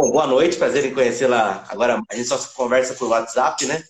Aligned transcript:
Bom, 0.00 0.10
boa 0.10 0.26
noite, 0.26 0.56
prazer 0.56 0.86
em 0.86 0.94
conhecê-la. 0.94 1.62
Agora 1.68 2.00
a 2.08 2.14
gente 2.14 2.26
só 2.26 2.38
conversa 2.54 2.94
por 2.94 3.10
WhatsApp, 3.10 3.66
né? 3.66 3.84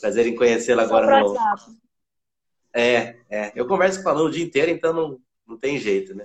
Prazer 0.00 0.26
em 0.26 0.34
conhecê-la 0.34 0.84
agora 0.84 1.20
no. 1.20 1.32
WhatsApp. 1.32 1.76
É, 2.72 3.16
é. 3.28 3.52
Eu 3.54 3.66
converso 3.66 4.02
com 4.02 4.08
a 4.08 4.12
Lu 4.12 4.24
o 4.24 4.30
dia 4.30 4.42
inteiro, 4.42 4.70
então 4.70 4.94
não, 4.94 5.18
não 5.46 5.58
tem 5.58 5.78
jeito, 5.78 6.14
né? 6.14 6.24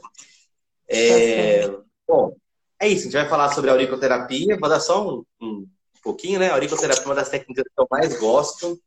É... 0.88 1.68
Bom, 2.08 2.34
é 2.80 2.88
isso. 2.88 3.02
A 3.02 3.04
gente 3.12 3.22
vai 3.22 3.28
falar 3.28 3.54
sobre 3.54 3.70
a 3.70 3.74
auriculoterapia. 3.74 4.58
Vou 4.58 4.70
dar 4.70 4.80
só 4.80 5.06
um, 5.06 5.26
um 5.42 5.68
pouquinho, 6.02 6.40
né? 6.40 6.48
A 6.52 6.54
auriculoterapia 6.54 7.04
é 7.04 7.06
uma 7.06 7.16
das 7.16 7.28
técnicas 7.28 7.66
que 7.66 7.82
eu 7.82 7.88
mais 7.92 8.18
gosto. 8.18 8.80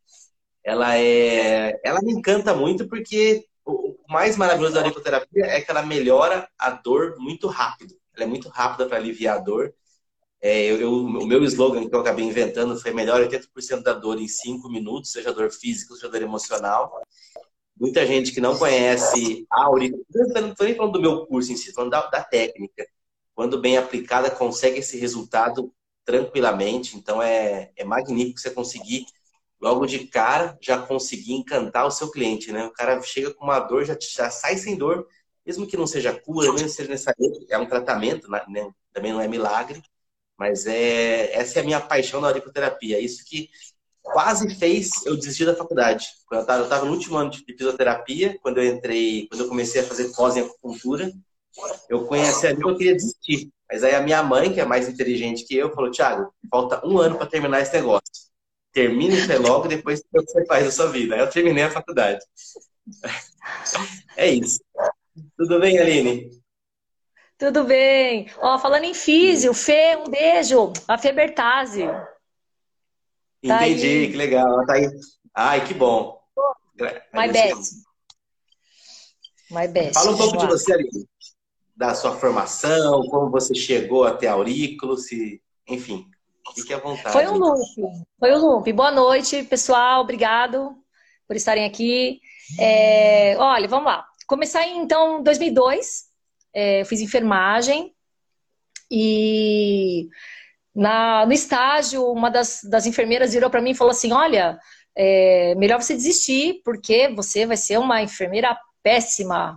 Ela 0.64 0.96
é, 0.96 1.78
ela 1.84 2.00
me 2.00 2.14
encanta 2.14 2.54
muito 2.54 2.88
porque 2.88 3.44
o 3.66 3.94
mais 4.08 4.38
maravilhoso 4.38 4.72
da 4.72 4.80
auriculoterapia 4.80 5.44
é 5.44 5.60
que 5.60 5.70
ela 5.70 5.82
melhora 5.82 6.48
a 6.58 6.70
dor 6.70 7.16
muito 7.18 7.48
rápido. 7.48 7.94
Ela 8.16 8.24
é 8.24 8.26
muito 8.26 8.48
rápida 8.48 8.86
para 8.86 8.96
aliviar 8.96 9.36
a 9.36 9.40
dor. 9.40 9.74
É, 10.40 10.70
eu, 10.70 10.80
eu, 10.80 10.92
o 10.92 11.26
meu 11.26 11.42
slogan 11.44 11.88
que 11.88 11.94
eu 11.94 12.00
acabei 12.00 12.24
inventando 12.24 12.78
foi 12.80 12.92
melhor 12.92 13.20
80% 13.20 13.82
da 13.82 13.92
dor 13.92 14.20
em 14.20 14.28
5 14.28 14.68
minutos, 14.68 15.10
seja 15.10 15.32
dor 15.32 15.50
física, 15.50 15.94
seja 15.94 16.08
dor 16.08 16.22
emocional. 16.22 16.92
Muita 17.78 18.06
gente 18.06 18.32
que 18.32 18.40
não 18.40 18.56
conhece 18.58 19.46
a 19.50 19.64
auriculoterapia, 19.64 20.42
não 20.42 20.50
estou 20.50 20.66
nem 20.66 20.76
falando 20.76 20.92
do 20.92 21.00
meu 21.00 21.26
curso 21.26 21.52
em 21.52 21.56
si, 21.56 21.72
falando 21.72 21.90
da, 21.90 22.06
da 22.06 22.22
técnica. 22.22 22.86
Quando 23.34 23.60
bem 23.60 23.78
aplicada, 23.78 24.30
consegue 24.30 24.78
esse 24.78 24.98
resultado 24.98 25.72
tranquilamente. 26.04 26.96
Então 26.96 27.22
é, 27.22 27.70
é 27.76 27.84
magnífico 27.84 28.40
você 28.40 28.50
conseguir, 28.50 29.06
logo 29.60 29.86
de 29.86 30.06
cara, 30.06 30.56
já 30.60 30.78
conseguir 30.80 31.34
encantar 31.34 31.86
o 31.86 31.90
seu 31.90 32.10
cliente, 32.10 32.52
né? 32.52 32.64
O 32.66 32.72
cara 32.72 33.00
chega 33.02 33.32
com 33.34 33.44
uma 33.44 33.60
dor, 33.60 33.84
já, 33.84 33.96
já 34.00 34.30
sai 34.30 34.56
sem 34.56 34.76
dor, 34.76 35.06
mesmo 35.44 35.66
que 35.66 35.76
não 35.76 35.86
seja 35.86 36.12
cura, 36.18 36.52
mesmo 36.52 36.68
que 36.68 36.74
seja 36.74 36.90
necessário, 36.90 37.18
é 37.48 37.58
um 37.58 37.66
tratamento, 37.66 38.30
né? 38.30 38.40
também 38.92 39.12
não 39.12 39.20
é 39.20 39.28
milagre, 39.28 39.82
mas 40.38 40.66
é 40.66 41.34
essa 41.34 41.58
é 41.58 41.62
a 41.62 41.64
minha 41.64 41.80
paixão 41.80 42.20
na 42.20 42.28
auriculoterapia. 42.28 42.96
É 42.96 43.00
isso 43.00 43.24
que 43.24 43.50
quase 44.02 44.54
fez 44.54 45.04
eu 45.04 45.16
desistir 45.16 45.44
da 45.44 45.54
faculdade. 45.54 46.08
Eu 46.30 46.40
estava 46.40 46.84
no 46.84 46.92
último 46.92 47.16
ano 47.16 47.30
de 47.30 47.44
fisioterapia, 47.44 48.38
quando 48.40 48.58
eu 48.58 48.64
entrei, 48.64 49.26
quando 49.28 49.42
eu 49.42 49.48
comecei 49.48 49.80
a 49.80 49.84
fazer 49.84 50.12
pós 50.14 50.36
em 50.36 50.40
acupuntura, 50.40 51.12
eu 51.88 52.06
conheci 52.06 52.46
ali 52.46 52.62
que 52.62 52.68
eu 52.68 52.76
queria 52.76 52.94
desistir. 52.94 53.50
Mas 53.70 53.84
aí 53.84 53.94
a 53.94 54.00
minha 54.02 54.22
mãe, 54.22 54.52
que 54.52 54.60
é 54.60 54.64
mais 54.64 54.88
inteligente 54.88 55.44
que 55.44 55.56
eu, 55.56 55.72
falou: 55.74 55.90
Thiago, 55.90 56.32
falta 56.50 56.86
um 56.86 56.98
ano 56.98 57.16
para 57.16 57.26
terminar 57.26 57.60
esse 57.60 57.72
negócio. 57.72 58.28
Termine 58.72 59.18
isso 59.18 59.42
logo, 59.42 59.66
depois 59.68 60.02
você 60.10 60.46
faz 60.46 60.66
a 60.66 60.70
sua 60.70 60.86
vida. 60.90 61.14
Aí 61.14 61.20
eu 61.20 61.30
terminei 61.30 61.64
a 61.64 61.70
faculdade. 61.70 62.24
É 64.16 64.28
isso. 64.28 64.60
Tudo 65.36 65.58
bem, 65.60 65.78
Aline? 65.78 66.37
Tudo 67.38 67.62
bem. 67.62 68.28
Ó, 68.38 68.58
falando 68.58 68.82
em 68.82 68.94
físio, 68.94 69.54
Fê, 69.54 69.96
um 69.96 70.10
beijo. 70.10 70.72
A 70.88 70.98
Fê 70.98 71.12
Bertazzi. 71.12 71.86
Tá 73.46 73.68
Entendi, 73.68 73.86
aí. 73.86 74.10
que 74.10 74.16
legal. 74.16 74.66
tá 74.66 74.74
aí. 74.74 74.88
Ai, 75.32 75.64
que 75.64 75.72
bom. 75.72 76.20
My 77.14 77.30
best. 77.30 77.74
My 79.52 79.68
best. 79.68 79.94
Fala 79.94 80.10
um 80.10 80.16
pouco 80.16 80.36
de 80.36 80.46
você, 80.46 80.72
Aline. 80.72 81.08
Da 81.76 81.94
sua 81.94 82.16
formação, 82.16 83.02
como 83.06 83.30
você 83.30 83.54
chegou 83.54 84.04
até 84.04 84.26
Aurículo, 84.26 84.96
se... 84.96 85.40
enfim, 85.68 86.04
fique 86.56 86.74
à 86.74 86.78
vontade. 86.78 87.12
Foi 87.12 87.28
um 87.28 87.36
loop. 87.36 87.60
Foi 88.18 88.34
um 88.34 88.38
loop. 88.38 88.72
Boa 88.72 88.90
noite, 88.90 89.44
pessoal. 89.44 90.00
Obrigado 90.00 90.76
por 91.28 91.36
estarem 91.36 91.64
aqui. 91.64 92.20
É... 92.58 93.36
Olha, 93.38 93.68
vamos 93.68 93.86
lá. 93.86 94.04
Começar 94.26 94.66
em, 94.66 94.80
então, 94.80 95.22
2002 95.22 96.07
é, 96.58 96.84
fiz 96.84 97.00
enfermagem 97.00 97.94
e 98.90 100.08
na, 100.74 101.24
no 101.24 101.32
estágio, 101.32 102.04
uma 102.10 102.30
das, 102.30 102.62
das 102.64 102.84
enfermeiras 102.84 103.32
virou 103.32 103.48
para 103.48 103.62
mim 103.62 103.70
e 103.70 103.76
falou 103.76 103.92
assim: 103.92 104.12
Olha, 104.12 104.58
é, 104.96 105.54
melhor 105.54 105.80
você 105.80 105.94
desistir, 105.94 106.60
porque 106.64 107.08
você 107.14 107.46
vai 107.46 107.56
ser 107.56 107.78
uma 107.78 108.02
enfermeira 108.02 108.58
péssima. 108.82 109.56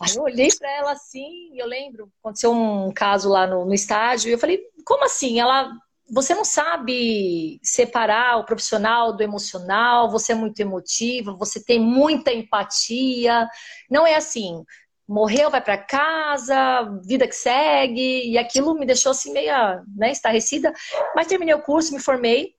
Aí 0.00 0.14
eu 0.14 0.22
olhei 0.22 0.48
para 0.56 0.70
ela 0.70 0.92
assim, 0.92 1.50
eu 1.54 1.66
lembro, 1.66 2.10
aconteceu 2.22 2.52
um 2.52 2.90
caso 2.92 3.28
lá 3.28 3.46
no, 3.46 3.66
no 3.66 3.74
estágio, 3.74 4.28
e 4.28 4.32
eu 4.32 4.38
falei: 4.38 4.60
Como 4.84 5.04
assim? 5.04 5.40
Ela 5.40 5.72
você 6.12 6.34
não 6.34 6.44
sabe 6.44 7.60
separar 7.62 8.38
o 8.38 8.44
profissional 8.44 9.16
do 9.16 9.22
emocional, 9.22 10.10
você 10.10 10.32
é 10.32 10.34
muito 10.34 10.58
emotiva, 10.58 11.36
você 11.36 11.62
tem 11.62 11.80
muita 11.80 12.32
empatia. 12.32 13.48
Não 13.88 14.04
é 14.06 14.16
assim 14.16 14.64
morreu, 15.10 15.50
vai 15.50 15.60
para 15.60 15.76
casa, 15.76 16.82
vida 17.02 17.26
que 17.26 17.34
segue, 17.34 18.30
e 18.30 18.38
aquilo 18.38 18.74
me 18.74 18.86
deixou 18.86 19.10
assim 19.10 19.32
meio 19.32 19.52
né, 19.96 20.12
estarrecida. 20.12 20.72
Mas 21.16 21.26
terminei 21.26 21.52
o 21.52 21.60
curso, 21.60 21.92
me 21.92 21.98
formei, 21.98 22.54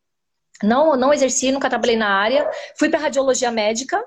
não, 0.61 0.97
não 0.97 1.13
exerci, 1.13 1.49
nunca 1.49 1.69
trabalhei 1.69 1.95
na 1.95 2.09
área, 2.09 2.49
fui 2.77 2.89
para 2.89 2.99
radiologia 2.99 3.49
médica, 3.49 4.03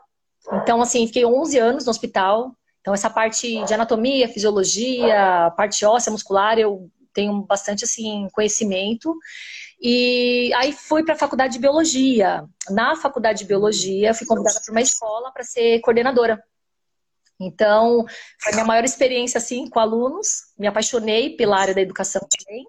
então 0.52 0.82
assim, 0.82 1.06
fiquei 1.06 1.24
11 1.24 1.58
anos 1.58 1.84
no 1.86 1.90
hospital. 1.90 2.54
Então 2.82 2.92
essa 2.92 3.08
parte 3.08 3.64
de 3.64 3.72
anatomia, 3.72 4.28
fisiologia, 4.28 5.50
parte 5.56 5.86
óssea, 5.86 6.12
muscular, 6.12 6.58
eu 6.58 6.90
tenho 7.14 7.40
bastante 7.46 7.84
assim 7.84 8.28
conhecimento. 8.30 9.16
E 9.80 10.52
aí 10.54 10.70
fui 10.70 11.02
para 11.02 11.14
a 11.14 11.18
faculdade 11.18 11.54
de 11.54 11.60
biologia. 11.60 12.44
Na 12.68 12.94
faculdade 12.94 13.38
de 13.38 13.46
biologia, 13.46 14.12
fui 14.12 14.26
convidada 14.26 14.60
para 14.62 14.70
uma 14.70 14.82
escola 14.82 15.32
para 15.32 15.42
ser 15.44 15.80
coordenadora 15.80 16.42
então, 17.46 18.04
foi 18.42 18.52
minha 18.52 18.64
maior 18.64 18.84
experiência, 18.84 19.38
assim, 19.38 19.68
com 19.68 19.78
alunos. 19.80 20.28
Me 20.58 20.66
apaixonei 20.66 21.36
pela 21.36 21.58
área 21.58 21.74
da 21.74 21.80
educação 21.80 22.20
também. 22.20 22.66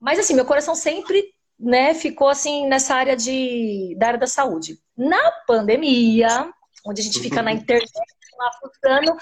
Mas, 0.00 0.18
assim, 0.18 0.34
meu 0.34 0.44
coração 0.44 0.74
sempre, 0.74 1.24
né, 1.58 1.94
ficou, 1.94 2.28
assim, 2.28 2.66
nessa 2.68 2.94
área 2.94 3.16
de, 3.16 3.94
da 3.98 4.08
área 4.08 4.18
da 4.18 4.26
saúde. 4.26 4.78
Na 4.96 5.30
pandemia, 5.46 6.52
onde 6.86 7.00
a 7.00 7.04
gente 7.04 7.20
fica 7.20 7.42
na 7.42 7.52
internet, 7.52 7.90
lá 8.38 8.52
frustrando, 8.58 9.16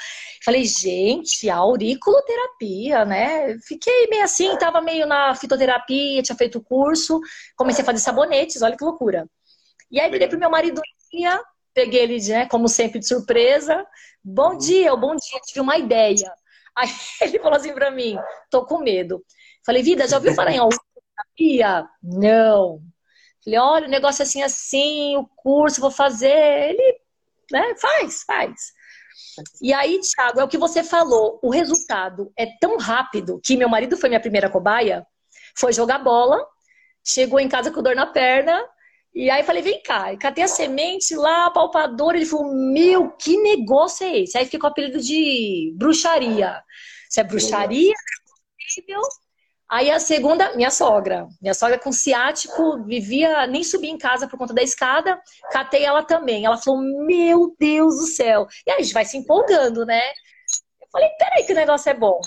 falei, 0.44 0.64
gente, 0.64 1.48
auriculoterapia, 1.48 3.04
né? 3.04 3.58
Fiquei 3.60 4.06
meio 4.08 4.24
assim, 4.24 4.56
tava 4.56 4.80
meio 4.80 5.06
na 5.06 5.34
fitoterapia, 5.34 6.22
tinha 6.22 6.36
feito 6.36 6.62
curso, 6.62 7.20
comecei 7.56 7.82
a 7.82 7.86
fazer 7.86 7.98
sabonetes, 7.98 8.62
olha 8.62 8.76
que 8.76 8.84
loucura. 8.84 9.28
E 9.90 10.00
aí 10.00 10.10
virei 10.10 10.28
pro 10.28 10.38
meu 10.38 10.50
marido, 10.50 10.80
peguei 11.74 12.02
ele, 12.02 12.18
né, 12.28 12.46
como 12.46 12.68
sempre, 12.68 12.98
de 12.98 13.06
surpresa, 13.06 13.86
Bom 14.24 14.56
dia, 14.56 14.94
bom 14.94 15.16
dia, 15.16 15.40
tive 15.44 15.60
uma 15.60 15.76
ideia. 15.76 16.32
Aí 16.76 16.88
ele 17.20 17.40
falou 17.40 17.56
assim 17.56 17.74
pra 17.74 17.90
mim, 17.90 18.16
tô 18.48 18.64
com 18.64 18.78
medo. 18.78 19.22
Falei, 19.66 19.82
vida, 19.82 20.06
já 20.06 20.16
ouviu 20.16 20.32
falar 20.32 20.52
em 20.52 20.60
terapia? 20.60 21.88
Não. 22.00 22.80
Falei, 23.44 23.58
olha, 23.58 23.86
o 23.88 23.90
negócio 23.90 24.22
é 24.22 24.24
assim, 24.24 24.42
assim, 24.42 25.16
o 25.16 25.26
curso 25.26 25.80
vou 25.80 25.90
fazer. 25.90 26.30
Ele, 26.30 27.00
né, 27.50 27.74
faz, 27.76 28.22
faz. 28.22 28.72
E 29.60 29.72
aí, 29.72 30.00
Thiago, 30.00 30.40
é 30.40 30.44
o 30.44 30.48
que 30.48 30.58
você 30.58 30.84
falou, 30.84 31.40
o 31.42 31.50
resultado 31.50 32.32
é 32.36 32.46
tão 32.60 32.78
rápido 32.78 33.40
que 33.42 33.56
meu 33.56 33.68
marido 33.68 33.96
foi 33.96 34.08
minha 34.08 34.20
primeira 34.20 34.48
cobaia, 34.48 35.04
foi 35.56 35.72
jogar 35.72 35.98
bola, 35.98 36.38
chegou 37.04 37.40
em 37.40 37.48
casa 37.48 37.72
com 37.72 37.82
dor 37.82 37.96
na 37.96 38.06
perna, 38.06 38.64
e 39.14 39.28
aí 39.30 39.42
falei, 39.42 39.62
vem 39.62 39.82
cá, 39.82 40.16
catei 40.16 40.44
a 40.44 40.48
semente 40.48 41.14
lá, 41.14 41.50
palpador, 41.50 42.14
ele 42.14 42.24
falou, 42.24 42.54
meu, 42.54 43.10
que 43.10 43.36
negócio 43.36 44.06
é 44.06 44.20
esse? 44.20 44.38
Aí 44.38 44.46
ficou 44.46 44.68
o 44.68 44.72
apelido 44.72 45.00
de 45.00 45.74
bruxaria. 45.76 46.62
Se 47.10 47.20
é 47.20 47.24
bruxaria, 47.24 47.92
é. 47.92 49.22
Aí 49.70 49.90
a 49.90 49.98
segunda, 49.98 50.54
minha 50.54 50.70
sogra. 50.70 51.26
Minha 51.40 51.54
sogra 51.54 51.78
com 51.78 51.92
ciático, 51.92 52.84
vivia, 52.84 53.46
nem 53.46 53.64
subia 53.64 53.90
em 53.90 53.98
casa 53.98 54.28
por 54.28 54.38
conta 54.38 54.52
da 54.52 54.62
escada, 54.62 55.20
catei 55.50 55.84
ela 55.84 56.02
também. 56.02 56.44
Ela 56.44 56.58
falou, 56.58 56.80
meu 57.06 57.54
Deus 57.58 57.96
do 57.96 58.06
céu. 58.06 58.46
E 58.66 58.70
aí 58.70 58.78
a 58.78 58.82
gente 58.82 58.92
vai 58.94 59.04
se 59.04 59.16
empolgando, 59.16 59.86
né? 59.86 60.02
Eu 60.80 60.88
falei, 60.90 61.08
peraí 61.18 61.44
que 61.44 61.52
o 61.52 61.56
negócio 61.56 61.90
é 61.90 61.94
bom. 61.94 62.20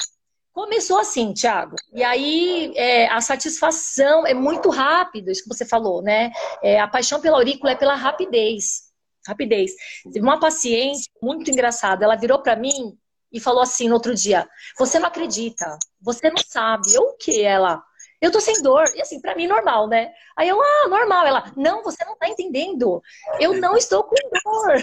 Começou 0.56 0.98
assim, 0.98 1.34
Thiago. 1.34 1.76
E 1.94 2.02
aí 2.02 2.72
é, 2.78 3.08
a 3.10 3.20
satisfação 3.20 4.26
é 4.26 4.34
muito 4.34 4.70
rápido, 4.70 5.30
isso 5.30 5.44
que 5.44 5.50
você 5.50 5.66
falou, 5.66 6.02
né? 6.02 6.32
É, 6.64 6.80
a 6.80 6.88
paixão 6.88 7.20
pela 7.20 7.36
aurícula 7.36 7.74
é 7.74 7.76
pela 7.76 7.94
rapidez. 7.94 8.84
Rapidez. 9.28 9.74
Teve 10.14 10.22
uma 10.22 10.40
paciente 10.40 11.10
muito 11.22 11.52
engraçada, 11.52 12.06
ela 12.06 12.16
virou 12.16 12.42
para 12.42 12.56
mim 12.56 12.98
e 13.34 13.38
falou 13.38 13.62
assim 13.62 13.90
no 13.90 13.96
outro 13.96 14.16
dia: 14.16 14.48
Você 14.80 14.98
não 14.98 15.10
acredita, 15.10 15.78
você 16.00 16.30
não 16.30 16.38
sabe. 16.38 16.94
Eu 16.94 17.02
o 17.02 17.18
que? 17.18 17.44
Ela. 17.44 17.84
Eu 18.22 18.32
tô 18.32 18.40
sem 18.40 18.62
dor. 18.62 18.86
E 18.96 19.02
assim, 19.02 19.20
para 19.20 19.36
mim, 19.36 19.48
normal, 19.48 19.90
né? 19.90 20.14
Aí 20.38 20.48
eu, 20.48 20.62
ah, 20.62 20.88
normal. 20.88 21.28
Ela, 21.28 21.52
não, 21.58 21.84
você 21.84 22.06
não 22.06 22.16
tá 22.16 22.30
entendendo. 22.30 23.02
Eu 23.42 23.60
não 23.60 23.76
estou 23.76 24.06
com 24.06 24.16
dor. 24.46 24.78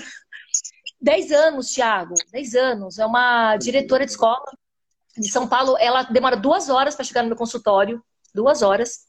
Dez 1.00 1.32
anos, 1.32 1.72
Thiago, 1.72 2.14
dez 2.30 2.54
anos. 2.54 2.98
É 2.98 3.06
uma 3.06 3.56
diretora 3.56 4.04
de 4.04 4.10
escola 4.10 4.44
de 5.16 5.30
São 5.30 5.46
Paulo, 5.46 5.76
ela 5.78 6.02
demora 6.04 6.36
duas 6.36 6.68
horas 6.68 6.94
para 6.94 7.04
chegar 7.04 7.22
no 7.22 7.28
meu 7.28 7.36
consultório. 7.36 8.02
Duas 8.34 8.62
horas. 8.62 9.06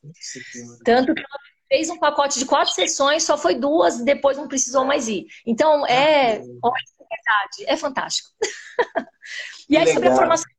Tanto 0.83 1.13
que 1.13 1.21
ela 1.21 1.39
fez 1.69 1.89
um 1.89 1.97
pacote 1.97 2.39
de 2.39 2.45
quatro 2.45 2.73
sessões, 2.73 3.23
só 3.23 3.37
foi 3.37 3.55
duas, 3.55 4.03
depois 4.03 4.37
não 4.37 4.47
precisou 4.47 4.83
mais 4.83 5.07
ir. 5.07 5.25
Então, 5.45 5.85
é. 5.85 6.41
Olha, 6.61 6.83
é 6.99 7.15
verdade, 7.15 7.65
é 7.65 7.77
fantástico. 7.77 8.29
e 9.69 9.77
aí, 9.77 9.93
sobre 9.93 10.09
a 10.09 10.15
formação. 10.15 10.51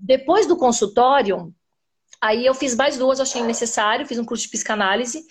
Depois 0.00 0.46
do 0.46 0.56
consultório, 0.56 1.54
Aí 2.20 2.44
eu 2.46 2.54
fiz 2.54 2.74
mais 2.74 2.96
duas, 2.96 3.20
achei 3.20 3.42
necessário, 3.42 4.06
fiz 4.06 4.18
um 4.18 4.24
curso 4.24 4.44
de 4.44 4.50
psicanálise. 4.50 5.24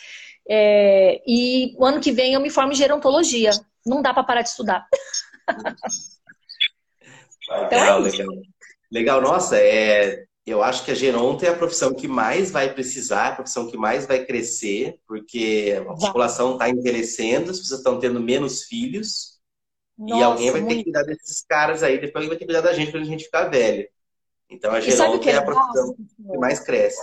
É, 0.48 1.22
e 1.26 1.76
o 1.78 1.86
ano 1.86 2.00
que 2.00 2.12
vem 2.12 2.34
eu 2.34 2.40
me 2.40 2.50
formo 2.50 2.72
em 2.72 2.76
gerontologia. 2.76 3.52
Não 3.86 4.02
dá 4.02 4.14
para 4.14 4.24
parar 4.24 4.42
de 4.42 4.50
estudar. 4.50 4.88
então 7.44 7.62
legal, 7.62 8.00
é 8.00 8.10
legal. 8.10 8.28
Legal, 8.92 9.22
nossa, 9.22 9.58
é, 9.58 10.26
eu 10.46 10.62
acho 10.64 10.84
que 10.86 10.92
a 10.92 10.96
geronto 10.96 11.44
é 11.44 11.50
a 11.50 11.56
profissão 11.56 11.94
que 11.94 12.08
mais 12.08 12.52
vai 12.52 12.74
precisar, 12.74 13.30
a 13.30 13.36
profissão 13.36 13.68
que 13.68 13.78
mais 13.78 14.06
vai 14.06 14.26
crescer, 14.26 15.00
porque 15.08 15.76
a 15.80 15.94
população 15.94 16.54
está 16.54 16.70
envelhecendo, 16.70 17.52
as 17.52 17.60
pessoas 17.60 17.80
estão 17.80 18.00
tendo 18.00 18.20
menos 18.20 18.64
filhos, 18.64 19.40
nossa, 19.98 20.20
e 20.20 20.24
alguém 20.24 20.52
vai 20.52 20.62
muito. 20.62 20.72
ter 20.72 20.78
que 20.78 20.84
cuidar 20.86 21.04
desses 21.04 21.44
caras 21.48 21.84
aí, 21.84 22.00
depois 22.00 22.26
alguém 22.26 22.30
vai 22.30 22.38
ter 22.38 22.46
que 22.46 22.54
cuidar 22.54 22.62
da 22.62 22.74
gente 22.74 22.92
quando 22.92 23.04
a 23.04 23.08
gente 23.08 23.26
ficar 23.26 23.46
velho. 23.46 23.88
Então 24.50 24.72
a 24.72 24.80
geronto 24.80 25.28
é, 25.28 25.32
é 25.32 25.38
a 25.38 25.42
profissão 25.42 25.96
que 25.96 26.38
mais 26.38 26.60
cresce 26.60 27.02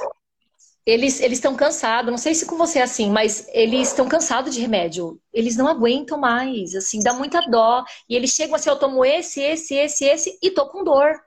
eles 0.84 1.20
eles 1.20 1.38
estão 1.38 1.54
cansados, 1.54 2.10
não 2.10 2.18
sei 2.18 2.34
se 2.34 2.44
com 2.44 2.56
você 2.56 2.80
é 2.80 2.82
assim, 2.82 3.10
mas 3.10 3.46
eles 3.52 3.88
estão 3.88 4.08
cansados 4.08 4.54
de 4.54 4.60
remédio. 4.60 5.20
Eles 5.32 5.56
não 5.56 5.68
aguentam 5.68 6.18
mais, 6.18 6.74
assim, 6.74 7.00
dá 7.00 7.12
muita 7.12 7.40
dó. 7.48 7.84
E 8.08 8.16
eles 8.16 8.30
chegam 8.30 8.56
assim, 8.56 8.68
eu 8.68 8.78
tomo 8.78 9.04
esse, 9.04 9.40
esse, 9.40 9.74
esse, 9.74 10.04
esse 10.04 10.38
e 10.42 10.50
tô 10.50 10.68
com 10.68 10.82
dor. 10.82 11.20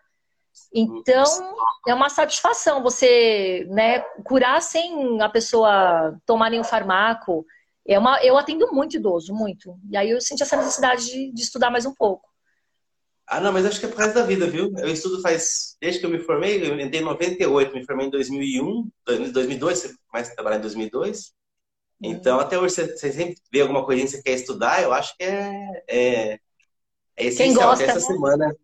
Então, 0.74 1.24
é 1.88 1.94
uma 1.94 2.10
satisfação 2.10 2.84
você, 2.84 3.66
né, 3.69 4.00
curar 4.25 4.62
sem 4.62 5.22
a 5.22 5.30
pessoa 5.30 6.18
tomar 6.25 6.50
nenhum 6.50 6.63
farmaco. 6.63 7.46
É 7.88 7.98
uma, 7.98 8.22
eu 8.24 8.38
atendo 8.38 8.72
muito 8.74 8.98
idoso, 8.98 9.34
muito. 9.34 9.78
E 9.90 9.96
aí 9.96 10.10
eu 10.10 10.19
senti 10.19 10.44
essa 10.44 10.57
necessidade 10.57 11.06
de, 11.06 11.31
de 11.31 11.42
estudar 11.42 11.69
mais 11.69 11.86
um 11.86 11.94
pouco. 11.94 12.28
Ah, 13.28 13.40
não, 13.40 13.52
mas 13.52 13.66
acho 13.66 13.80
que 13.80 13.86
é 13.86 13.90
por 13.90 13.98
causa 13.98 14.13
da 14.13 14.24
vida, 14.24 14.48
viu? 14.48 14.72
Eu 14.78 14.90
estudo 14.90 15.22
faz. 15.22 15.75
Desde 15.81 16.00
que 16.00 16.06
eu 16.06 16.10
me 16.10 16.19
formei, 16.19 16.62
eu 16.62 16.80
entrei 16.80 17.02
em 17.02 17.06
98, 17.06 17.74
me 17.74 17.86
formei 17.86 18.07
em 18.07 18.12
2001, 18.12 18.90
2002, 19.06 19.80
você 19.80 19.96
começa 20.07 20.31
a 20.31 20.36
trabalhar 20.36 20.57
em 20.57 20.62
2002. 20.62 21.34
Então, 22.02 22.40
até 22.40 22.60
hoje, 22.60 22.75
você, 22.75 22.96
você 22.96 23.12
sempre 23.12 23.38
vê 23.52 23.62
alguma 23.62 23.84
coisinha 23.84 24.06
que 24.06 24.12
você 24.18 24.22
quer 24.22 24.34
estudar, 24.34 24.84
eu 24.84 24.94
acho 24.94 25.16
que 25.18 25.24
é, 25.24 25.84
é, 25.90 26.40
é 27.18 27.25
essencial. 27.25 27.69
Gosta, 27.69 27.86
essa 27.86 27.96
né? 27.96 28.00
semana, 28.02 28.56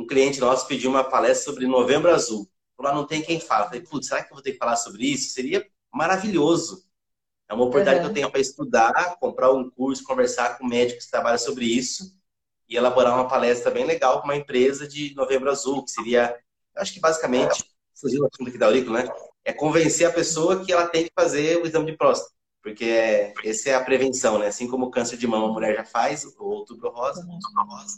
um 0.00 0.06
cliente 0.06 0.40
nosso 0.40 0.66
pediu 0.66 0.90
uma 0.90 1.04
palestra 1.04 1.52
sobre 1.52 1.66
Novembro 1.66 2.10
Azul. 2.10 2.48
Lá 2.78 2.94
não 2.94 3.06
tem 3.06 3.20
quem 3.20 3.38
fala. 3.38 3.66
falei, 3.66 3.82
putz, 3.82 4.06
será 4.06 4.24
que 4.24 4.32
eu 4.32 4.34
vou 4.34 4.42
ter 4.42 4.52
que 4.52 4.58
falar 4.58 4.76
sobre 4.76 5.04
isso? 5.04 5.34
Seria 5.34 5.66
maravilhoso. 5.92 6.82
É 7.46 7.52
uma 7.52 7.64
oportunidade 7.64 7.98
uhum. 7.98 8.04
que 8.04 8.10
eu 8.10 8.14
tenho 8.14 8.30
para 8.30 8.40
estudar, 8.40 9.16
comprar 9.20 9.52
um 9.52 9.68
curso, 9.68 10.02
conversar 10.04 10.56
com 10.56 10.66
médicos 10.66 11.04
que 11.04 11.10
trabalham 11.10 11.38
sobre 11.38 11.66
isso 11.66 12.18
e 12.66 12.76
elaborar 12.76 13.14
uma 13.14 13.28
palestra 13.28 13.70
bem 13.70 13.84
legal 13.84 14.20
com 14.20 14.28
uma 14.28 14.36
empresa 14.36 14.88
de 14.88 15.14
Novembro 15.14 15.50
Azul, 15.50 15.84
que 15.84 15.90
seria, 15.90 16.34
acho 16.76 16.94
que 16.94 17.00
basicamente, 17.00 17.62
fugindo 18.00 18.20
do 18.20 18.28
assunto 18.32 18.48
aqui 18.48 18.56
da 18.56 18.66
aurícula, 18.66 19.02
né? 19.02 19.12
É 19.44 19.52
convencer 19.52 20.06
a 20.06 20.12
pessoa 20.12 20.64
que 20.64 20.72
ela 20.72 20.86
tem 20.86 21.04
que 21.04 21.12
fazer 21.14 21.58
o 21.58 21.66
exame 21.66 21.90
de 21.90 21.96
próstata. 21.98 22.32
Porque 22.62 22.84
é, 22.84 23.32
essa 23.44 23.70
é 23.70 23.74
a 23.74 23.82
prevenção, 23.82 24.38
né? 24.38 24.46
Assim 24.46 24.68
como 24.68 24.86
o 24.86 24.90
câncer 24.90 25.16
de 25.16 25.26
mama 25.26 25.48
a 25.48 25.52
mulher 25.52 25.74
já 25.74 25.84
faz, 25.84 26.24
o 26.24 26.44
outubro 26.44 26.90
rosa. 26.90 27.26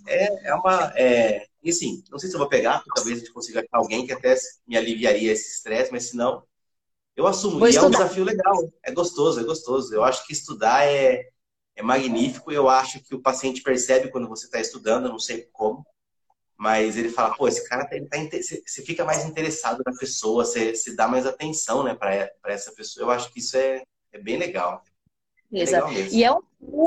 É, 0.07 0.51
é 0.51 0.55
uma. 0.55 0.93
É, 0.97 1.47
e 1.63 1.73
sim, 1.73 2.03
não 2.11 2.19
sei 2.19 2.29
se 2.29 2.37
eu 2.37 2.39
vou 2.39 2.49
pegar, 2.49 2.79
porque 2.79 2.93
talvez 2.95 3.17
a 3.17 3.21
gente 3.21 3.33
consiga 3.33 3.61
achar 3.61 3.69
alguém 3.73 4.07
que 4.07 4.13
até 4.13 4.35
me 4.67 4.77
aliviaria 4.77 5.33
esse 5.33 5.57
estresse, 5.57 5.91
mas 5.91 6.11
se 6.11 6.17
não, 6.17 6.45
eu 7.17 7.27
assumo. 7.27 7.59
Vou 7.59 7.67
e 7.67 7.71
estudar. 7.71 7.87
é 7.87 7.89
um 7.89 7.91
desafio 7.91 8.25
legal, 8.25 8.73
é 8.85 8.93
gostoso, 8.93 9.41
é 9.41 9.45
gostoso. 9.45 9.93
Eu 9.95 10.05
acho 10.05 10.25
que 10.27 10.33
estudar 10.33 10.87
é, 10.87 11.29
é 11.75 11.83
magnífico. 11.83 12.53
Eu 12.53 12.69
acho 12.69 13.01
que 13.03 13.15
o 13.15 13.21
paciente 13.21 13.63
percebe 13.63 14.11
quando 14.11 14.29
você 14.29 14.47
está 14.47 14.61
estudando, 14.61 15.09
não 15.09 15.19
sei 15.19 15.49
como, 15.53 15.85
mas 16.57 16.97
ele 16.97 17.09
fala, 17.09 17.35
pô, 17.35 17.49
esse 17.49 17.69
cara, 17.69 17.85
tá, 17.87 17.97
ele 17.97 18.07
tá, 18.07 18.37
você 18.41 18.83
fica 18.83 19.05
mais 19.05 19.25
interessado 19.25 19.83
na 19.85 19.93
pessoa, 19.99 20.45
você, 20.45 20.75
você 20.75 20.95
dá 20.95 21.09
mais 21.09 21.27
atenção, 21.27 21.83
né, 21.83 21.95
para 21.95 22.31
essa 22.45 22.73
pessoa. 22.73 23.05
Eu 23.05 23.11
acho 23.11 23.33
que 23.33 23.41
isso 23.41 23.57
é, 23.57 23.83
é 24.13 24.19
bem 24.19 24.37
legal. 24.37 24.83
É 25.53 25.65
legal 25.65 25.93
e 26.11 26.25
é 26.25 26.33
um, 26.33 26.41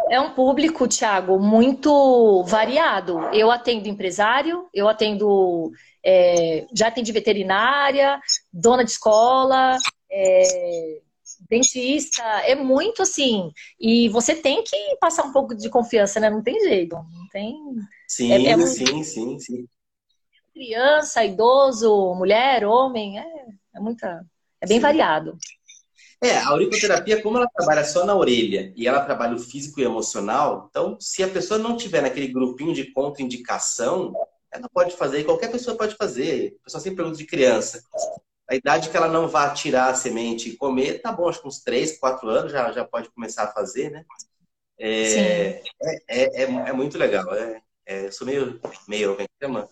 é 0.09 0.19
um 0.19 0.33
público, 0.33 0.87
Thiago, 0.87 1.39
muito 1.39 2.43
variado. 2.43 3.19
Eu 3.33 3.51
atendo 3.51 3.87
empresário, 3.87 4.67
eu 4.73 4.87
atendo, 4.87 5.71
é, 6.03 6.65
já 6.73 6.87
atendi 6.87 7.11
veterinária, 7.11 8.19
dona 8.51 8.83
de 8.83 8.91
escola, 8.91 9.77
é, 10.11 11.01
dentista, 11.49 12.23
é 12.23 12.55
muito 12.55 13.01
assim. 13.03 13.51
E 13.79 14.09
você 14.09 14.35
tem 14.35 14.63
que 14.63 14.77
passar 14.99 15.23
um 15.23 15.31
pouco 15.31 15.55
de 15.55 15.69
confiança, 15.69 16.19
né? 16.19 16.29
Não 16.29 16.41
tem 16.41 16.59
jeito. 16.61 16.95
Não 16.95 17.27
tem. 17.31 17.55
Sim, 18.07 18.31
é, 18.31 18.51
é 18.51 18.57
sim, 18.65 19.03
sim, 19.03 19.39
sim. 19.39 19.67
Criança, 20.53 21.23
idoso, 21.23 22.15
mulher, 22.15 22.65
homem, 22.65 23.19
é, 23.19 23.25
é 23.75 23.79
muita. 23.79 24.25
É 24.61 24.67
bem 24.67 24.77
sim. 24.77 24.81
variado. 24.81 25.37
É, 26.25 26.37
a 26.37 26.49
auriculoterapia, 26.49 27.21
como 27.21 27.37
ela 27.37 27.47
trabalha 27.47 27.83
só 27.83 28.05
na 28.05 28.15
orelha 28.15 28.73
e 28.75 28.87
ela 28.87 29.05
trabalha 29.05 29.35
o 29.35 29.39
físico 29.39 29.79
e 29.79 29.83
emocional, 29.83 30.67
então 30.69 30.97
se 30.99 31.23
a 31.23 31.27
pessoa 31.27 31.59
não 31.59 31.77
tiver 31.77 32.01
naquele 32.01 32.27
grupinho 32.27 32.73
de 32.73 32.91
contraindicação, 32.91 34.13
ela 34.51 34.67
pode 34.73 34.95
fazer, 34.95 35.23
qualquer 35.23 35.51
pessoa 35.51 35.77
pode 35.77 35.95
fazer. 35.95 36.57
A 36.61 36.63
pessoa 36.63 36.81
sempre 36.81 36.97
pergunta 36.97 37.17
de 37.17 37.25
criança 37.25 37.83
a 38.47 38.55
idade 38.55 38.89
que 38.89 38.97
ela 38.97 39.07
não 39.07 39.27
vá 39.27 39.49
tirar 39.49 39.89
a 39.89 39.95
semente 39.95 40.49
e 40.49 40.57
comer, 40.57 41.01
tá 41.01 41.11
bom, 41.11 41.27
acho 41.27 41.41
que 41.41 41.47
uns 41.47 41.59
3, 41.61 41.97
4 41.97 42.29
anos 42.29 42.51
já, 42.51 42.71
já 42.71 42.85
pode 42.85 43.09
começar 43.09 43.43
a 43.43 43.51
fazer, 43.51 43.89
né? 43.89 44.05
É, 44.77 45.17
é, 45.19 45.61
é, 46.07 46.43
é, 46.43 46.43
é, 46.43 46.73
muito 46.73 46.97
legal. 46.97 47.33
É, 47.33 47.61
é, 47.85 48.05
eu 48.05 48.11
sou 48.11 48.27
meio, 48.27 48.59
meio 48.87 49.17
chama? 49.41 49.67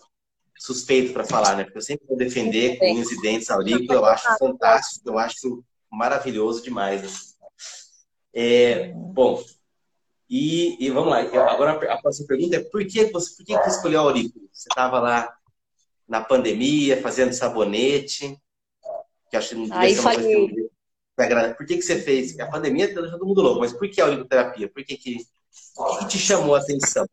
suspeito 0.56 1.12
para 1.12 1.24
falar, 1.24 1.56
né? 1.56 1.64
Porque 1.64 1.78
eu 1.78 1.82
sempre 1.82 2.06
vou 2.06 2.16
defender 2.16 2.78
com 2.78 2.92
os 2.94 3.20
dentes 3.20 3.50
aurículos, 3.50 3.90
eu 3.90 4.04
acho 4.04 4.38
fantástico, 4.38 5.08
eu 5.08 5.18
acho 5.18 5.64
maravilhoso 5.94 6.62
demais. 6.62 7.04
Assim. 7.04 7.34
É, 8.34 8.92
bom, 8.94 9.42
e, 10.28 10.84
e, 10.84 10.90
vamos 10.90 11.10
lá. 11.10 11.20
Agora 11.50 11.92
a 11.92 12.00
próxima 12.00 12.26
pergunta 12.26 12.56
é 12.56 12.60
por 12.60 12.84
que 12.86 13.04
você, 13.06 13.36
por 13.36 13.44
que 13.44 13.56
você 13.56 13.70
escolheu 13.70 14.00
a 14.00 14.02
aurícula? 14.04 14.44
Você 14.52 14.68
estava 14.68 14.98
lá 14.98 15.32
na 16.08 16.20
pandemia, 16.20 17.00
fazendo 17.00 17.32
sabonete, 17.32 18.36
que 19.30 19.36
acho 19.36 19.50
que 19.50 19.54
não 19.54 19.64
devia 19.64 19.94
ser 19.94 20.00
uma 20.00 20.14
coisa 20.14 20.28
que 20.28 21.54
Por 21.56 21.66
que, 21.66 21.76
que 21.76 21.82
você 21.82 22.00
fez? 22.00 22.38
A 22.40 22.46
pandemia 22.46 22.86
está 22.86 23.00
deixando 23.00 23.18
todo 23.18 23.28
mundo 23.28 23.42
louco, 23.42 23.60
mas 23.60 23.72
por 23.72 23.88
que 23.88 24.00
a 24.00 24.04
auriculoterapia? 24.04 24.68
Por 24.68 24.84
que, 24.84 24.96
que, 24.96 25.18
que, 25.18 25.98
que 25.98 26.08
te 26.08 26.18
chamou 26.18 26.54
a 26.54 26.58
atenção? 26.58 27.06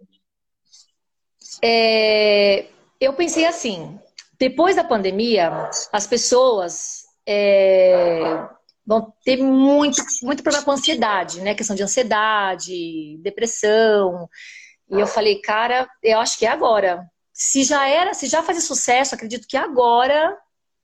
É, 1.61 2.67
eu 2.99 3.13
pensei 3.13 3.45
assim, 3.45 3.99
depois 4.39 4.75
da 4.75 4.83
pandemia, 4.83 5.69
as 5.91 6.07
pessoas 6.07 7.05
é, 7.25 8.47
vão 8.85 9.13
ter 9.23 9.37
muito, 9.37 10.01
muito 10.23 10.43
problema 10.43 10.65
com 10.65 10.71
ansiedade, 10.71 11.41
né? 11.41 11.55
Questão 11.55 11.75
de 11.75 11.83
ansiedade, 11.83 13.17
depressão. 13.19 14.27
E 14.89 14.99
eu 14.99 15.07
falei, 15.07 15.39
cara, 15.41 15.89
eu 16.03 16.19
acho 16.19 16.37
que 16.37 16.45
é 16.45 16.49
agora. 16.49 17.05
Se 17.33 17.63
já 17.63 17.87
era, 17.87 18.13
se 18.13 18.27
já 18.27 18.43
fazia 18.43 18.61
sucesso, 18.61 19.15
acredito 19.15 19.47
que 19.47 19.57
agora 19.57 20.37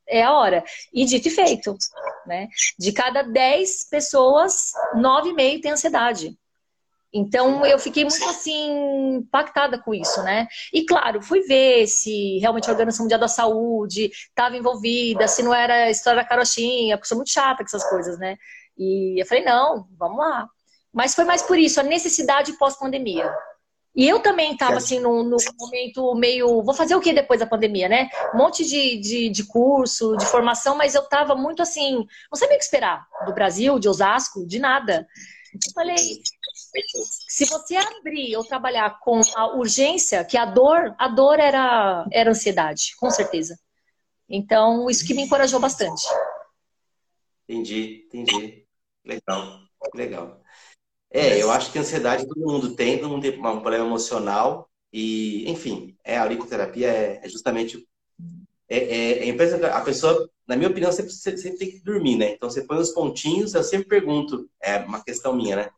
é 0.08 0.24
a 0.24 0.34
hora. 0.34 0.64
E 0.94 1.06
dito 1.06 1.28
e 1.28 1.32
feito, 1.32 1.76
né? 2.26 2.48
De 2.80 2.92
cada 2.92 3.22
10 3.22 3.90
pessoas, 3.90 4.72
9,5 4.96 5.62
tem 5.62 5.72
ansiedade. 5.72 6.38
Então 7.14 7.66
eu 7.66 7.80
fiquei 7.80 8.04
muito 8.04 8.24
assim 8.26 9.16
impactada 9.16 9.80
com 9.82 9.94
isso, 9.94 10.22
né? 10.24 10.48
E 10.74 10.86
claro, 10.86 11.22
fui 11.22 11.42
ver 11.42 11.88
se 11.88 12.38
realmente 12.40 12.70
a 12.70 12.74
Organização 12.74 13.06
Mundial 13.06 13.20
da 13.20 13.28
Saúde 13.28 14.12
estava 14.12 14.58
envolvida, 14.58 15.28
se 15.28 15.42
não 15.42 15.54
era 15.54 15.86
a 15.86 15.90
história 15.90 16.22
da 16.22 16.28
carochinha, 16.28 16.98
porque 16.98 17.08
sou 17.08 17.18
muito 17.18 17.32
chata 17.32 17.64
com 17.64 17.66
essas 17.66 17.90
coisas, 17.90 18.20
né? 18.20 18.38
E 18.78 19.22
eu 19.22 19.26
falei, 19.26 19.44
não, 19.44 19.88
vamos 19.98 20.18
lá. 20.18 20.48
Mas 20.94 21.16
foi 21.16 21.26
mais 21.26 21.42
por 21.42 21.58
isso, 21.58 21.80
a 21.80 21.84
necessidade 21.84 22.58
pós-pandemia. 22.58 23.32
E 23.98 24.08
eu 24.08 24.20
também 24.20 24.54
estava 24.54 24.78
assim 24.78 25.00
no, 25.00 25.24
no, 25.24 25.38
momento 25.60 26.14
meio. 26.14 26.62
Vou 26.62 26.74
fazer 26.76 26.96
o 26.96 27.02
que 27.02 27.12
depois 27.12 27.40
da 27.40 27.48
pandemia, 27.48 27.90
né? 27.90 28.08
Um 28.32 28.38
monte 28.38 28.64
de, 28.64 28.98
de, 28.98 29.28
de 29.28 29.44
curso, 29.48 30.16
de 30.18 30.26
formação, 30.28 30.78
mas 30.78 30.94
eu 30.94 31.02
estava 31.02 31.36
muito 31.36 31.64
assim. 31.64 32.06
Não 32.32 32.38
sabia 32.38 32.56
o 32.56 32.60
que 32.60 32.64
esperar 32.64 33.08
do 33.26 33.34
Brasil, 33.34 33.80
de 33.80 33.90
Osasco, 33.90 34.46
de 34.46 34.60
nada. 34.60 35.08
Eu 35.66 35.74
falei, 35.74 35.98
se 35.98 37.46
você 37.46 37.76
abrir 37.76 38.36
ou 38.36 38.44
trabalhar 38.44 39.00
com 39.00 39.20
a 39.36 39.56
urgência, 39.56 40.24
que 40.24 40.38
a 40.38 40.46
dor, 40.46 40.96
a 40.98 41.08
dor 41.08 41.40
era, 41.40 42.06
era 42.12 42.30
ansiedade, 42.30 42.96
com 42.98 43.10
certeza. 43.10 43.58
Então, 44.30 44.90
isso 44.90 45.06
que 45.06 45.14
me 45.14 45.24
encorajou 45.24 45.60
bastante. 45.60 46.04
Entendi, 47.48 48.06
entendi. 48.06 48.66
Legal, 49.06 49.60
legal. 49.96 50.42
É, 51.10 51.42
eu 51.42 51.50
acho 51.50 51.72
que 51.72 51.80
ansiedade 51.80 52.28
todo 52.28 52.46
mundo 52.46 52.76
tem, 52.76 53.00
todo 53.00 53.10
mundo 53.10 53.22
tem 53.22 53.40
um 53.40 53.62
problema 53.62 53.86
emocional. 53.86 54.70
E, 54.92 55.50
enfim, 55.50 55.98
é, 56.04 56.18
a 56.18 56.24
auriculoterapia 56.24 56.88
é, 56.90 57.22
é 57.24 57.30
justamente. 57.30 57.88
É, 58.70 58.78
é, 58.78 59.30
é 59.30 59.70
a 59.72 59.82
pessoa, 59.82 60.30
na 60.48 60.56
minha 60.56 60.70
opinião, 60.70 60.92
sempre, 60.92 61.12
sempre 61.12 61.58
tem 61.58 61.72
que 61.72 61.80
dormir, 61.80 62.16
né? 62.16 62.32
Então 62.32 62.50
você 62.50 62.62
põe 62.62 62.78
os 62.78 62.92
pontinhos, 62.92 63.54
eu 63.54 63.64
sempre 63.64 63.88
pergunto, 63.88 64.50
é 64.62 64.78
uma 64.78 65.04
questão 65.04 65.34
minha, 65.34 65.56
né? 65.58 65.70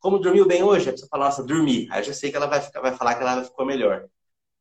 Como 0.00 0.18
dormiu 0.18 0.46
bem 0.46 0.62
hoje? 0.62 0.88
A 0.88 0.92
pessoa 0.92 1.08
fala, 1.08 1.26
nossa, 1.26 1.42
dormi. 1.42 1.88
Aí 1.90 2.00
eu 2.00 2.04
já 2.04 2.12
sei 2.12 2.30
que 2.30 2.36
ela 2.36 2.46
vai, 2.46 2.60
ficar, 2.60 2.80
vai 2.80 2.96
falar 2.96 3.14
que 3.14 3.22
ela 3.22 3.44
ficou 3.44 3.64
melhor. 3.64 4.06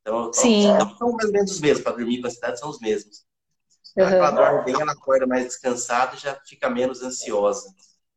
Então, 0.02 0.32
Sim. 0.32 0.68
Então, 0.68 0.96
são 0.98 1.12
mais 1.12 1.26
ou 1.26 1.34
menos 1.34 1.52
os 1.52 1.60
mesmos, 1.60 1.84
para 1.84 1.98
dormir 1.98 2.22
com 2.22 2.28
a 2.28 2.30
ansiedade 2.30 2.60
são 2.60 2.70
os 2.70 2.80
mesmos. 2.80 3.26
Uhum. 3.98 4.04
Ela 4.04 4.32
dorme 4.32 4.66
bem, 4.66 4.80
ela 4.80 4.92
acorda 4.92 5.26
mais 5.26 5.46
descansada 5.46 6.16
e 6.16 6.20
já 6.20 6.36
fica 6.46 6.70
menos 6.70 7.02
ansiosa. 7.02 7.68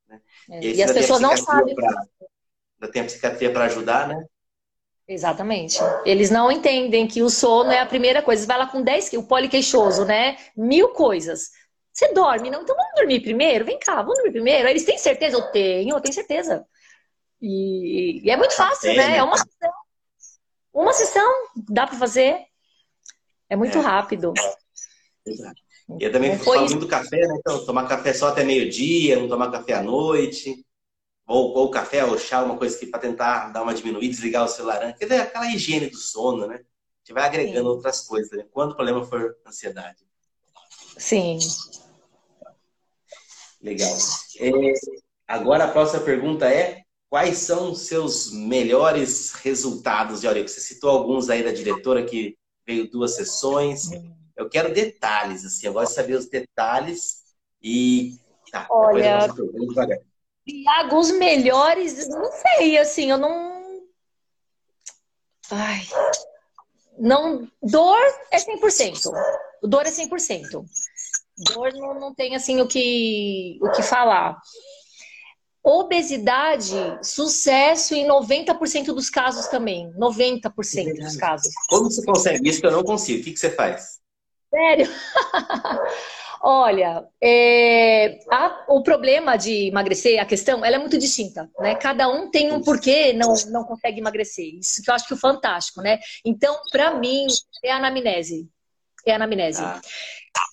Né? 0.07 0.21
É. 0.51 0.61
E, 0.65 0.75
e 0.77 0.83
as 0.83 0.93
pessoas 0.93 1.21
não 1.21 1.37
sabem. 1.37 1.75
Pra, 1.75 1.89
ainda 1.89 2.93
tem 2.93 3.03
a 3.03 3.05
psiquiatria 3.07 3.53
para 3.53 3.65
ajudar, 3.65 4.09
né? 4.09 4.27
Exatamente. 5.09 5.79
Eles 6.05 6.31
não 6.31 6.53
entendem 6.53 7.09
que 7.09 7.23
o 7.23 7.31
sono 7.31 7.71
é 7.71 7.81
a 7.81 7.87
primeira 7.87 8.21
coisa. 8.21 8.43
Você 8.43 8.47
vai 8.47 8.59
lá 8.59 8.67
com 8.67 8.83
10 8.83 9.15
o 9.15 9.23
poliqueixoso, 9.23 10.05
né? 10.05 10.37
Mil 10.55 10.91
coisas. 10.91 11.51
Você 11.91 12.13
dorme, 12.13 12.51
não? 12.51 12.63
Então 12.63 12.77
vamos 12.77 12.93
dormir 12.95 13.21
primeiro? 13.21 13.65
Vem 13.65 13.79
cá, 13.79 14.03
vamos 14.03 14.19
dormir 14.19 14.33
primeiro. 14.33 14.69
Eles 14.69 14.85
têm 14.85 14.99
certeza? 14.99 15.37
Eu 15.37 15.51
tenho, 15.51 15.97
eu 15.97 16.01
tenho 16.01 16.15
certeza. 16.15 16.65
E, 17.41 18.21
e 18.23 18.31
é 18.31 18.37
muito 18.37 18.55
fácil, 18.55 18.95
né? 18.95 19.17
É 19.17 19.23
uma 19.23 19.39
sessão. 19.39 19.73
Uma 20.75 20.93
sessão, 20.93 21.33
dá 21.57 21.87
para 21.87 21.99
fazer. 21.99 22.37
É 23.49 23.57
muito 23.57 23.79
é. 23.79 23.81
rápido. 23.81 24.35
Exato. 25.27 25.61
E 25.99 26.05
eu 26.05 26.13
também 26.13 26.39
falo 26.39 26.61
muito 26.61 26.81
do 26.81 26.87
café, 26.87 27.27
né? 27.27 27.35
Então, 27.39 27.65
tomar 27.65 27.89
café 27.89 28.13
só 28.13 28.29
até 28.29 28.45
meio-dia, 28.45 29.19
não 29.19 29.27
tomar 29.27 29.51
café 29.51 29.73
à 29.73 29.83
noite. 29.83 30.55
Ou, 31.29 31.55
ou 31.55 31.71
café 31.71 32.05
ou 32.07 32.19
chá, 32.19 32.43
uma 32.43 32.57
coisa 32.57 32.79
que 32.79 32.87
para 32.87 33.01
tentar 33.01 33.51
dar 33.51 33.63
uma 33.63 33.75
diminuída, 33.75 34.09
desligar 34.09 34.45
o 34.45 34.49
celular. 34.49 34.81
Né? 34.81 34.95
Quer 34.99 35.05
dizer, 35.05 35.21
aquela 35.21 35.47
higiene 35.47 35.91
do 35.91 35.99
sono, 35.99 36.47
né? 36.47 36.55
A 36.55 36.59
gente 36.59 37.13
vai 37.13 37.25
agregando 37.25 37.69
Sim. 37.69 37.77
outras 37.77 38.01
coisas, 38.01 38.31
né? 38.31 38.47
Quando 38.51 38.73
o 38.73 38.75
problema 38.75 39.05
for 39.05 39.37
ansiedade. 39.47 39.99
Sim. 40.97 41.39
Legal. 43.61 43.95
É, 44.41 44.51
agora 45.27 45.65
a 45.65 45.71
próxima 45.71 46.01
pergunta 46.01 46.49
é: 46.49 46.83
quais 47.11 47.39
são 47.39 47.73
os 47.73 47.83
seus 47.83 48.33
melhores 48.33 49.33
resultados 49.35 50.21
de 50.23 50.27
Aurico? 50.27 50.49
Você 50.49 50.61
citou 50.61 50.91
alguns 50.91 51.29
aí 51.29 51.43
da 51.43 51.53
diretora 51.53 52.05
que 52.05 52.37
veio 52.67 52.91
duas 52.91 53.17
sessões. 53.17 53.91
Eu 54.35 54.49
quero 54.49 54.73
detalhes, 54.73 55.45
assim, 55.45 55.67
eu 55.67 55.73
gosto 55.73 55.91
de 55.91 55.95
saber 55.97 56.15
os 56.15 56.29
detalhes 56.29 57.25
e. 57.63 58.17
Tá, 58.51 58.67
Olha, 58.71 59.03
Tiago, 59.03 60.08
os 60.93 61.11
melhores, 61.13 62.09
não 62.09 62.31
sei, 62.33 62.79
assim, 62.79 63.11
eu 63.11 63.19
não. 63.19 63.83
Ai. 65.51 65.81
Não. 66.99 67.49
Dor 67.63 67.99
é 68.31 68.39
100%. 68.39 69.11
Dor 69.63 69.87
é 69.87 69.91
100%. 69.91 70.65
Dor 71.39 71.73
não, 71.75 71.95
não 72.01 72.15
tem, 72.15 72.35
assim, 72.35 72.61
o 72.61 72.67
que, 72.67 73.59
o 73.63 73.71
que 73.71 73.83
falar. 73.83 74.39
Obesidade, 75.63 76.75
sucesso 77.03 77.95
em 77.95 78.07
90% 78.07 78.87
dos 78.87 79.11
casos 79.11 79.49
também. 79.49 79.93
90% 79.93 80.95
dos 80.95 81.17
casos. 81.17 81.53
Como 81.69 81.91
você 81.91 82.05
consegue 82.05 82.49
isso 82.49 82.61
que 82.61 82.67
eu 82.67 82.73
não 82.73 82.83
consigo? 82.83 83.21
O 83.21 83.25
que, 83.25 83.33
que 83.33 83.39
você 83.39 83.51
faz? 83.51 83.99
Sério? 84.51 84.89
Olha, 86.41 87.05
é, 87.23 88.19
a, 88.31 88.65
o 88.69 88.83
problema 88.83 89.37
de 89.37 89.69
emagrecer, 89.69 90.21
a 90.21 90.25
questão, 90.25 90.65
ela 90.65 90.77
é 90.77 90.79
muito 90.79 90.97
distinta, 90.97 91.51
né? 91.59 91.75
Cada 91.75 92.09
um 92.09 92.31
tem 92.31 92.53
um 92.53 92.63
porquê 92.63 93.13
não, 93.13 93.35
não 93.49 93.65
consegue 93.65 94.01
emagrecer. 94.01 94.55
Isso 94.55 94.83
que 94.83 94.91
eu 94.91 94.95
acho 94.95 95.07
que 95.07 95.15
é 95.15 95.17
fantástico, 95.17 95.81
né? 95.81 95.99
Então, 96.25 96.57
para 96.71 96.95
mim, 96.95 97.27
é 97.65 97.73
a 97.73 97.77
anamnese. 97.77 98.49
É 99.05 99.13
a 99.13 99.17
anamnese. 99.17 99.63
Ah. 99.63 99.81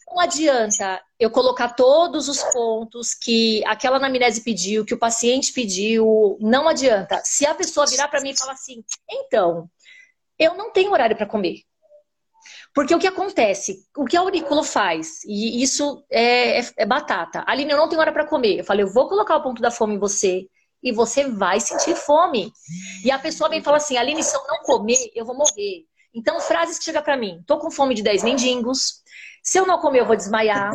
Não 0.08 0.20
adianta 0.20 1.02
eu 1.20 1.30
colocar 1.30 1.70
todos 1.70 2.30
os 2.30 2.42
pontos 2.54 3.14
que 3.14 3.64
aquela 3.66 3.98
anamnese 3.98 4.44
pediu, 4.44 4.86
que 4.86 4.94
o 4.94 5.00
paciente 5.00 5.52
pediu. 5.54 6.38
Não 6.40 6.68
adianta. 6.68 7.22
Se 7.24 7.46
a 7.46 7.54
pessoa 7.54 7.86
virar 7.86 8.08
para 8.08 8.22
mim 8.22 8.32
e 8.32 8.38
falar 8.38 8.54
assim, 8.54 8.84
então, 9.10 9.70
eu 10.40 10.56
não 10.56 10.72
tenho 10.72 10.92
horário 10.92 11.16
para 11.16 11.26
comer. 11.26 11.64
Porque 12.74 12.94
o 12.94 13.00
que 13.00 13.08
acontece? 13.08 13.86
O 13.96 14.06
que 14.06 14.18
a 14.18 14.20
aurícula 14.20 14.64
faz? 14.64 15.24
E 15.26 15.62
isso 15.62 16.04
é, 16.10 16.60
é, 16.60 16.66
é 16.78 16.86
batata. 16.86 17.44
Aline, 17.48 17.72
eu 17.72 17.78
não 17.78 17.90
tenho 17.90 18.02
hora 18.02 18.12
para 18.12 18.28
comer. 18.28 18.60
Eu 18.60 18.64
falei, 18.64 18.84
eu 18.84 18.92
vou 18.92 19.08
colocar 19.08 19.36
o 19.36 19.44
ponto 19.44 19.62
da 19.62 19.72
fome 19.72 19.96
em 19.96 20.00
você 20.00 20.48
e 20.84 20.92
você 20.92 21.28
vai 21.28 21.60
sentir 21.60 21.96
fome. 21.96 22.52
E 23.04 23.12
a 23.12 23.18
pessoa 23.18 23.50
vem 23.50 23.62
fala 23.62 23.78
assim, 23.78 23.98
Aline, 23.98 24.24
se 24.24 24.36
eu 24.36 24.46
não 24.48 24.60
comer, 24.64 25.12
eu 25.16 25.26
vou 25.26 25.36
morrer. 25.36 25.86
Então, 26.14 26.40
frases 26.40 26.78
que 26.78 26.86
chegam 26.86 27.02
para 27.02 27.18
mim. 27.18 27.44
Tô 27.46 27.58
com 27.58 27.70
fome 27.70 27.94
de 27.94 28.04
10 28.04 28.24
mendigos. 28.24 29.04
Se 29.44 29.60
eu 29.60 29.66
não 29.66 29.80
comer, 29.80 30.00
eu 30.00 30.06
vou 30.06 30.16
desmaiar. 30.16 30.74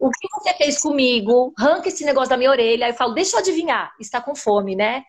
O 0.00 0.10
que 0.10 0.28
você 0.32 0.54
fez 0.54 0.80
comigo? 0.80 1.52
Arranca 1.56 1.88
esse 1.88 2.04
negócio 2.04 2.30
da 2.30 2.36
minha 2.36 2.50
orelha. 2.50 2.86
Aí 2.86 2.92
eu 2.92 2.96
falo, 2.96 3.14
deixa 3.14 3.36
eu 3.36 3.40
adivinhar. 3.40 3.92
Está 4.00 4.20
com 4.20 4.34
fome, 4.34 4.74
né? 4.74 5.04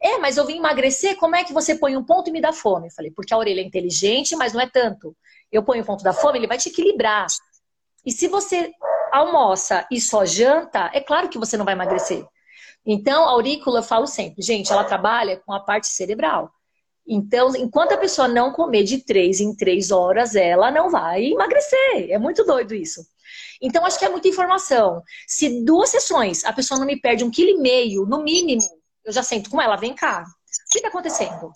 É, 0.00 0.18
mas 0.18 0.36
eu 0.36 0.46
vim 0.46 0.58
emagrecer, 0.58 1.16
como 1.16 1.34
é 1.34 1.42
que 1.42 1.52
você 1.52 1.74
põe 1.74 1.96
um 1.96 2.04
ponto 2.04 2.28
e 2.28 2.32
me 2.32 2.40
dá 2.40 2.52
fome? 2.52 2.86
Eu 2.86 2.92
falei, 2.92 3.10
porque 3.10 3.34
a 3.34 3.38
orelha 3.38 3.60
é 3.60 3.64
inteligente, 3.64 4.36
mas 4.36 4.52
não 4.52 4.60
é 4.60 4.68
tanto 4.68 5.16
eu 5.50 5.62
ponho 5.62 5.82
o 5.82 5.86
ponto 5.86 6.04
da 6.04 6.12
fome, 6.12 6.38
ele 6.38 6.46
vai 6.46 6.58
te 6.58 6.68
equilibrar. 6.68 7.26
E 8.04 8.12
se 8.12 8.28
você 8.28 8.70
almoça 9.12 9.86
e 9.90 10.00
só 10.00 10.24
janta, 10.24 10.90
é 10.92 11.00
claro 11.00 11.28
que 11.28 11.38
você 11.38 11.56
não 11.56 11.64
vai 11.64 11.74
emagrecer. 11.74 12.24
Então, 12.86 13.24
a 13.24 13.30
aurícula, 13.30 13.80
eu 13.80 13.82
falo 13.82 14.06
sempre, 14.06 14.42
gente, 14.42 14.72
ela 14.72 14.84
trabalha 14.84 15.38
com 15.44 15.52
a 15.52 15.60
parte 15.60 15.88
cerebral. 15.88 16.50
Então, 17.06 17.54
enquanto 17.56 17.92
a 17.92 17.98
pessoa 17.98 18.28
não 18.28 18.52
comer 18.52 18.84
de 18.84 19.02
três 19.02 19.40
em 19.40 19.54
três 19.56 19.90
horas, 19.90 20.36
ela 20.36 20.70
não 20.70 20.90
vai 20.90 21.24
emagrecer. 21.24 22.10
É 22.10 22.18
muito 22.18 22.44
doido 22.44 22.74
isso. 22.74 23.06
Então, 23.60 23.84
acho 23.84 23.98
que 23.98 24.04
é 24.04 24.10
muita 24.10 24.28
informação. 24.28 25.02
Se 25.26 25.64
duas 25.64 25.88
sessões 25.88 26.44
a 26.44 26.52
pessoa 26.52 26.78
não 26.78 26.86
me 26.86 27.00
perde 27.00 27.24
um 27.24 27.30
quilo 27.30 27.50
e 27.50 27.58
meio, 27.58 28.04
no 28.04 28.22
mínimo, 28.22 28.62
eu 29.04 29.12
já 29.12 29.22
sento 29.22 29.50
com 29.50 29.60
ela, 29.60 29.76
vem 29.76 29.94
cá. 29.94 30.22
O 30.22 30.70
que 30.70 30.78
está 30.78 30.88
acontecendo? 30.88 31.52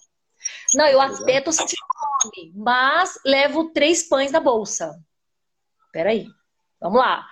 Não, 0.74 0.86
eu 0.86 1.00
até 1.00 1.40
tô 1.40 1.52
sentindo 1.52 1.82
fome, 2.20 2.52
mas 2.54 3.18
levo 3.24 3.70
três 3.72 4.08
pães 4.08 4.32
na 4.32 4.40
bolsa. 4.40 4.98
Peraí, 5.92 6.26
vamos 6.80 6.98
lá. 6.98 7.26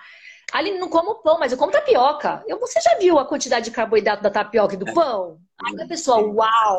Ali 0.53 0.77
não 0.77 0.89
como 0.89 1.21
pão, 1.21 1.39
mas 1.39 1.51
eu 1.51 1.57
como 1.57 1.71
tapioca. 1.71 2.43
Eu, 2.45 2.59
você 2.59 2.79
já 2.81 2.97
viu 2.97 3.17
a 3.17 3.25
quantidade 3.25 3.65
de 3.65 3.71
carboidrato 3.71 4.21
da 4.21 4.29
tapioca 4.29 4.75
e 4.75 4.77
do 4.77 4.93
pão? 4.93 5.39
Aí 5.63 5.81
a 5.81 5.87
pessoa, 5.87 6.19
uau! 6.19 6.77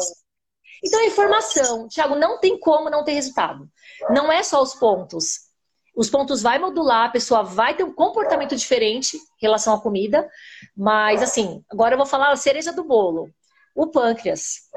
Então 0.84 1.00
é 1.00 1.06
informação. 1.06 1.88
Tiago, 1.88 2.14
não 2.14 2.38
tem 2.38 2.58
como 2.58 2.90
não 2.90 3.04
ter 3.04 3.12
resultado. 3.12 3.68
Não 4.10 4.30
é 4.30 4.42
só 4.42 4.60
os 4.60 4.74
pontos. 4.74 5.51
Os 5.94 6.08
pontos 6.08 6.40
vai 6.40 6.58
modular, 6.58 7.06
a 7.06 7.12
pessoa 7.12 7.42
vai 7.42 7.74
ter 7.74 7.84
um 7.84 7.92
comportamento 7.92 8.56
diferente 8.56 9.16
em 9.16 9.20
relação 9.40 9.74
à 9.74 9.80
comida. 9.80 10.28
Mas, 10.76 11.22
assim, 11.22 11.62
agora 11.70 11.94
eu 11.94 11.98
vou 11.98 12.06
falar 12.06 12.30
a 12.30 12.36
cereja 12.36 12.72
do 12.72 12.84
bolo. 12.84 13.28
O 13.74 13.88
pâncreas. 13.88 14.68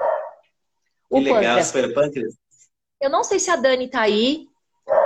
O 1.09 1.19
que 1.19 1.29
pâncreas. 1.29 1.73
legal, 1.73 1.93
pâncreas. 1.93 2.33
Eu 3.01 3.09
não 3.09 3.23
sei 3.23 3.39
se 3.39 3.49
a 3.49 3.55
Dani 3.55 3.89
tá 3.89 4.01
aí. 4.01 4.47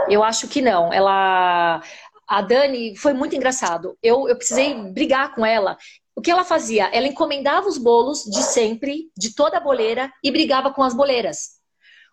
Eu 0.08 0.24
acho 0.24 0.48
que 0.48 0.62
não. 0.62 0.92
Ela. 0.92 1.82
A 2.28 2.42
Dani 2.42 2.96
foi 2.96 3.14
muito 3.14 3.36
engraçado. 3.36 3.98
Eu, 4.02 4.28
eu 4.28 4.36
precisei 4.36 4.76
brigar 4.92 5.34
com 5.34 5.46
ela. 5.46 5.78
O 6.16 6.22
que 6.22 6.30
ela 6.30 6.44
fazia? 6.44 6.88
Ela 6.94 7.08
encomendava 7.08 7.68
os 7.68 7.78
bolos 7.78 8.24
de 8.24 8.44
sempre, 8.44 9.10
de 9.18 9.34
toda 9.34 9.58
a 9.58 9.62
boleira, 9.62 10.12
e 10.24 10.30
brigava 10.30 10.74
com 10.74 10.84
as 10.84 10.94
boleiras. 10.94 11.60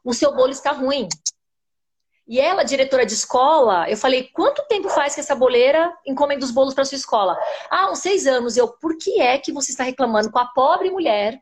O 0.05 0.15
seu 0.15 0.35
bolo 0.35 0.53
está 0.53 0.71
ruim. 0.71 1.09
E 2.28 2.40
ela, 2.40 2.64
diretora 2.64 3.06
de 3.06 3.14
escola, 3.14 3.88
eu 3.88 3.97
falei, 3.97 4.28
quanto 4.33 4.66
tempo 4.66 4.88
faz 4.88 5.14
que 5.14 5.21
essa 5.21 5.35
boleira 5.35 5.97
encomenda 6.04 6.45
os 6.45 6.50
bolos 6.50 6.75
para 6.75 6.85
sua 6.85 6.97
escola? 6.97 7.38
Ah, 7.71 7.90
uns 7.90 8.00
seis 8.00 8.26
anos. 8.26 8.56
Eu, 8.56 8.68
por 8.68 8.97
que 8.99 9.21
é 9.21 9.38
que 9.38 9.52
você 9.52 9.71
está 9.71 9.85
reclamando 9.85 10.30
com 10.30 10.38
a 10.38 10.47
pobre 10.47 10.90
mulher 10.90 11.40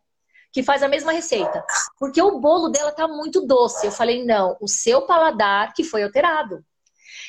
que 0.55 0.63
faz 0.63 0.85
a 0.85 0.89
mesma 0.89 1.11
receita. 1.11 1.65
Porque 1.99 2.23
o 2.23 2.39
bolo 2.39 2.69
dela 2.69 2.93
tá 2.93 3.09
muito 3.09 3.45
doce. 3.45 3.85
Eu 3.85 3.91
falei, 3.91 4.25
não, 4.25 4.57
o 4.61 4.69
seu 4.69 5.03
paladar 5.03 5.75
que 5.75 5.83
foi 5.83 6.05
alterado. 6.05 6.65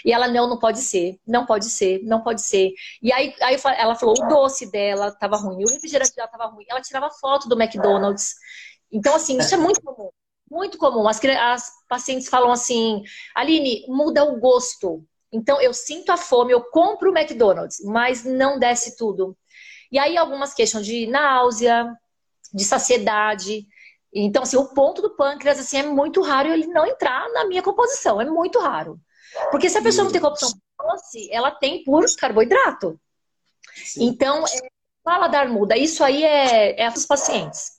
E 0.05 0.13
ela, 0.13 0.27
não, 0.27 0.47
não 0.47 0.59
pode 0.59 0.79
ser, 0.79 1.19
não 1.25 1.43
pode 1.47 1.65
ser, 1.65 2.03
não 2.03 2.21
pode 2.21 2.43
ser. 2.43 2.71
E 3.01 3.11
aí, 3.11 3.33
aí 3.41 3.57
ela 3.79 3.95
falou, 3.95 4.13
o 4.15 4.27
doce 4.27 4.69
dela 4.69 5.11
tava 5.11 5.37
ruim, 5.37 5.63
o 5.63 5.73
refrigerante 5.73 6.13
dela 6.15 6.27
tava 6.27 6.45
ruim. 6.45 6.65
Ela 6.69 6.81
tirava 6.81 7.09
foto 7.09 7.49
do 7.49 7.59
McDonald's. 7.59 8.35
Então, 8.91 9.15
assim, 9.15 9.39
isso 9.39 9.55
é 9.55 9.57
muito 9.57 9.81
comum. 9.81 10.11
Muito 10.49 10.77
comum. 10.77 11.07
As, 11.07 11.23
as 11.23 11.71
pacientes 11.89 12.29
falam 12.29 12.51
assim, 12.51 13.03
Aline, 13.35 13.85
muda 13.87 14.23
o 14.23 14.39
gosto. 14.39 15.03
Então, 15.31 15.59
eu 15.59 15.73
sinto 15.73 16.11
a 16.11 16.17
fome, 16.17 16.53
eu 16.53 16.61
compro 16.63 17.11
o 17.11 17.17
McDonald's, 17.17 17.83
mas 17.83 18.23
não 18.23 18.59
desce 18.59 18.95
tudo. 18.95 19.35
E 19.91 19.99
aí, 19.99 20.17
algumas 20.17 20.53
queixam 20.53 20.81
de 20.81 21.07
náusea, 21.07 21.91
de 22.53 22.63
saciedade. 22.63 23.67
Então, 24.13 24.43
assim, 24.43 24.55
o 24.55 24.73
ponto 24.73 25.01
do 25.01 25.15
pâncreas 25.15 25.59
assim, 25.59 25.77
é 25.77 25.83
muito 25.83 26.21
raro 26.21 26.49
ele 26.49 26.67
não 26.67 26.85
entrar 26.85 27.29
na 27.33 27.45
minha 27.45 27.61
composição. 27.61 28.21
É 28.21 28.25
muito 28.25 28.59
raro. 28.59 28.99
Porque 29.51 29.69
se 29.69 29.77
a 29.77 29.81
pessoa 29.81 30.05
não 30.05 30.11
tem 30.11 30.21
composição 30.21 30.57
doce, 30.79 31.29
ela 31.31 31.51
tem 31.51 31.83
por 31.83 32.05
carboidrato. 32.17 32.99
Sim. 33.73 34.05
Então, 34.05 34.45
é, 34.45 34.69
paladar 35.03 35.49
muda. 35.49 35.77
Isso 35.77 36.03
aí 36.03 36.23
é, 36.23 36.81
é 36.81 36.89
os 36.89 37.05
pacientes. 37.05 37.74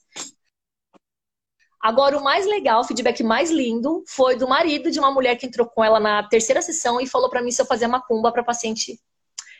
Agora, 1.87 2.17
o 2.17 2.21
mais 2.21 2.45
legal, 2.45 2.81
o 2.81 2.83
feedback 2.83 3.23
mais 3.23 3.49
lindo, 3.49 4.03
foi 4.05 4.35
do 4.35 4.45
marido 4.45 4.91
de 4.91 4.99
uma 4.99 5.09
mulher 5.09 5.37
que 5.37 5.45
entrou 5.45 5.65
com 5.65 5.81
ela 5.81 6.01
na 6.01 6.21
terceira 6.21 6.61
sessão 6.61 6.99
e 6.99 7.07
falou 7.07 7.29
para 7.29 7.41
mim 7.41 7.49
se 7.49 7.61
eu 7.61 7.65
fazia 7.65 7.87
macumba 7.87 8.29
para 8.29 8.43
paciente. 8.43 8.99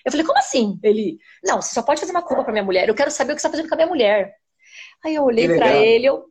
Eu 0.03 0.11
falei, 0.11 0.25
como 0.25 0.37
assim? 0.37 0.77
Ele, 0.83 1.17
não, 1.41 1.61
você 1.61 1.73
só 1.73 1.81
pode 1.81 2.01
fazer 2.01 2.11
macumba 2.11 2.43
para 2.43 2.51
minha 2.51 2.65
mulher. 2.65 2.89
Eu 2.89 2.95
quero 2.95 3.09
saber 3.11 3.31
o 3.31 3.35
que 3.37 3.41
você 3.41 3.47
está 3.47 3.55
fazendo 3.55 3.69
com 3.69 3.75
a 3.75 3.77
minha 3.77 3.87
mulher. 3.87 4.35
Aí 5.05 5.15
eu 5.15 5.23
olhei 5.23 5.47
para 5.55 5.73
ele, 5.77 6.05
eu... 6.05 6.25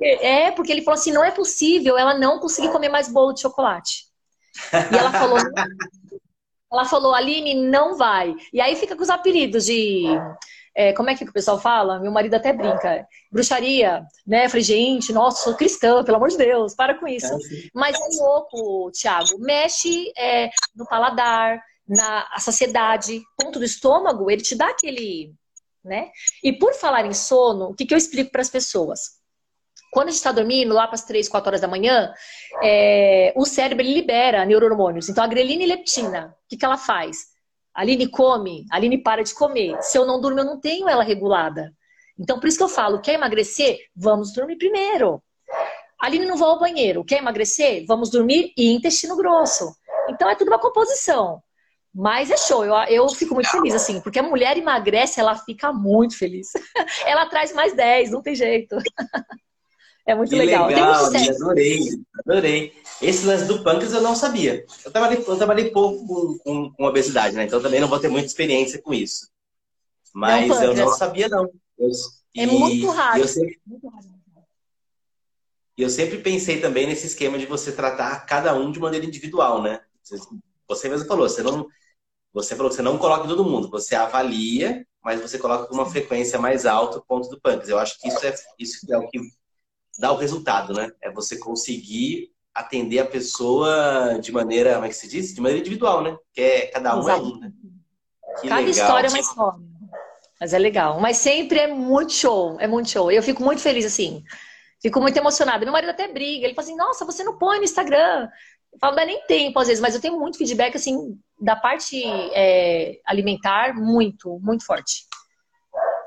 é, 0.00 0.52
porque 0.52 0.72
ele 0.72 0.80
falou 0.80 0.98
assim: 0.98 1.12
não 1.12 1.22
é 1.22 1.30
possível 1.30 1.98
ela 1.98 2.14
não 2.18 2.40
conseguir 2.40 2.72
comer 2.72 2.88
mais 2.88 3.12
bolo 3.12 3.34
de 3.34 3.42
chocolate. 3.42 4.06
E 4.90 4.96
ela 4.96 5.12
falou: 5.12 5.38
Ela 6.72 6.86
falou, 6.86 7.14
Aline, 7.14 7.54
não 7.54 7.98
vai. 7.98 8.34
E 8.54 8.58
aí 8.58 8.74
fica 8.74 8.96
com 8.96 9.02
os 9.02 9.10
apelidos 9.10 9.66
de. 9.66 10.04
É, 10.78 10.92
como 10.92 11.08
é 11.08 11.16
que 11.16 11.24
o 11.24 11.32
pessoal 11.32 11.58
fala? 11.58 11.98
Meu 11.98 12.12
marido 12.12 12.34
até 12.34 12.52
brinca. 12.52 13.08
Bruxaria, 13.32 14.04
né? 14.26 14.44
Eu 14.44 14.50
falei, 14.50 14.62
gente, 14.62 15.10
nossa, 15.10 15.44
sou 15.44 15.54
cristã, 15.54 16.04
pelo 16.04 16.18
amor 16.18 16.28
de 16.28 16.36
Deus, 16.36 16.74
para 16.74 16.98
com 17.00 17.08
isso. 17.08 17.32
É, 17.34 17.38
Mas 17.72 17.96
é 17.96 18.22
louco, 18.22 18.90
Thiago. 18.92 19.38
Mexe 19.38 20.12
é, 20.18 20.50
no 20.74 20.86
paladar, 20.86 21.62
na 21.88 22.26
saciedade, 22.38 23.22
ponto 23.38 23.58
do 23.58 23.64
estômago, 23.64 24.30
ele 24.30 24.42
te 24.42 24.54
dá 24.54 24.68
aquele. 24.68 25.32
Né? 25.82 26.10
E 26.44 26.52
por 26.52 26.74
falar 26.74 27.06
em 27.06 27.14
sono, 27.14 27.70
o 27.70 27.74
que, 27.74 27.86
que 27.86 27.94
eu 27.94 27.98
explico 27.98 28.30
para 28.30 28.42
as 28.42 28.50
pessoas? 28.50 29.16
Quando 29.92 30.08
a 30.08 30.10
gente 30.10 30.18
está 30.18 30.32
dormindo, 30.32 30.74
lá 30.74 30.86
para 30.86 30.96
as 30.96 31.04
3, 31.04 31.26
4 31.26 31.48
horas 31.48 31.60
da 31.60 31.68
manhã, 31.68 32.12
é, 32.62 33.32
o 33.34 33.46
cérebro 33.46 33.82
libera 33.82 34.44
neurohormônios. 34.44 35.08
Então, 35.08 35.24
a 35.24 35.28
grelina 35.28 35.62
e 35.62 35.66
leptina, 35.66 36.36
o 36.44 36.48
que, 36.48 36.56
que 36.56 36.64
ela 36.66 36.76
faz? 36.76 37.35
Aline 37.76 38.08
come, 38.08 38.64
Aline 38.72 38.96
para 39.02 39.22
de 39.22 39.34
comer. 39.34 39.76
Se 39.82 39.98
eu 39.98 40.06
não 40.06 40.18
durmo, 40.18 40.40
eu 40.40 40.44
não 40.46 40.58
tenho 40.58 40.88
ela 40.88 41.04
regulada. 41.04 41.74
Então, 42.18 42.40
por 42.40 42.48
isso 42.48 42.56
que 42.56 42.64
eu 42.64 42.68
falo, 42.70 43.02
quer 43.02 43.14
emagrecer? 43.14 43.78
Vamos 43.94 44.32
dormir 44.32 44.56
primeiro. 44.56 45.22
Aline 46.00 46.24
não 46.24 46.38
vai 46.38 46.48
ao 46.48 46.58
banheiro. 46.58 47.04
Quer 47.04 47.18
emagrecer? 47.18 47.84
Vamos 47.86 48.10
dormir 48.10 48.54
e 48.56 48.72
intestino 48.72 49.14
grosso. 49.14 49.70
Então, 50.08 50.28
é 50.30 50.34
tudo 50.34 50.48
uma 50.48 50.58
composição. 50.58 51.42
Mas 51.94 52.30
é 52.30 52.36
show, 52.36 52.64
eu, 52.64 52.74
eu 52.88 53.08
fico 53.08 53.34
muito 53.34 53.50
feliz, 53.50 53.74
assim, 53.74 54.02
porque 54.02 54.18
a 54.18 54.22
mulher 54.22 54.58
emagrece, 54.58 55.18
ela 55.18 55.34
fica 55.34 55.72
muito 55.72 56.16
feliz. 56.16 56.48
ela 57.06 57.26
traz 57.26 57.54
mais 57.54 57.74
10, 57.74 58.10
não 58.10 58.22
tem 58.22 58.34
jeito. 58.34 58.76
É 60.06 60.14
muito 60.14 60.30
que 60.30 60.36
legal. 60.36 60.68
legal 60.68 61.06
adorei, 61.06 61.80
adorei. 62.24 62.82
Esse 63.02 63.26
lance 63.26 63.44
do 63.44 63.64
pâncreas 63.64 63.92
eu 63.92 64.00
não 64.00 64.14
sabia. 64.14 64.64
Eu 64.84 64.92
trabalhei, 64.92 65.18
eu 65.18 65.36
trabalhei 65.36 65.70
pouco 65.70 66.06
com, 66.06 66.38
com, 66.38 66.72
com, 66.72 66.84
obesidade, 66.84 67.34
né? 67.34 67.44
Então 67.44 67.60
também 67.60 67.80
não 67.80 67.88
vou 67.88 67.98
ter 67.98 68.08
muita 68.08 68.28
experiência 68.28 68.80
com 68.80 68.94
isso. 68.94 69.28
Mas 70.14 70.48
não, 70.48 70.62
eu 70.62 70.74
não 70.76 70.92
sabia, 70.92 71.28
não. 71.28 71.50
Eu, 71.76 71.90
é 72.36 72.44
e, 72.44 72.46
muito 72.46 72.88
raro. 72.88 73.20
Eu 73.20 73.28
sempre, 73.28 73.60
E 75.76 75.82
eu 75.82 75.90
sempre 75.90 76.18
pensei 76.18 76.60
também 76.60 76.86
nesse 76.86 77.08
esquema 77.08 77.36
de 77.36 77.44
você 77.44 77.72
tratar 77.72 78.24
cada 78.26 78.54
um 78.54 78.70
de 78.70 78.78
maneira 78.78 79.04
individual, 79.04 79.60
né? 79.60 79.80
Você 80.68 80.88
mesmo 80.88 81.08
falou, 81.08 81.28
você 81.28 81.42
não, 81.42 81.66
você 82.32 82.54
falou 82.54 82.70
que 82.70 82.76
você 82.76 82.82
não 82.82 82.96
coloca 82.96 83.24
em 83.24 83.28
todo 83.28 83.44
mundo, 83.44 83.68
você 83.68 83.96
avalia, 83.96 84.86
mas 85.02 85.20
você 85.20 85.36
coloca 85.36 85.66
com 85.66 85.74
uma 85.74 85.90
frequência 85.90 86.38
mais 86.38 86.64
alta 86.64 86.98
o 86.98 87.04
ponto 87.04 87.28
do 87.28 87.40
pâncreas. 87.40 87.68
Eu 87.68 87.78
acho 87.78 87.98
que 87.98 88.06
isso 88.06 88.24
é, 88.24 88.34
isso 88.56 88.86
é 88.88 88.96
o 88.96 89.08
que 89.08 89.18
dá 90.00 90.12
o 90.12 90.16
resultado, 90.16 90.72
né? 90.72 90.90
É 91.02 91.10
você 91.10 91.38
conseguir 91.38 92.30
atender 92.54 92.98
a 93.00 93.06
pessoa 93.06 94.18
de 94.20 94.32
maneira, 94.32 94.74
como 94.74 94.86
é 94.86 94.88
que 94.88 94.94
se 94.94 95.08
diz? 95.08 95.34
De 95.34 95.40
maneira 95.40 95.60
individual, 95.60 96.02
né? 96.02 96.16
Que 96.32 96.40
é 96.40 96.66
cada 96.68 96.96
um 96.96 97.00
Exato. 97.00 97.20
é 97.20 97.22
um, 97.22 97.38
né? 97.38 97.52
Que 98.40 98.48
Cada 98.48 98.60
legal. 98.60 98.70
história 98.70 99.06
é 99.06 99.10
uma 99.10 99.20
história. 99.20 99.60
Mas 100.40 100.52
é 100.52 100.58
legal. 100.58 101.00
Mas 101.00 101.16
sempre 101.16 101.58
é 101.58 101.66
muito 101.66 102.12
show, 102.12 102.60
é 102.60 102.66
muito 102.66 102.90
show. 102.90 103.10
Eu 103.10 103.22
fico 103.22 103.42
muito 103.42 103.60
feliz 103.62 103.84
assim. 103.84 104.22
Fico 104.80 105.00
muito 105.00 105.16
emocionada. 105.16 105.64
Meu 105.64 105.72
marido 105.72 105.90
até 105.90 106.06
briga. 106.08 106.44
Ele 106.44 106.54
fala 106.54 106.66
assim: 106.66 106.76
Nossa, 106.76 107.04
você 107.04 107.24
não 107.24 107.38
põe 107.38 107.58
no 107.58 107.64
Instagram. 107.64 108.28
Eu 108.72 108.78
falo, 108.78 108.94
dá 108.94 109.06
nem 109.06 109.22
tempo 109.26 109.58
às 109.58 109.68
vezes, 109.68 109.80
mas 109.80 109.94
eu 109.94 110.00
tenho 110.00 110.18
muito 110.20 110.36
feedback 110.36 110.76
assim 110.76 111.18
da 111.40 111.56
parte 111.56 112.02
é, 112.34 113.00
alimentar 113.06 113.74
muito, 113.74 114.38
muito 114.40 114.64
forte. 114.66 115.06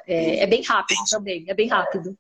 É, 0.08 0.44
é 0.44 0.48
bem 0.48 0.62
rápido 0.64 1.00
também, 1.10 1.46
é 1.48 1.54
bem 1.54 1.68
rápido. 1.68 2.16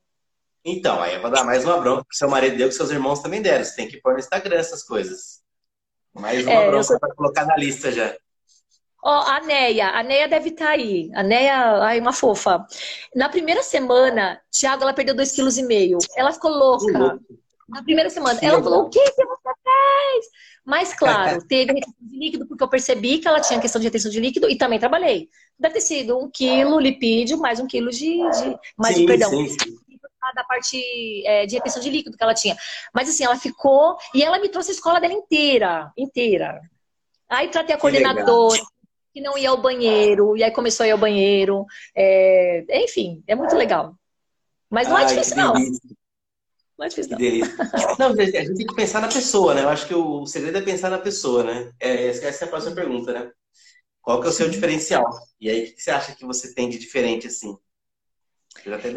Então, 0.63 1.01
aí 1.01 1.15
eu 1.15 1.21
vou 1.21 1.31
dar 1.31 1.43
mais 1.43 1.63
uma 1.63 1.77
bronca 1.77 2.05
que 2.09 2.15
seu 2.15 2.29
marido 2.29 2.57
deu, 2.57 2.67
que 2.67 2.75
seus 2.75 2.89
irmãos 2.89 3.21
também 3.21 3.41
deram. 3.41 3.63
Você 3.63 3.75
tem 3.75 3.87
que 3.87 4.01
pôr 4.01 4.13
no 4.13 4.19
Instagram 4.19 4.57
essas 4.57 4.83
coisas. 4.83 5.41
Mais 6.13 6.43
uma 6.43 6.51
é, 6.51 6.67
bronca 6.67 6.83
sou... 6.83 6.99
para 6.99 7.15
colocar 7.15 7.45
na 7.45 7.55
lista 7.55 7.91
já. 7.91 8.15
Ó, 9.01 9.17
oh, 9.17 9.29
a 9.29 9.39
Neia, 9.39 9.91
a 9.91 10.03
Neia 10.03 10.27
deve 10.27 10.49
estar 10.49 10.65
tá 10.65 10.71
aí. 10.71 11.09
A 11.15 11.23
Neia, 11.23 11.77
ai, 11.81 12.01
uma 12.01 12.11
fofa. 12.11 12.65
Na 13.15 13.29
primeira 13.29 13.63
semana, 13.63 14.41
Thiago, 14.51 14.83
ela 14.83 14.93
perdeu 14.93 15.15
2,5 15.15 15.67
kg. 15.67 16.07
Ela 16.17 16.33
ficou 16.33 16.51
louca. 16.51 17.17
Na 17.69 17.81
primeira 17.81 18.09
semana. 18.09 18.37
Ela 18.41 18.61
falou, 18.61 18.83
o 18.83 18.89
que, 18.89 18.99
que 18.99 19.25
você 19.25 19.49
fez? 19.63 20.25
Mas, 20.65 20.93
claro, 20.93 21.41
teve 21.47 21.71
retenção 21.71 21.93
de 22.01 22.19
líquido, 22.19 22.45
porque 22.45 22.63
eu 22.63 22.67
percebi 22.67 23.19
que 23.19 23.27
ela 23.27 23.39
tinha 23.39 23.61
questão 23.61 23.79
de 23.79 23.87
retenção 23.87 24.11
de 24.11 24.19
líquido 24.19 24.49
e 24.49 24.57
também 24.57 24.79
trabalhei. 24.79 25.29
Deve 25.57 25.75
ter 25.75 25.81
sido 25.81 26.17
um 26.17 26.29
quilo 26.29 26.77
lipídio, 26.77 27.37
mais 27.37 27.61
um 27.61 27.67
quilo 27.67 27.91
de... 27.91 28.17
de 28.17 28.59
mais, 28.77 28.97
sim, 28.97 29.05
perdão, 29.05 29.29
sim, 29.29 29.47
sim 29.47 29.88
da 30.35 30.43
parte 30.43 30.81
é, 31.25 31.45
de 31.45 31.55
retenção 31.55 31.81
de 31.81 31.89
líquido 31.89 32.17
que 32.17 32.23
ela 32.23 32.33
tinha. 32.33 32.55
Mas 32.93 33.09
assim, 33.09 33.23
ela 33.23 33.37
ficou. 33.37 33.97
E 34.13 34.23
ela 34.23 34.39
me 34.39 34.49
trouxe 34.49 34.71
a 34.71 34.73
escola 34.73 34.99
dela 34.99 35.13
inteira. 35.13 35.91
Inteira. 35.97 36.61
Aí 37.29 37.47
tratei 37.49 37.75
a 37.75 37.77
que 37.77 37.81
coordenadora, 37.81 38.53
legal. 38.53 38.67
que 39.13 39.21
não 39.21 39.37
ia 39.37 39.49
ao 39.49 39.61
banheiro, 39.61 40.35
e 40.35 40.43
aí 40.43 40.51
começou 40.51 40.83
a 40.83 40.87
ir 40.87 40.91
ao 40.91 40.97
banheiro. 40.97 41.65
É, 41.95 42.83
enfim, 42.83 43.23
é 43.27 43.35
muito 43.35 43.55
legal. 43.55 43.95
Mas 44.69 44.87
não 44.87 44.97
é 44.97 45.05
difícil, 45.05 45.37
não. 45.37 45.53
Não 46.77 46.85
é 46.85 46.89
difícil, 46.89 47.17
não. 47.99 48.09
não. 48.09 48.19
a 48.19 48.25
gente 48.25 48.55
tem 48.55 48.65
que 48.65 48.75
pensar 48.75 49.01
na 49.01 49.07
pessoa, 49.07 49.53
né? 49.53 49.63
Eu 49.63 49.69
acho 49.69 49.87
que 49.87 49.93
o 49.93 50.25
segredo 50.25 50.57
é 50.57 50.61
pensar 50.61 50.89
na 50.89 50.97
pessoa, 50.99 51.43
né? 51.43 51.71
É, 51.79 52.07
essa 52.07 52.45
é 52.45 52.47
a 52.47 52.49
próxima 52.49 52.75
pergunta, 52.75 53.11
né? 53.11 53.31
Qual 54.01 54.21
que 54.21 54.27
é 54.27 54.29
o 54.29 54.33
seu 54.33 54.49
diferencial? 54.49 55.05
E 55.39 55.49
aí, 55.49 55.63
o 55.63 55.75
que 55.75 55.81
você 55.81 55.91
acha 55.91 56.15
que 56.15 56.25
você 56.25 56.53
tem 56.53 56.69
de 56.69 56.79
diferente, 56.79 57.27
assim? 57.27 57.57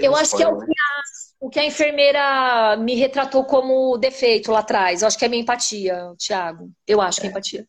Eu 0.00 0.16
acho 0.16 0.36
que 0.36 0.42
é 0.42 0.48
o 0.48 0.58
que, 0.58 0.70
a, 0.70 1.02
o 1.40 1.50
que 1.50 1.60
a 1.60 1.64
enfermeira 1.64 2.76
me 2.76 2.94
retratou 2.94 3.44
como 3.44 3.96
defeito 3.98 4.50
lá 4.50 4.60
atrás. 4.60 5.02
Eu 5.02 5.08
acho 5.08 5.18
que 5.18 5.24
é 5.24 5.28
minha 5.28 5.42
empatia, 5.42 6.12
Thiago. 6.18 6.70
Eu 6.86 7.00
acho 7.00 7.20
que 7.20 7.26
é 7.26 7.30
empatia. 7.30 7.66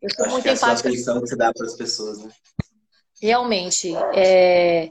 Eu 0.00 0.10
sou 0.10 0.26
eu 0.26 0.32
muito 0.32 0.48
empática. 0.48 0.88
É 0.88 0.90
a 0.90 0.94
atenção 0.94 1.20
que 1.20 1.28
você 1.28 1.36
dá 1.36 1.52
para 1.52 1.66
as 1.66 1.74
pessoas, 1.74 2.24
né? 2.24 2.30
Realmente. 3.20 3.94
É... 4.14 4.90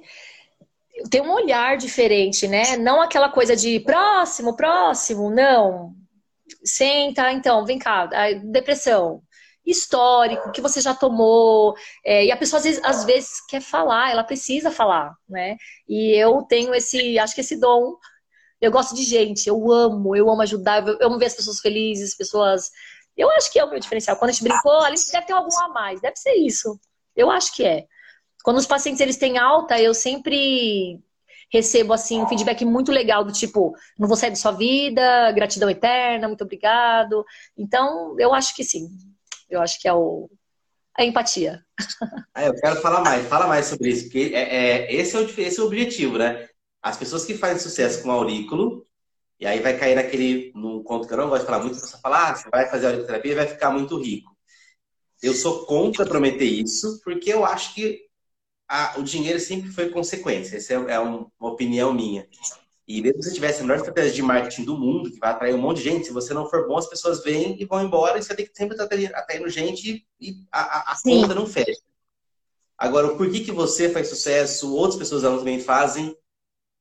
Tem 1.09 1.21
um 1.21 1.31
olhar 1.31 1.77
diferente, 1.77 2.47
né? 2.47 2.77
Não 2.77 3.01
aquela 3.01 3.29
coisa 3.29 3.55
de 3.55 3.79
próximo, 3.81 4.55
próximo, 4.55 5.29
não. 5.29 5.93
Senta, 6.63 7.31
então, 7.31 7.65
vem 7.65 7.77
cá. 7.77 8.07
Depressão 8.43 9.21
histórico 9.65 10.51
que 10.51 10.61
você 10.61 10.79
já 10.81 10.93
tomou. 10.93 11.75
É, 12.03 12.25
e 12.25 12.31
a 12.31 12.37
pessoa 12.37 12.59
às 12.59 12.63
vezes, 12.63 12.81
às 12.83 13.03
vezes, 13.03 13.45
quer 13.47 13.61
falar, 13.61 14.11
ela 14.11 14.23
precisa 14.23 14.71
falar, 14.71 15.13
né? 15.27 15.57
E 15.87 16.11
eu 16.15 16.43
tenho 16.43 16.73
esse, 16.73 17.17
acho 17.19 17.35
que 17.35 17.41
esse 17.41 17.59
dom. 17.59 17.95
Eu 18.61 18.71
gosto 18.71 18.95
de 18.95 19.03
gente, 19.03 19.47
eu 19.47 19.71
amo, 19.71 20.15
eu 20.15 20.29
amo 20.29 20.41
ajudar, 20.41 20.85
eu 20.87 21.07
amo 21.07 21.19
ver 21.19 21.25
as 21.27 21.35
pessoas 21.35 21.59
felizes, 21.59 22.15
pessoas. 22.15 22.71
Eu 23.17 23.29
acho 23.31 23.51
que 23.51 23.59
é 23.59 23.65
o 23.65 23.69
meu 23.69 23.79
diferencial. 23.79 24.17
Quando 24.17 24.29
a 24.29 24.33
gente 24.33 24.43
brincou, 24.43 24.79
ali 24.81 24.95
deve 25.11 25.25
ter 25.25 25.33
algum 25.33 25.57
a 25.59 25.69
mais, 25.69 26.01
deve 26.01 26.15
ser 26.17 26.33
isso. 26.35 26.79
Eu 27.15 27.29
acho 27.31 27.53
que 27.53 27.65
é. 27.65 27.85
Quando 28.43 28.57
os 28.57 28.65
pacientes 28.67 29.01
eles 29.01 29.17
têm 29.17 29.37
alta, 29.37 29.79
eu 29.81 29.93
sempre 29.93 30.99
recebo 31.51 31.93
assim 31.93 32.21
um 32.21 32.27
feedback 32.27 32.65
muito 32.65 32.91
legal 32.91 33.23
do 33.23 33.31
tipo, 33.31 33.73
não 33.97 34.07
vou 34.07 34.17
sair 34.17 34.29
da 34.29 34.35
sua 34.35 34.51
vida, 34.51 35.31
gratidão 35.31 35.69
eterna, 35.69 36.27
muito 36.27 36.43
obrigado. 36.43 37.25
Então, 37.57 38.15
eu 38.19 38.33
acho 38.33 38.55
que 38.55 38.63
sim. 38.63 38.89
Eu 39.55 39.61
acho 39.61 39.79
que 39.79 39.87
é 39.87 39.93
o, 39.93 40.29
a 40.97 41.03
empatia. 41.03 41.63
Ah, 42.33 42.45
eu 42.45 42.55
quero 42.55 42.81
falar 42.81 43.01
mais, 43.01 43.27
fala 43.27 43.47
mais 43.47 43.65
sobre 43.65 43.89
isso, 43.89 44.03
porque 44.03 44.31
é, 44.33 44.41
é, 44.41 44.93
esse, 44.93 45.15
é 45.15 45.19
o, 45.19 45.23
esse 45.23 45.59
é 45.59 45.63
o 45.63 45.65
objetivo, 45.65 46.17
né? 46.17 46.47
As 46.81 46.97
pessoas 46.97 47.25
que 47.25 47.37
fazem 47.37 47.59
sucesso 47.59 48.03
com 48.03 48.11
aurículo, 48.11 48.85
e 49.39 49.45
aí 49.45 49.59
vai 49.59 49.77
cair 49.77 49.95
naquele, 49.95 50.51
num 50.55 50.83
conto 50.83 51.07
que 51.07 51.13
eu 51.13 51.17
não 51.17 51.29
gosto 51.29 51.41
de 51.41 51.47
falar 51.47 51.63
muito, 51.63 51.79
pessoa 51.79 52.01
fala, 52.01 52.29
ah, 52.29 52.35
você 52.35 52.49
vai 52.49 52.69
fazer 52.69 52.85
auriculoterapia 52.87 53.31
e 53.31 53.35
vai 53.35 53.47
ficar 53.47 53.71
muito 53.71 53.99
rico. 53.99 54.35
Eu 55.21 55.33
sou 55.33 55.65
contra 55.65 56.05
prometer 56.05 56.45
isso, 56.45 57.01
porque 57.03 57.33
eu 57.33 57.45
acho 57.45 57.73
que 57.73 58.05
a, 58.67 58.95
o 58.99 59.03
dinheiro 59.03 59.39
sempre 59.39 59.69
foi 59.71 59.89
consequência. 59.89 60.57
Essa 60.57 60.73
é, 60.73 60.93
é 60.93 60.99
uma 60.99 61.29
opinião 61.39 61.93
minha. 61.93 62.27
E 62.87 63.01
mesmo 63.01 63.21
se 63.21 63.29
você 63.29 63.35
tivesse 63.35 63.59
a 63.59 63.63
melhor 63.63 63.77
estratégia 63.77 64.11
de 64.11 64.21
marketing 64.21 64.63
do 64.63 64.77
mundo, 64.77 65.11
que 65.11 65.17
vai 65.17 65.31
atrair 65.31 65.55
um 65.55 65.61
monte 65.61 65.77
de 65.77 65.83
gente, 65.83 66.05
se 66.05 66.13
você 66.13 66.33
não 66.33 66.47
for 66.47 66.67
bom, 66.67 66.77
as 66.77 66.87
pessoas 66.87 67.23
vêm 67.23 67.59
e 67.59 67.65
vão 67.65 67.83
embora, 67.83 68.19
e 68.19 68.23
você 68.23 68.35
tem 68.35 68.45
que 68.45 68.55
sempre 68.55 68.75
estar 68.75 68.85
atraindo 69.19 69.49
gente 69.49 70.05
e 70.19 70.35
a, 70.51 70.91
a 70.91 71.01
conta 71.01 71.33
não 71.33 71.47
fecha. 71.47 71.81
Agora, 72.77 73.15
por 73.15 73.29
que, 73.31 73.39
que 73.39 73.51
você 73.51 73.89
faz 73.89 74.09
sucesso, 74.09 74.75
outras 74.75 74.99
pessoas 74.99 75.23
também 75.23 75.59
fazem? 75.59 76.15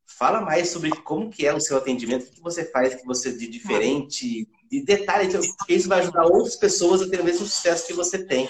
Fala 0.07 0.41
mais 0.41 0.69
sobre 0.69 0.91
como 1.03 1.31
que 1.31 1.47
é 1.47 1.55
o 1.55 1.61
seu 1.61 1.79
atendimento, 1.79 2.27
o 2.27 2.31
que 2.31 2.43
você 2.43 2.65
faz 2.65 2.95
que 2.95 3.07
você 3.07 3.33
de 3.33 3.47
diferente, 3.47 4.47
de 4.71 4.85
detalhe, 4.85 5.33
porque 5.33 5.75
isso 5.75 5.89
vai 5.89 6.01
ajudar 6.01 6.27
outras 6.27 6.57
pessoas 6.57 7.01
a 7.01 7.09
ter 7.09 7.21
o 7.21 7.25
mesmo 7.25 7.47
sucesso 7.47 7.87
que 7.87 7.95
você 7.95 8.23
tem, 8.27 8.49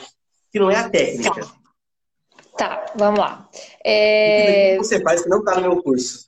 que 0.51 0.59
não 0.59 0.71
é 0.71 0.77
a 0.77 0.89
técnica. 0.89 1.47
Tá, 2.57 2.87
vamos 2.95 3.19
lá. 3.19 3.49
É... 3.85 4.77
O 4.79 4.83
que 4.83 4.89
você 4.89 5.03
faz 5.03 5.23
que 5.23 5.29
não 5.29 5.39
está 5.41 5.57
no 5.57 5.63
meu 5.63 5.83
curso? 5.83 6.25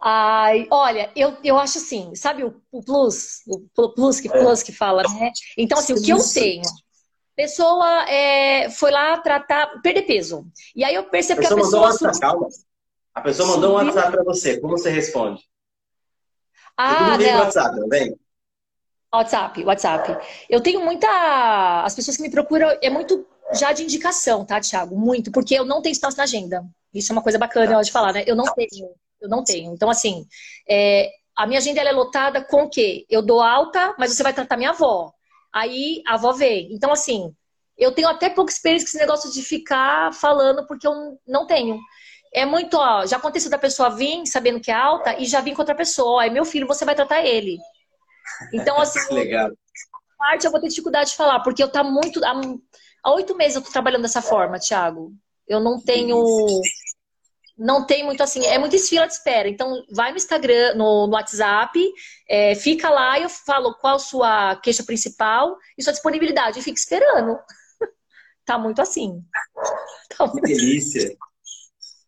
Ai, 0.00 0.68
olha, 0.70 1.10
eu, 1.16 1.36
eu 1.42 1.58
acho 1.58 1.78
assim, 1.78 2.14
sabe 2.14 2.44
o, 2.44 2.62
o 2.70 2.82
plus, 2.82 3.40
o 3.76 3.88
plus 3.88 4.20
que, 4.20 4.28
plus 4.28 4.62
que 4.62 4.72
fala, 4.72 5.02
né? 5.02 5.32
Então, 5.56 5.78
assim, 5.78 5.94
o 5.94 6.00
que 6.00 6.12
eu 6.12 6.18
tenho? 6.32 6.62
Pessoa 7.34 8.08
é, 8.08 8.70
foi 8.70 8.90
lá 8.90 9.18
tratar, 9.18 9.80
perder 9.82 10.02
peso. 10.02 10.46
E 10.74 10.84
aí 10.84 10.94
eu 10.94 11.04
percebo 11.04 11.40
a 11.40 11.46
que 11.46 11.52
a 11.52 11.56
pessoa. 11.56 11.88
Mandou 11.88 12.08
um 12.08 12.18
calma. 12.18 12.48
A 13.14 13.20
pessoa 13.20 13.48
mandou 13.48 13.70
um 13.70 13.74
WhatsApp 13.74 14.12
para 14.12 14.24
você. 14.24 14.60
Como 14.60 14.76
você 14.76 14.90
responde? 14.90 15.42
Ah, 16.76 17.16
não. 17.18 17.38
WhatsApp, 17.40 17.76
não 17.78 17.88
vem? 17.88 18.16
WhatsApp, 19.12 19.64
WhatsApp. 19.64 20.16
Eu 20.48 20.60
tenho 20.60 20.84
muita. 20.84 21.08
As 21.84 21.94
pessoas 21.94 22.16
que 22.16 22.22
me 22.22 22.30
procuram 22.30 22.76
é 22.82 22.90
muito 22.90 23.26
já 23.54 23.72
de 23.72 23.82
indicação, 23.82 24.44
tá, 24.44 24.60
Thiago? 24.60 24.96
Muito, 24.96 25.32
porque 25.32 25.54
eu 25.54 25.64
não 25.64 25.80
tenho 25.80 25.92
espaço 25.92 26.16
na 26.16 26.24
agenda. 26.24 26.64
Isso 26.92 27.12
é 27.12 27.14
uma 27.14 27.22
coisa 27.22 27.38
bacana 27.38 27.76
tá. 27.76 27.82
de 27.82 27.92
falar, 27.92 28.12
né? 28.12 28.24
Eu 28.26 28.36
não 28.36 28.44
tenho. 28.44 28.90
Eu 29.20 29.28
não 29.28 29.42
tenho. 29.42 29.72
Então, 29.72 29.88
assim, 29.90 30.26
é, 30.68 31.10
a 31.36 31.46
minha 31.46 31.58
agenda 31.58 31.80
é 31.80 31.92
lotada 31.92 32.44
com 32.44 32.64
o 32.64 32.68
quê? 32.68 33.06
Eu 33.08 33.22
dou 33.22 33.40
alta, 33.40 33.94
mas 33.98 34.12
você 34.12 34.22
vai 34.22 34.32
tratar 34.32 34.56
minha 34.56 34.70
avó. 34.70 35.12
Aí 35.52 36.02
a 36.06 36.14
avó 36.14 36.32
vem. 36.32 36.72
Então, 36.72 36.92
assim, 36.92 37.34
eu 37.76 37.92
tenho 37.92 38.08
até 38.08 38.28
pouca 38.28 38.52
experiência 38.52 38.86
com 38.86 38.90
esse 38.90 38.98
negócio 38.98 39.32
de 39.32 39.42
ficar 39.42 40.12
falando, 40.12 40.66
porque 40.66 40.86
eu 40.86 41.18
não 41.26 41.46
tenho. 41.46 41.78
É 42.32 42.44
muito, 42.44 42.76
ó, 42.76 43.06
já 43.06 43.16
aconteceu 43.16 43.50
da 43.50 43.58
pessoa 43.58 43.88
vir 43.88 44.26
sabendo 44.26 44.60
que 44.60 44.70
é 44.70 44.74
alta 44.74 45.18
e 45.18 45.24
já 45.24 45.40
vir 45.40 45.54
com 45.54 45.62
outra 45.62 45.74
pessoa. 45.74 46.26
É 46.26 46.30
meu 46.30 46.44
filho, 46.44 46.66
você 46.66 46.84
vai 46.84 46.94
tratar 46.94 47.24
ele. 47.24 47.58
Então, 48.52 48.78
assim, 48.80 49.14
Legal. 49.14 49.50
parte 50.16 50.44
eu 50.44 50.50
vou 50.50 50.60
ter 50.60 50.68
dificuldade 50.68 51.10
de 51.10 51.16
falar, 51.16 51.40
porque 51.40 51.62
eu 51.62 51.70
tá 51.70 51.82
muito. 51.82 52.24
Há, 52.24 52.40
há 53.02 53.12
oito 53.14 53.36
meses 53.36 53.56
eu 53.56 53.62
tô 53.62 53.70
trabalhando 53.70 54.02
dessa 54.02 54.22
forma, 54.22 54.58
Thiago. 54.58 55.12
Eu 55.46 55.60
não 55.60 55.80
tenho. 55.80 56.22
Não 57.56 57.84
tem 57.84 58.04
muito 58.04 58.22
assim, 58.22 58.46
é 58.46 58.56
muito 58.56 58.78
fila 58.78 59.04
de 59.04 59.14
espera. 59.14 59.48
Então, 59.48 59.84
vai 59.90 60.12
no 60.12 60.16
Instagram, 60.16 60.74
no, 60.76 61.08
no 61.08 61.14
WhatsApp, 61.14 61.76
é, 62.28 62.54
fica 62.54 62.88
lá 62.88 63.18
e 63.18 63.24
eu 63.24 63.28
falo 63.28 63.74
qual 63.74 63.98
sua 63.98 64.54
queixa 64.56 64.84
principal 64.84 65.56
e 65.76 65.82
sua 65.82 65.92
disponibilidade. 65.92 66.60
E 66.60 66.62
fica 66.62 66.78
esperando. 66.78 67.36
tá 68.46 68.56
muito 68.56 68.80
assim. 68.80 69.24
Tá 70.16 70.24
muito 70.26 70.42
que 70.42 70.54
delícia. 70.54 71.16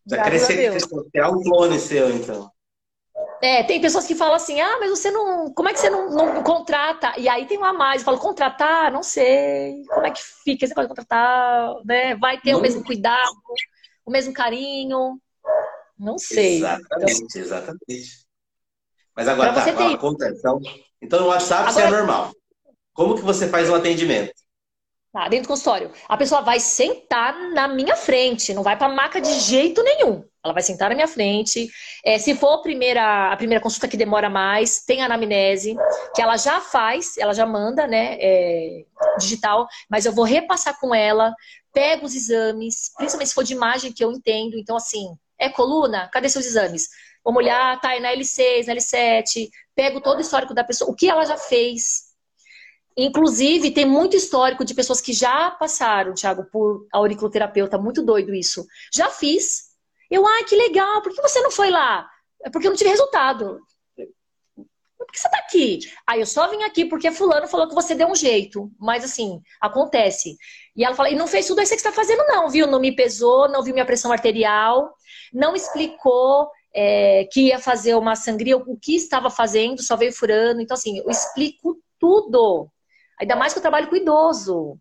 Já 0.07 0.23
cresceu, 0.25 0.77
é 1.15 1.27
um 1.27 1.43
clone 1.43 1.79
seu, 1.79 2.11
então. 2.11 2.51
É, 3.43 3.63
tem 3.63 3.81
pessoas 3.81 4.07
que 4.07 4.15
falam 4.15 4.35
assim, 4.35 4.61
ah, 4.61 4.79
mas 4.79 4.91
você 4.91 5.11
não. 5.11 5.53
Como 5.55 5.69
é 5.69 5.73
que 5.73 5.81
você 5.81 5.89
não, 5.89 6.11
não 6.11 6.43
contrata? 6.43 7.15
E 7.17 7.29
aí 7.29 7.47
tem 7.47 7.59
um 7.59 7.65
a 7.65 7.73
mais, 7.73 8.03
eu 8.03 8.05
falo, 8.05 8.19
contratar, 8.19 8.93
não 8.93 9.03
sei. 9.03 9.83
Como 9.89 10.07
é 10.07 10.11
que 10.11 10.21
fica? 10.45 10.67
Você 10.67 10.75
pode 10.75 10.89
contratar, 10.89 11.75
né? 11.85 12.15
Vai 12.17 12.39
ter 12.39 12.53
não. 12.53 12.59
o 12.59 12.63
mesmo 12.63 12.85
cuidado, 12.85 13.33
o 14.05 14.11
mesmo 14.11 14.35
carinho. 14.35 15.19
Não 15.99 16.19
sei. 16.19 16.57
Exatamente, 16.57 17.25
então... 17.25 17.43
exatamente. 17.43 18.27
Mas 19.17 19.29
agora 19.29 19.53
tá, 19.53 19.65
tem... 19.65 19.97
conta, 19.97 20.29
então, 20.29 20.61
então 21.01 21.21
no 21.21 21.27
WhatsApp 21.29 21.71
agora... 21.71 21.73
você 21.73 21.83
é 21.83 21.91
normal. 21.91 22.33
Como 22.93 23.15
que 23.15 23.23
você 23.23 23.49
faz 23.49 23.71
um 23.71 23.75
atendimento? 23.75 24.33
Tá, 25.13 25.29
dentro 25.29 25.47
do 25.47 25.49
consultório. 25.49 25.91
A 26.09 26.17
pessoa 26.17 26.41
vai 26.41 26.61
sentar 26.61 27.37
na 27.51 27.67
minha 27.67 27.97
frente, 27.97 28.55
não 28.55 28.63
vai 28.63 28.79
para 28.79 28.89
maca 28.89 29.21
de 29.21 29.41
jeito 29.41 29.83
nenhum. 29.83 30.25
Ela 30.43 30.55
vai 30.55 30.63
sentar 30.63 30.89
na 30.89 30.95
minha 30.95 31.09
frente. 31.09 31.69
É, 32.05 32.17
se 32.17 32.33
for 32.37 32.55
a 32.55 32.63
primeira, 32.63 33.33
a 33.33 33.37
primeira 33.37 33.61
consulta 33.61 33.89
que 33.89 33.97
demora 33.97 34.31
mais, 34.31 34.85
tem 34.85 35.03
a 35.03 35.07
anamnese, 35.07 35.77
que 36.15 36.23
ela 36.23 36.37
já 36.37 36.61
faz, 36.61 37.19
ela 37.19 37.35
já 37.35 37.45
manda, 37.45 37.89
né, 37.89 38.19
é, 38.21 38.85
digital, 39.19 39.67
mas 39.91 40.07
eu 40.07 40.13
vou 40.13 40.25
repassar 40.25 40.79
com 40.79 40.95
ela, 40.95 41.35
pego 41.73 42.07
os 42.07 42.15
exames, 42.15 42.93
principalmente 42.97 43.29
se 43.31 43.35
for 43.35 43.45
de 43.45 43.53
imagem 43.53 43.93
que 43.93 44.05
eu 44.05 44.13
entendo. 44.13 44.57
Então, 44.57 44.77
assim, 44.77 45.17
é 45.37 45.49
coluna? 45.49 46.09
Cadê 46.13 46.29
seus 46.29 46.47
exames? 46.47 46.89
Vamos 47.25 47.43
olhar, 47.43 47.81
tá, 47.81 47.97
é 47.97 48.01
na 48.01 48.13
L6, 48.13 48.67
na 48.67 48.75
L7, 48.75 49.49
pego 49.75 50.01
todo 50.01 50.19
o 50.19 50.21
histórico 50.21 50.55
da 50.55 50.63
pessoa, 50.63 50.89
o 50.89 50.95
que 50.95 51.11
ela 51.11 51.25
já 51.25 51.37
fez, 51.37 52.10
Inclusive, 53.05 53.71
tem 53.71 53.87
muito 53.87 54.17
histórico 54.17 54.65
de 54.65 54.75
pessoas 54.75 55.01
que 55.01 55.13
já 55.13 55.51
passaram, 55.51 56.15
Thiago, 56.15 56.45
por 56.51 56.87
auriculoterapeuta, 56.93 57.79
muito 57.79 58.03
doido 58.03 58.35
isso. 58.35 58.67
Já 58.93 59.09
fiz. 59.09 59.71
Eu, 60.11 60.27
ai, 60.27 60.45
que 60.45 60.57
legal, 60.57 61.01
por 61.03 61.13
que 61.13 61.23
você 61.23 61.41
não 61.41 61.51
foi 61.51 61.71
lá? 61.71 62.09
É 62.45 62.51
porque 62.51 62.67
eu 62.67 62.71
não 62.71 62.77
tive 62.77 62.91
resultado. 62.91 63.61
Por 64.99 65.07
que 65.07 65.19
você 65.19 65.31
tá 65.31 65.39
aqui? 65.39 65.79
Aí 66.07 66.21
eu 66.21 66.27
só 66.27 66.49
vim 66.49 66.63
aqui 66.63 66.85
porque 66.85 67.11
fulano 67.11 67.49
falou 67.49 67.67
que 67.69 67.75
você 67.75 67.95
deu 67.95 68.09
um 68.09 68.15
jeito. 68.15 68.71
Mas 68.79 69.03
assim, 69.03 69.41
acontece. 69.61 70.37
E 70.77 70.85
ela 70.85 70.95
fala, 70.95 71.11
e 71.11 71.17
não 71.17 71.27
fez 71.27 71.47
tudo 71.47 71.63
isso 71.63 71.75
que 71.75 71.81
você 71.81 71.89
está 71.89 71.93
fazendo, 71.93 72.23
não, 72.29 72.51
viu? 72.51 72.67
Não 72.67 72.79
me 72.79 72.95
pesou, 72.95 73.49
não 73.49 73.63
viu 73.63 73.73
minha 73.73 73.87
pressão 73.87 74.13
arterial, 74.13 74.93
não 75.33 75.57
explicou 75.57 76.51
é, 76.75 77.27
que 77.33 77.49
ia 77.49 77.59
fazer 77.59 77.95
uma 77.95 78.15
sangria, 78.15 78.57
o 78.57 78.77
que 78.77 78.95
estava 78.95 79.31
fazendo, 79.31 79.83
só 79.83 79.97
veio 79.97 80.13
furando. 80.13 80.61
Então, 80.61 80.75
assim, 80.75 80.99
eu 80.99 81.09
explico 81.09 81.79
tudo. 81.99 82.71
Ainda 83.21 83.37
mais 83.37 83.53
que 83.53 83.59
eu 83.59 83.63
trabalho 83.63 83.89
com 83.89 83.97
idoso. 83.97 84.81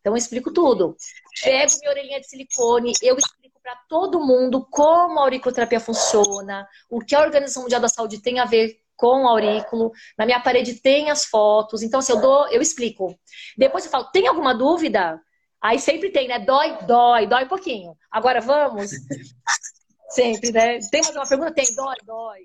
Então 0.00 0.12
eu 0.12 0.16
explico 0.16 0.52
tudo. 0.52 0.96
Pego 1.42 1.72
minha 1.80 1.90
orelhinha 1.90 2.20
de 2.20 2.28
silicone, 2.28 2.92
eu 3.02 3.16
explico 3.16 3.60
para 3.62 3.76
todo 3.88 4.24
mundo 4.24 4.66
como 4.70 5.18
a 5.18 5.22
auriculoterapia 5.22 5.80
funciona, 5.80 6.66
o 6.88 7.00
que 7.00 7.14
a 7.14 7.20
Organização 7.20 7.62
Mundial 7.62 7.80
da 7.80 7.88
Saúde 7.88 8.22
tem 8.22 8.38
a 8.38 8.46
ver 8.46 8.78
com 8.96 9.24
o 9.24 9.28
aurículo. 9.28 9.92
Na 10.16 10.24
minha 10.24 10.40
parede 10.40 10.74
tem 10.74 11.10
as 11.10 11.24
fotos. 11.24 11.82
Então, 11.82 12.00
se 12.00 12.12
assim, 12.12 12.20
eu 12.20 12.26
dou, 12.26 12.48
eu 12.48 12.62
explico. 12.62 13.18
Depois 13.56 13.84
eu 13.84 13.90
falo, 13.90 14.04
tem 14.10 14.26
alguma 14.26 14.54
dúvida? 14.54 15.20
Aí 15.60 15.78
sempre 15.78 16.10
tem, 16.10 16.28
né? 16.28 16.38
Dói, 16.38 16.78
dói, 16.86 17.26
dói 17.26 17.44
um 17.44 17.48
pouquinho. 17.48 17.96
Agora 18.10 18.40
vamos. 18.40 18.90
sempre, 20.10 20.52
né? 20.52 20.78
Tem 20.90 21.02
mais 21.02 21.16
uma 21.16 21.26
pergunta? 21.26 21.52
Tem, 21.52 21.74
dói, 21.74 21.96
dói. 22.04 22.40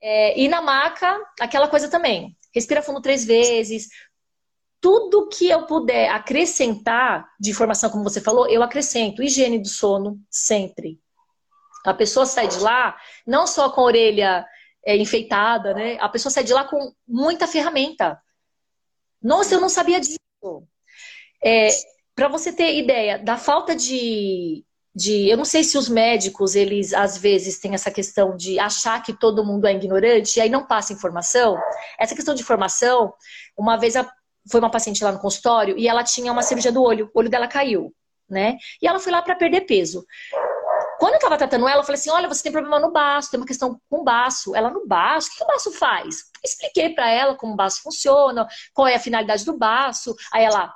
É, 0.00 0.38
e 0.38 0.48
na 0.48 0.60
maca, 0.60 1.18
aquela 1.40 1.68
coisa 1.68 1.88
também. 1.88 2.36
Respira 2.54 2.82
fundo 2.82 3.02
três 3.02 3.24
vezes, 3.24 3.88
tudo 4.80 5.28
que 5.28 5.48
eu 5.48 5.66
puder 5.66 6.10
acrescentar 6.10 7.28
de 7.40 7.50
informação, 7.50 7.90
como 7.90 8.04
você 8.04 8.20
falou, 8.20 8.48
eu 8.48 8.62
acrescento. 8.62 9.22
Higiene 9.22 9.58
do 9.58 9.68
sono, 9.68 10.20
sempre. 10.30 11.00
A 11.84 11.94
pessoa 11.94 12.26
sai 12.26 12.48
de 12.48 12.58
lá 12.58 12.96
não 13.26 13.46
só 13.46 13.70
com 13.70 13.80
a 13.80 13.84
orelha 13.84 14.46
é, 14.84 14.96
enfeitada, 14.96 15.74
né? 15.74 15.96
A 16.00 16.08
pessoa 16.08 16.32
sai 16.32 16.44
de 16.44 16.52
lá 16.52 16.64
com 16.64 16.92
muita 17.06 17.46
ferramenta. 17.46 18.20
Nossa, 19.22 19.54
eu 19.54 19.60
não 19.60 19.68
sabia 19.68 20.00
disso. 20.00 20.18
É, 21.44 21.68
Para 22.14 22.28
você 22.28 22.52
ter 22.52 22.76
ideia 22.76 23.18
da 23.18 23.36
falta 23.36 23.74
de, 23.74 24.64
de. 24.94 25.28
Eu 25.28 25.36
não 25.36 25.44
sei 25.44 25.64
se 25.64 25.76
os 25.76 25.88
médicos, 25.88 26.54
eles 26.54 26.92
às 26.92 27.18
vezes 27.18 27.58
têm 27.58 27.74
essa 27.74 27.90
questão 27.90 28.36
de 28.36 28.58
achar 28.58 29.02
que 29.02 29.12
todo 29.12 29.44
mundo 29.44 29.66
é 29.66 29.74
ignorante 29.74 30.38
e 30.38 30.42
aí 30.42 30.48
não 30.48 30.66
passa 30.66 30.92
informação. 30.92 31.56
Essa 31.98 32.14
questão 32.14 32.34
de 32.34 32.42
informação, 32.42 33.12
uma 33.56 33.76
vez 33.76 33.96
a 33.96 34.10
foi 34.50 34.60
uma 34.60 34.70
paciente 34.70 35.02
lá 35.02 35.12
no 35.12 35.18
consultório 35.18 35.76
e 35.78 35.88
ela 35.88 36.04
tinha 36.04 36.32
uma 36.32 36.42
cirurgia 36.42 36.72
do 36.72 36.82
olho, 36.82 37.10
o 37.12 37.18
olho 37.18 37.30
dela 37.30 37.48
caiu, 37.48 37.92
né? 38.28 38.56
E 38.80 38.86
ela 38.86 38.98
foi 38.98 39.12
lá 39.12 39.22
para 39.22 39.34
perder 39.34 39.62
peso. 39.62 40.04
Quando 40.98 41.14
eu 41.14 41.20
tava 41.20 41.36
tratando 41.36 41.68
ela, 41.68 41.80
eu 41.80 41.84
falei 41.84 41.98
assim: 41.98 42.10
olha, 42.10 42.28
você 42.28 42.42
tem 42.42 42.52
problema 42.52 42.80
no 42.80 42.90
baço, 42.90 43.30
tem 43.30 43.38
uma 43.38 43.46
questão 43.46 43.80
com 43.88 44.00
o 44.00 44.04
baço. 44.04 44.54
Ela 44.54 44.70
no 44.70 44.86
baço, 44.86 45.28
o 45.28 45.36
que 45.36 45.44
o 45.44 45.46
baço 45.46 45.72
faz? 45.72 46.24
Expliquei 46.44 46.90
para 46.90 47.10
ela 47.10 47.34
como 47.34 47.52
o 47.52 47.56
baço 47.56 47.82
funciona, 47.82 48.46
qual 48.72 48.86
é 48.88 48.94
a 48.94 49.00
finalidade 49.00 49.44
do 49.44 49.56
baço. 49.56 50.14
Aí 50.32 50.44
ela, 50.44 50.72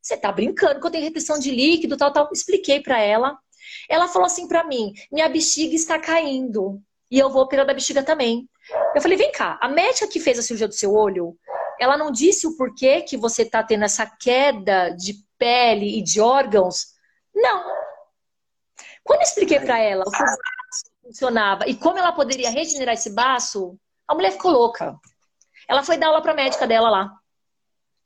você 0.00 0.16
tá 0.16 0.30
brincando 0.30 0.80
que 0.80 0.86
eu 0.86 0.90
tenho 0.90 1.04
retenção 1.04 1.38
de 1.38 1.50
líquido, 1.50 1.96
tal, 1.96 2.12
tal. 2.12 2.28
Expliquei 2.32 2.80
para 2.80 3.00
ela. 3.00 3.38
Ela 3.88 4.08
falou 4.08 4.26
assim 4.26 4.46
para 4.46 4.64
mim: 4.64 4.92
minha 5.10 5.28
bexiga 5.28 5.74
está 5.74 5.98
caindo 5.98 6.80
e 7.10 7.18
eu 7.18 7.30
vou 7.30 7.42
operar 7.42 7.66
da 7.66 7.74
bexiga 7.74 8.02
também. 8.02 8.48
Eu 8.94 9.00
falei: 9.00 9.16
vem 9.16 9.32
cá, 9.32 9.58
a 9.60 9.68
médica 9.68 10.06
que 10.06 10.20
fez 10.20 10.38
a 10.38 10.42
cirurgia 10.42 10.68
do 10.68 10.74
seu 10.74 10.94
olho, 10.94 11.36
ela 11.84 11.96
não 11.96 12.10
disse 12.10 12.46
o 12.46 12.56
porquê 12.56 13.02
que 13.02 13.16
você 13.16 13.42
está 13.42 13.62
tendo 13.62 13.84
essa 13.84 14.06
queda 14.06 14.90
de 14.90 15.14
pele 15.38 15.98
e 15.98 16.02
de 16.02 16.20
órgãos? 16.20 16.94
Não. 17.34 17.64
Quando 19.02 19.20
eu 19.20 19.24
expliquei 19.24 19.60
para 19.60 19.78
ela 19.78 20.02
o 20.06 20.10
que 20.10 20.22
o 20.22 20.26
baço 20.26 20.84
funcionava 21.02 21.68
e 21.68 21.76
como 21.76 21.98
ela 21.98 22.12
poderia 22.12 22.50
regenerar 22.50 22.94
esse 22.94 23.10
baço, 23.14 23.78
a 24.08 24.14
mulher 24.14 24.32
ficou 24.32 24.50
louca. 24.50 24.98
Ela 25.68 25.82
foi 25.82 25.96
dar 25.98 26.08
aula 26.08 26.22
para 26.22 26.34
médica 26.34 26.66
dela 26.66 26.88
lá. 26.88 27.12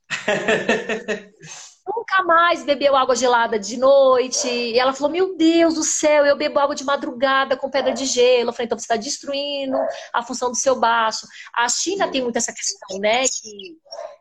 nunca 1.95 2.23
mais 2.23 2.63
bebeu 2.63 2.95
água 2.95 3.15
gelada 3.15 3.59
de 3.59 3.77
noite. 3.77 4.47
E 4.47 4.77
ela 4.77 4.93
falou: 4.93 5.11
Meu 5.11 5.35
Deus 5.35 5.75
do 5.75 5.83
céu, 5.83 6.25
eu 6.25 6.37
bebo 6.37 6.59
água 6.59 6.75
de 6.75 6.83
madrugada 6.83 7.57
com 7.57 7.69
pedra 7.69 7.93
de 7.93 8.05
gelo. 8.05 8.49
Eu 8.49 8.53
falei: 8.53 8.65
Então 8.65 8.77
você 8.77 8.85
está 8.85 8.95
destruindo 8.95 9.77
a 10.13 10.21
função 10.23 10.49
do 10.49 10.55
seu 10.55 10.79
baço. 10.79 11.27
A 11.53 11.67
China 11.69 12.07
tem 12.09 12.21
muito 12.21 12.37
essa 12.37 12.53
questão, 12.53 12.99
né? 12.99 13.23
Que, 13.23 13.77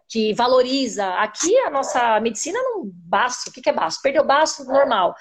que 0.08 0.34
valoriza. 0.34 1.06
Aqui 1.14 1.56
a 1.60 1.70
nossa 1.70 2.20
medicina 2.20 2.58
não 2.62 2.82
baço. 2.84 3.50
O 3.50 3.52
que 3.52 3.68
é 3.68 3.72
baço? 3.72 4.00
Perdeu 4.02 4.24
baço, 4.24 4.64
normal. 4.64 5.14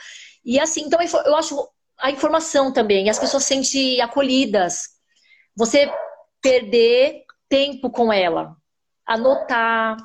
E 0.43 0.60
assim, 0.60 0.81
então 0.81 0.99
eu 1.01 1.36
acho 1.36 1.67
a 1.99 2.12
informação 2.12 2.71
também. 2.71 3.10
As 3.10 3.19
pessoas 3.19 3.43
se 3.43 3.55
sentem 3.55 4.01
acolhidas. 4.01 4.97
Você 5.55 5.91
perder 6.41 7.23
tempo 7.49 7.89
com 7.89 8.12
ela. 8.12 8.55
Anotar, 9.05 9.97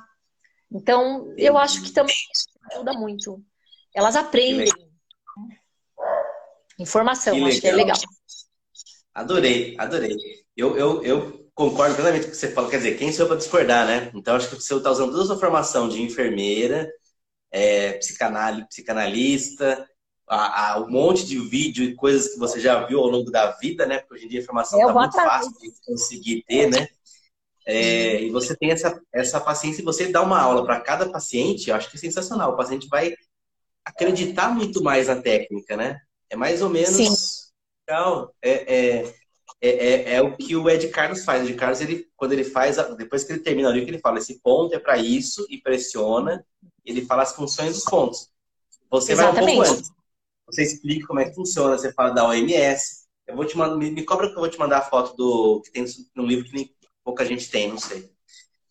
então, 0.75 1.33
eu 1.37 1.59
acho 1.59 1.83
que 1.83 1.93
também 1.93 2.15
isso 2.33 2.49
ajuda 2.73 2.93
muito. 2.95 3.43
Elas 3.95 4.17
aprendem. 4.17 4.73
Informação, 6.79 7.35
que 7.35 7.45
acho 7.45 7.61
que 7.61 7.69
é 7.69 7.73
legal. 7.73 7.97
Adorei, 9.15 9.77
adorei. 9.79 10.17
Eu, 10.57 10.77
eu, 10.77 11.03
eu 11.03 11.51
concordo 11.55 11.95
plenamente 11.95 12.25
com 12.25 12.29
o 12.29 12.33
que 12.33 12.37
você 12.37 12.51
falou. 12.51 12.71
Quer 12.71 12.79
dizer, 12.79 12.97
quem 12.97 13.13
sou 13.13 13.25
eu 13.25 13.29
para 13.29 13.37
discordar, 13.37 13.87
né? 13.87 14.11
Então, 14.15 14.35
acho 14.35 14.49
que 14.49 14.55
você 14.57 14.75
está 14.75 14.91
usando 14.91 15.11
toda 15.11 15.23
a 15.23 15.27
sua 15.27 15.39
formação 15.39 15.89
de 15.89 16.01
enfermeira, 16.01 16.91
é, 17.51 17.93
psicanalista, 17.93 19.87
a, 20.27 20.73
a, 20.73 20.81
um 20.81 20.91
monte 20.91 21.27
de 21.27 21.39
vídeo 21.39 21.85
e 21.85 21.95
coisas 21.95 22.33
que 22.33 22.39
você 22.39 22.59
já 22.59 22.87
viu 22.87 23.01
ao 23.01 23.09
longo 23.09 23.31
da 23.31 23.51
vida, 23.59 23.85
né? 23.87 23.99
Porque 23.99 24.15
hoje 24.15 24.25
em 24.25 24.29
dia 24.29 24.41
a 24.41 24.43
informação 24.43 24.81
está 24.81 24.93
muito 24.95 25.19
atrás. 25.19 25.47
fácil 25.47 25.61
de 25.61 25.73
conseguir 25.85 26.43
ter, 26.49 26.71
né? 26.71 26.89
É, 27.67 28.23
e 28.23 28.31
você 28.31 28.57
tem 28.57 28.71
essa, 28.71 29.01
essa 29.13 29.41
paciência 29.41 29.83
e 29.83 29.85
você 29.85 30.09
dá 30.09 30.21
uma 30.23 30.41
aula 30.41 30.65
para 30.65 30.81
cada 30.81 31.09
paciente, 31.09 31.71
eu 31.71 31.77
acho 31.77 31.91
que 31.91 31.97
é 31.97 32.01
sensacional. 32.01 32.53
O 32.53 32.57
paciente 32.57 32.89
vai 32.89 33.15
acreditar 33.85 34.49
muito 34.49 34.83
mais 34.83 35.09
na 35.09 35.21
técnica, 35.21 35.77
né? 35.77 36.01
É 36.29 36.37
mais 36.37 36.63
ou 36.63 36.69
menos. 36.69 36.91
Sim. 36.91 37.13
Então, 37.85 38.31
é, 38.41 38.51
é, 38.51 39.15
é, 39.61 39.69
é, 39.71 40.15
é, 40.15 40.23
o 40.23 40.37
que 40.37 40.57
o 40.57 40.69
Ed 40.69 40.89
Carlos 40.89 41.25
faz. 41.25 41.43
O 41.43 41.47
Ed 41.49 41.55
Carlos, 41.55 41.81
ele, 41.81 42.09
quando 42.17 42.33
ele 42.33 42.45
faz, 42.45 42.77
depois 42.97 43.25
que 43.25 43.33
ele 43.33 43.41
termina 43.41 43.69
ali, 43.69 43.85
que 43.85 43.91
ele 43.91 43.99
fala, 43.99 44.19
esse 44.19 44.41
ponto 44.41 44.75
é 44.75 44.79
para 44.79 44.99
isso 44.99 45.47
e 45.49 45.59
pressiona, 45.59 46.45
ele 46.85 47.05
fala 47.05 47.23
as 47.23 47.35
funções 47.35 47.75
dos 47.75 47.85
pontos. 47.85 48.29
Você 48.91 49.13
Exatamente. 49.13 49.45
vai 49.45 49.55
um 49.55 49.57
pouco 49.57 49.71
antes. 49.71 49.91
Você 50.47 50.63
explica 50.63 51.07
como 51.07 51.21
é 51.21 51.29
que 51.29 51.35
funciona, 51.35 51.79
você 51.79 51.93
fala 51.93 52.11
da 52.11 52.27
OMS. 52.27 53.03
Eu 53.27 53.37
vou 53.37 53.45
te 53.45 53.57
mandar, 53.57 53.77
me, 53.77 53.91
me 53.91 54.05
cobra 54.05 54.29
que 54.29 54.35
eu 54.35 54.41
vou 54.41 54.51
te 54.51 54.59
mandar 54.59 54.79
a 54.79 54.83
foto 54.83 55.17
do 55.17 55.63
que 55.63 55.71
tem 55.71 55.85
no 56.15 56.27
livro 56.27 56.45
que 56.45 56.55
nem 56.55 56.75
pouca 57.05 57.25
gente 57.25 57.51
tem, 57.51 57.69
não 57.69 57.79
sei. 57.79 58.11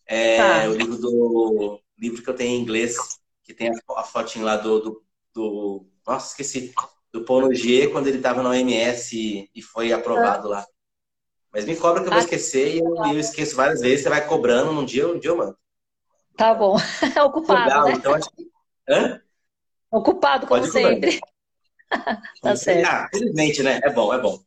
É 0.06 0.36
tá. 0.36 0.68
o 0.68 0.74
livro 0.74 0.96
do 0.96 1.80
livro 1.98 2.22
que 2.22 2.28
eu 2.28 2.34
tenho 2.34 2.58
em 2.58 2.60
inglês, 2.60 2.96
que 3.42 3.54
tem 3.54 3.68
a, 3.68 3.72
a 3.96 4.02
fotinha 4.02 4.44
lá 4.44 4.56
do, 4.56 4.80
do, 4.80 5.04
do, 5.34 5.86
Nossa, 6.06 6.28
esqueci. 6.28 6.72
Do 7.12 7.26
Paulo 7.26 7.52
G, 7.54 7.88
quando 7.88 8.06
ele 8.06 8.16
estava 8.16 8.42
na 8.42 8.48
OMS 8.48 9.14
e, 9.14 9.50
e 9.54 9.60
foi 9.60 9.92
aprovado 9.92 10.48
lá. 10.48 10.66
Mas 11.52 11.66
me 11.66 11.76
cobra 11.76 12.00
que 12.00 12.06
eu 12.06 12.10
vou 12.10 12.18
ah. 12.18 12.24
esquecer 12.24 12.74
e 12.74 12.78
eu, 12.78 12.96
eu, 13.12 13.18
esqueço 13.18 13.54
várias 13.54 13.82
vezes. 13.82 14.02
Você 14.02 14.08
vai 14.08 14.26
cobrando 14.26 14.72
num 14.72 14.84
dia, 14.84 15.06
um 15.06 15.18
dia 15.18 15.30
eu 15.30 15.36
mando. 15.36 15.56
Tá 16.38 16.54
bom. 16.54 16.74
Ocupado, 17.26 17.64
Legal, 17.64 17.84
né? 17.84 17.92
Então 17.92 18.14
acho 18.14 18.30
que... 18.30 18.50
Hã? 18.88 19.20
Ocupado, 19.90 20.46
como 20.46 20.60
Pode 20.62 20.72
sempre. 20.72 21.20
tá 22.40 22.56
certo. 22.56 22.88
Ah, 22.88 23.08
felizmente, 23.12 23.62
né? 23.62 23.78
É 23.84 23.90
bom, 23.90 24.12
é 24.14 24.18
bom. 24.18 24.42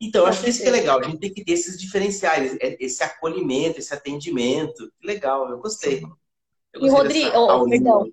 Então, 0.00 0.26
acho 0.26 0.42
que 0.42 0.50
isso 0.50 0.62
que 0.62 0.68
é 0.68 0.70
legal. 0.70 1.00
A 1.00 1.02
gente 1.02 1.18
tem 1.18 1.32
que 1.32 1.44
ter 1.44 1.52
esses 1.52 1.78
diferenciais, 1.78 2.56
é, 2.60 2.76
esse 2.78 3.02
acolhimento, 3.02 3.78
esse 3.78 3.92
atendimento. 3.92 4.92
Que 5.00 5.06
legal, 5.06 5.48
eu 5.50 5.58
gostei. 5.58 6.02
Eu 6.72 6.80
gostei 6.80 6.88
e 6.88 6.90
Rodrigo, 6.90 7.36
oh, 7.36 7.68
perdão, 7.68 8.06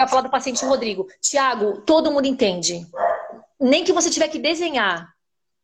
eu 0.00 0.08
falar 0.08 0.22
do 0.22 0.30
paciente 0.30 0.64
Rodrigo. 0.64 1.06
Tiago, 1.20 1.82
todo 1.82 2.10
mundo 2.10 2.26
entende. 2.26 2.86
Nem 3.60 3.84
que 3.84 3.92
você 3.92 4.08
tiver 4.10 4.28
que 4.28 4.38
desenhar. 4.38 5.12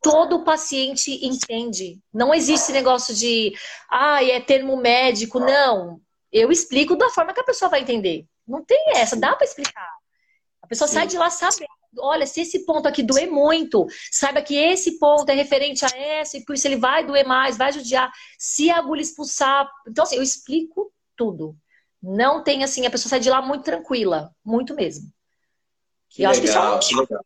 Todo 0.03 0.45
paciente 0.45 1.25
entende. 1.25 1.99
Não 2.13 2.33
existe 2.35 2.71
negócio 2.71 3.15
de, 3.15 3.53
ah, 3.91 4.23
é 4.23 4.39
termo 4.41 4.77
médico. 4.77 5.41
Não. 5.41 6.01
Eu 6.31 6.53
explico 6.53 6.95
da 6.95 7.09
forma 7.09 7.33
que 7.33 7.41
a 7.41 7.45
pessoa 7.45 7.71
vai 7.71 7.81
entender. 7.81 8.27
Não 8.47 8.63
tem 8.65 8.93
essa, 8.95 9.17
dá 9.17 9.35
para 9.35 9.47
explicar. 9.47 9.89
A 10.63 10.67
pessoa 10.67 10.87
Sim. 10.87 10.95
sai 10.95 11.07
de 11.07 11.19
lá 11.19 11.31
sabendo 11.31 11.78
olha, 11.97 12.27
se 12.27 12.41
esse 12.41 12.65
ponto 12.65 12.87
aqui 12.87 13.03
doer 13.03 13.31
muito, 13.31 13.87
saiba 14.11 14.43
que 14.43 14.57
esse 14.57 14.99
ponto 14.99 15.29
é 15.31 15.35
referente 15.35 15.85
a 15.85 15.89
essa, 15.89 16.37
e 16.37 16.45
por 16.45 16.55
isso 16.55 16.67
ele 16.67 16.77
vai 16.77 17.07
doer 17.07 17.27
mais, 17.27 17.57
vai 17.57 17.73
judiar. 17.73 18.11
Se 18.39 18.71
a 18.71 18.79
agulha 18.79 19.01
expulsar. 19.01 19.71
Então, 19.87 20.05
assim, 20.05 20.17
eu 20.17 20.23
explico 20.23 20.93
tudo. 21.17 21.57
Não 22.03 22.43
tem 22.43 22.63
assim, 22.63 22.87
a 22.87 22.91
pessoa 22.91 23.11
sai 23.11 23.21
de 23.21 23.31
lá 23.31 23.43
muito 23.43 23.65
tranquila, 23.65 24.31
muito 24.45 24.75
mesmo. 24.75 25.11
Que 26.09 26.23
eu 26.23 26.31
legal, 26.31 26.77
acho 26.77 26.89
que 26.89 26.95
isso 26.95 26.99
é 26.99 27.01
legal. 27.01 27.25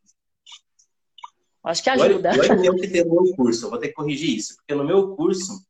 Acho 1.64 1.82
que 1.82 1.90
ajuda. 1.90 2.34
Eu, 2.34 2.42
eu 2.42 2.60
tenho 2.60 2.76
que 2.76 2.88
ter 2.88 3.04
no 3.04 3.22
meu 3.22 3.36
curso, 3.36 3.66
eu 3.66 3.70
vou 3.70 3.78
ter 3.78 3.88
que 3.88 3.94
corrigir 3.94 4.36
isso, 4.36 4.56
porque 4.56 4.74
no 4.74 4.84
meu 4.84 5.14
curso 5.14 5.64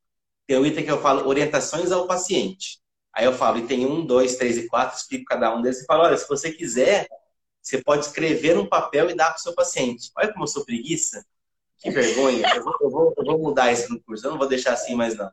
tem 0.47 0.59
um 0.59 0.65
item 0.65 0.85
que 0.85 0.91
eu 0.91 1.03
falo 1.03 1.29
orientações 1.29 1.93
ao 1.93 2.07
paciente. 2.07 2.81
Aí 3.15 3.27
eu 3.27 3.33
falo, 3.33 3.59
e 3.59 3.67
tem 3.67 3.85
um, 3.85 4.07
dois, 4.07 4.37
três 4.37 4.57
e 4.57 4.67
quatro, 4.69 4.97
explico 4.97 5.27
cada 5.27 5.55
um 5.55 5.61
deles 5.61 5.83
e 5.83 5.85
falo, 5.85 6.05
olha, 6.05 6.17
se 6.17 6.27
você 6.27 6.51
quiser, 6.51 7.07
você 7.63 7.81
pode 7.81 8.07
escrever 8.07 8.59
um 8.59 8.67
papel 8.67 9.09
e 9.09 9.15
dar 9.15 9.31
para 9.31 9.39
o 9.39 9.41
seu 9.41 9.55
paciente. 9.55 10.11
Olha 10.17 10.33
como 10.33 10.45
eu 10.45 10.49
sou 10.49 10.65
preguiça. 10.65 11.25
Que 11.79 11.91
vergonha. 11.91 12.47
Eu 12.55 12.65
vou, 12.65 12.77
eu 12.81 12.91
vou, 12.91 13.15
eu 13.17 13.25
vou 13.25 13.39
mudar 13.39 13.73
isso 13.73 13.93
no 13.93 14.01
curso. 14.03 14.27
Eu 14.27 14.33
não 14.33 14.39
vou 14.39 14.49
deixar 14.49 14.73
assim 14.73 14.95
mais 14.95 15.17
não. 15.17 15.31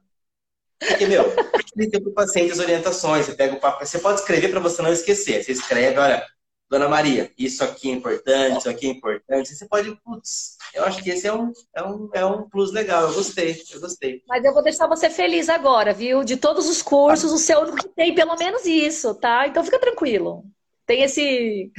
Porque, 0.80 1.06
meu, 1.08 1.26
explica 1.64 2.00
para 2.00 2.10
o 2.10 2.14
paciente 2.14 2.52
as 2.52 2.60
orientações. 2.60 3.26
Você 3.26 3.34
pega 3.34 3.56
o 3.56 3.60
papel. 3.60 3.86
Você 3.86 4.00
pode 4.00 4.20
escrever 4.20 4.50
para 4.50 4.60
você 4.60 4.82
não 4.82 4.94
esquecer. 4.94 5.44
Você 5.44 5.52
escreve, 5.52 5.98
olha, 5.98 6.26
Dona 6.70 6.88
Maria, 6.88 7.32
isso 7.36 7.64
aqui 7.64 7.90
é 7.90 7.94
importante, 7.94 8.60
isso 8.60 8.70
aqui 8.70 8.88
é 8.88 8.92
importante. 8.92 9.56
Você 9.56 9.68
pode, 9.68 9.96
putz, 10.04 10.56
eu 10.74 10.84
acho 10.84 11.02
que 11.04 11.10
esse 11.10 11.26
é 11.26 11.34
um, 11.34 11.52
é 11.76 11.84
um, 11.84 12.10
é 12.14 12.26
um 12.26 12.48
plus 12.48 12.72
legal. 12.72 13.08
Eu 13.08 13.14
gostei, 13.14 13.60
eu 13.72 13.82
gostei. 13.82 14.24
Mas 14.28 14.46
eu 14.46 14.54
vou 14.54 14.62
deixar 14.62 14.88
você 14.88 15.10
feliz 15.10 15.50
agora, 15.50 15.94
viu? 15.94 16.24
De 16.24 16.38
todos 16.38 16.70
os 16.70 16.84
cursos, 16.84 17.32
o 17.32 17.40
seu 17.40 17.76
tem 17.96 18.14
pelo 18.14 18.36
menos 18.36 18.66
isso, 18.66 19.16
tá? 19.16 19.48
Então 19.48 19.64
fica 19.64 19.80
tranquilo. 19.80 20.46
Tem 20.90 21.04
esse. 21.04 21.72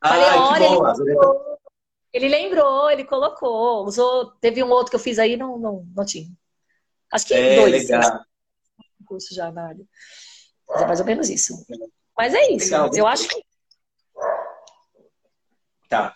Ah, 0.00 0.08
Falei, 0.08 0.24
olha, 0.24 0.64
ele, 0.64 1.08
lembrou, 1.10 1.58
ele 2.12 2.28
lembrou, 2.28 2.90
ele 2.90 3.04
colocou. 3.04 3.84
Usou, 3.84 4.30
teve 4.40 4.62
um 4.62 4.70
outro 4.70 4.90
que 4.90 4.96
eu 4.96 5.00
fiz 5.00 5.18
aí, 5.18 5.36
não, 5.36 5.58
não, 5.58 5.84
não 5.94 6.04
tinha. 6.04 6.30
Acho 7.12 7.26
que 7.26 7.34
é, 7.34 7.56
dois. 7.56 7.88
Legal. 7.88 8.20
Curso 9.04 9.34
já 9.34 9.50
na 9.50 9.66
área. 9.66 9.84
é 10.70 10.86
mais 10.86 11.00
ou 11.00 11.06
menos 11.06 11.28
isso. 11.28 11.66
Mas 12.16 12.32
é 12.32 12.52
isso. 12.52 12.66
Legal. 12.66 12.90
Eu 12.94 13.08
acho 13.08 13.28
que. 13.28 13.42
Tá. 15.88 16.14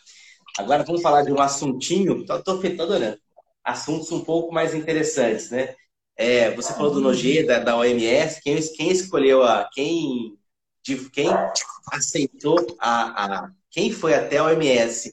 Agora 0.56 0.84
vamos 0.84 1.02
falar 1.02 1.22
de 1.22 1.32
um 1.32 1.40
assuntinho. 1.40 2.24
Tô, 2.24 2.40
tô, 2.40 2.60
tô 2.60 2.82
adorando. 2.84 3.18
Assuntos 3.64 4.12
um 4.12 4.24
pouco 4.24 4.54
mais 4.54 4.74
interessantes, 4.74 5.50
né? 5.50 5.74
É, 6.16 6.52
você 6.52 6.72
falou 6.72 6.92
do 6.92 7.00
Nogê, 7.00 7.42
da, 7.42 7.58
da 7.58 7.76
OMS. 7.76 8.40
Quem, 8.40 8.62
quem 8.76 8.92
escolheu 8.92 9.42
a. 9.42 9.68
Quem 9.72 10.38
de 10.84 11.08
quem 11.10 11.28
aceitou 11.90 12.76
a, 12.78 13.24
a 13.24 13.50
quem 13.70 13.90
foi 13.90 14.14
até 14.14 14.36
a 14.36 14.44
OMS 14.44 15.12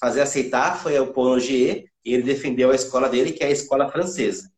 fazer 0.00 0.22
aceitar 0.22 0.82
foi 0.82 0.98
o 0.98 1.12
Paul 1.12 1.38
e 1.38 1.86
ele 2.04 2.22
defendeu 2.22 2.70
a 2.70 2.74
escola 2.74 3.08
dele, 3.08 3.32
que 3.32 3.44
é 3.44 3.48
a 3.48 3.50
escola 3.50 3.90
francesa. 3.90 4.50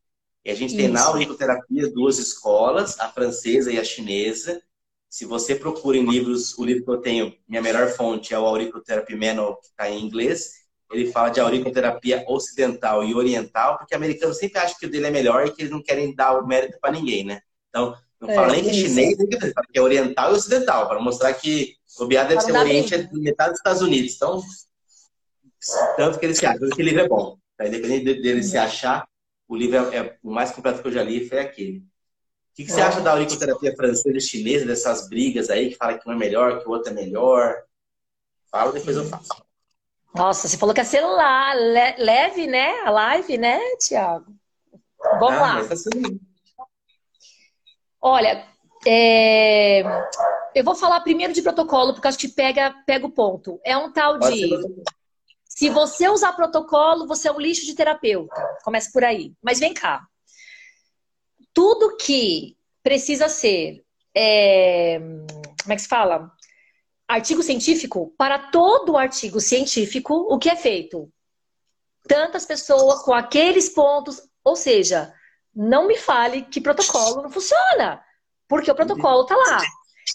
E 0.45 0.51
a 0.51 0.55
gente 0.55 0.71
Isso. 0.71 0.77
tem 0.77 0.89
na 0.89 1.03
auriculoterapia 1.03 1.91
duas 1.91 2.19
escolas, 2.19 2.99
a 3.01 3.09
francesa 3.09 3.73
e 3.73 3.79
a 3.79 3.85
chinesa. 3.85 4.63
Se 5.09 5.25
você 5.25 5.57
procura 5.57 5.97
em 5.97 6.09
livros, 6.09 6.57
o 6.57 6.65
livro 6.65 6.85
que 6.85 6.91
eu 6.91 7.01
tenho, 7.01 7.37
minha 7.49 7.61
melhor 7.61 7.89
fonte 7.89 8.33
é 8.33 8.39
o 8.39 8.47
Auriculoterapy 8.47 9.15
Manual, 9.17 9.57
que 9.57 9.67
está 9.67 9.91
em 9.91 10.05
inglês. 10.05 10.63
Ele 10.91 11.11
fala 11.11 11.31
de 11.31 11.41
auriculoterapia 11.41 12.25
ocidental 12.29 13.05
e 13.05 13.15
oriental, 13.15 13.79
porque 13.79 13.95
o 13.95 13.97
americano 13.97 14.33
sempre 14.35 14.59
acha 14.59 14.75
que 14.79 14.87
o 14.87 14.91
dele 14.91 15.07
é 15.07 15.11
melhor 15.11 15.47
e 15.47 15.53
que 15.53 15.63
eles 15.63 15.73
não 15.73 15.83
querem 15.83 16.15
dar 16.15 16.39
o 16.39 16.47
mérito 16.47 16.79
para 16.81 16.93
ninguém, 16.93 17.25
né? 17.25 17.41
Então, 17.69 17.95
não 18.23 18.31
é, 18.31 18.35
fala 18.37 18.53
nem 18.53 18.63
que 18.63 18.71
é 18.71 18.73
chinês, 18.73 19.19
nem 19.19 19.29
que 19.29 19.53
é 19.75 19.81
oriental 19.81 20.31
e 20.33 20.37
ocidental, 20.37 20.89
para 20.89 21.01
mostrar 21.01 21.35
que 21.35 21.75
o 21.99 22.07
BIA 22.07 22.25
deve 22.25 22.41
ser 22.41 22.57
Oriente, 22.57 22.95
é 22.95 23.09
metade 23.13 23.51
dos 23.51 23.59
Estados 23.59 23.83
Unidos. 23.83 24.15
Então, 24.15 24.41
tanto 25.97 26.21
que 26.21 26.27
eles 26.27 26.39
se 26.39 26.47
acham 26.47 26.71
que 26.71 26.81
o 26.81 26.85
livro 26.85 27.01
é 27.01 27.09
bom. 27.09 27.37
Tá? 27.57 27.67
Independente 27.67 28.23
dele 28.23 28.43
se 28.45 28.57
achar, 28.57 29.09
o 29.49 29.57
livro 29.57 29.77
é, 29.77 29.99
é, 29.99 30.19
o 30.23 30.31
mais 30.31 30.53
completo 30.53 30.81
que 30.81 30.87
eu 30.87 30.93
já 30.93 31.03
li 31.03 31.29
foi 31.29 31.41
aquele. 31.41 31.79
O 31.79 32.55
que, 32.55 32.65
que 32.65 32.71
você 32.71 32.81
é. 32.81 32.85
acha 32.85 33.01
da 33.01 33.11
auriculoterapia 33.11 33.75
francesa 33.75 34.17
e 34.17 34.21
chinesa, 34.21 34.67
dessas 34.67 35.09
brigas 35.09 35.51
aí, 35.51 35.71
que 35.71 35.77
fala 35.77 35.99
que 35.99 36.09
um 36.09 36.13
é 36.13 36.17
melhor, 36.17 36.61
que 36.61 36.69
o 36.69 36.71
outro 36.71 36.93
é 36.93 36.95
melhor? 36.95 37.57
Fala, 38.53 38.71
depois 38.73 38.97
eu 38.97 39.05
faço. 39.05 39.31
Nossa, 40.15 40.47
você 40.47 40.57
falou 40.57 40.75
que 40.75 40.81
é 40.81 40.85
celular, 40.85 41.57
leve, 41.99 42.47
né? 42.47 42.71
A 42.85 42.91
live, 42.91 43.37
né, 43.37 43.59
Tiago? 43.81 44.33
Vamos 45.19 45.33
ah, 45.33 45.41
lá. 45.41 45.65
Tá 45.65 45.75
Olha, 48.05 48.45
é... 48.85 49.83
eu 50.53 50.65
vou 50.65 50.75
falar 50.75 51.01
primeiro 51.03 51.33
de 51.33 51.41
protocolo, 51.41 51.93
porque 51.93 52.09
acho 52.09 52.19
que 52.19 52.29
pega, 52.29 52.75
pega 52.85 53.07
o 53.07 53.13
ponto. 53.13 53.61
É 53.65 53.77
um 53.77 53.93
tal 53.93 54.19
de. 54.19 54.51
Se 55.49 55.71
você 55.71 56.09
usar 56.09 56.33
protocolo, 56.33 57.07
você 57.07 57.29
é 57.29 57.33
um 57.33 57.39
lixo 57.39 57.65
de 57.65 57.77
terapeuta. 57.77 58.35
Começa 58.65 58.91
por 58.93 59.05
aí. 59.05 59.33
Mas 59.41 59.61
vem 59.61 59.73
cá. 59.73 60.05
Tudo 61.55 61.97
que 61.97 62.57
precisa 62.83 63.29
ser. 63.29 63.85
É... 64.15 64.99
Como 64.99 65.73
é 65.73 65.77
que 65.77 65.83
se 65.83 65.89
fala? 65.89 66.33
Artigo 67.07 67.43
científico, 67.43 68.13
para 68.19 68.51
todo 68.51 68.97
artigo 68.97 69.39
científico, 69.39 70.15
o 70.15 70.39
que 70.39 70.49
é 70.49 70.57
feito? 70.57 71.13
Tantas 72.09 72.45
pessoas 72.47 73.03
com 73.03 73.13
aqueles 73.13 73.69
pontos, 73.69 74.23
ou 74.43 74.57
seja, 74.57 75.15
não 75.55 75.87
me 75.87 75.97
fale 75.97 76.43
que 76.43 76.61
protocolo 76.61 77.23
não 77.23 77.31
funciona, 77.31 78.03
porque 78.49 78.71
o 78.71 78.75
protocolo 78.75 79.25
tá 79.27 79.37
lá. 79.37 79.61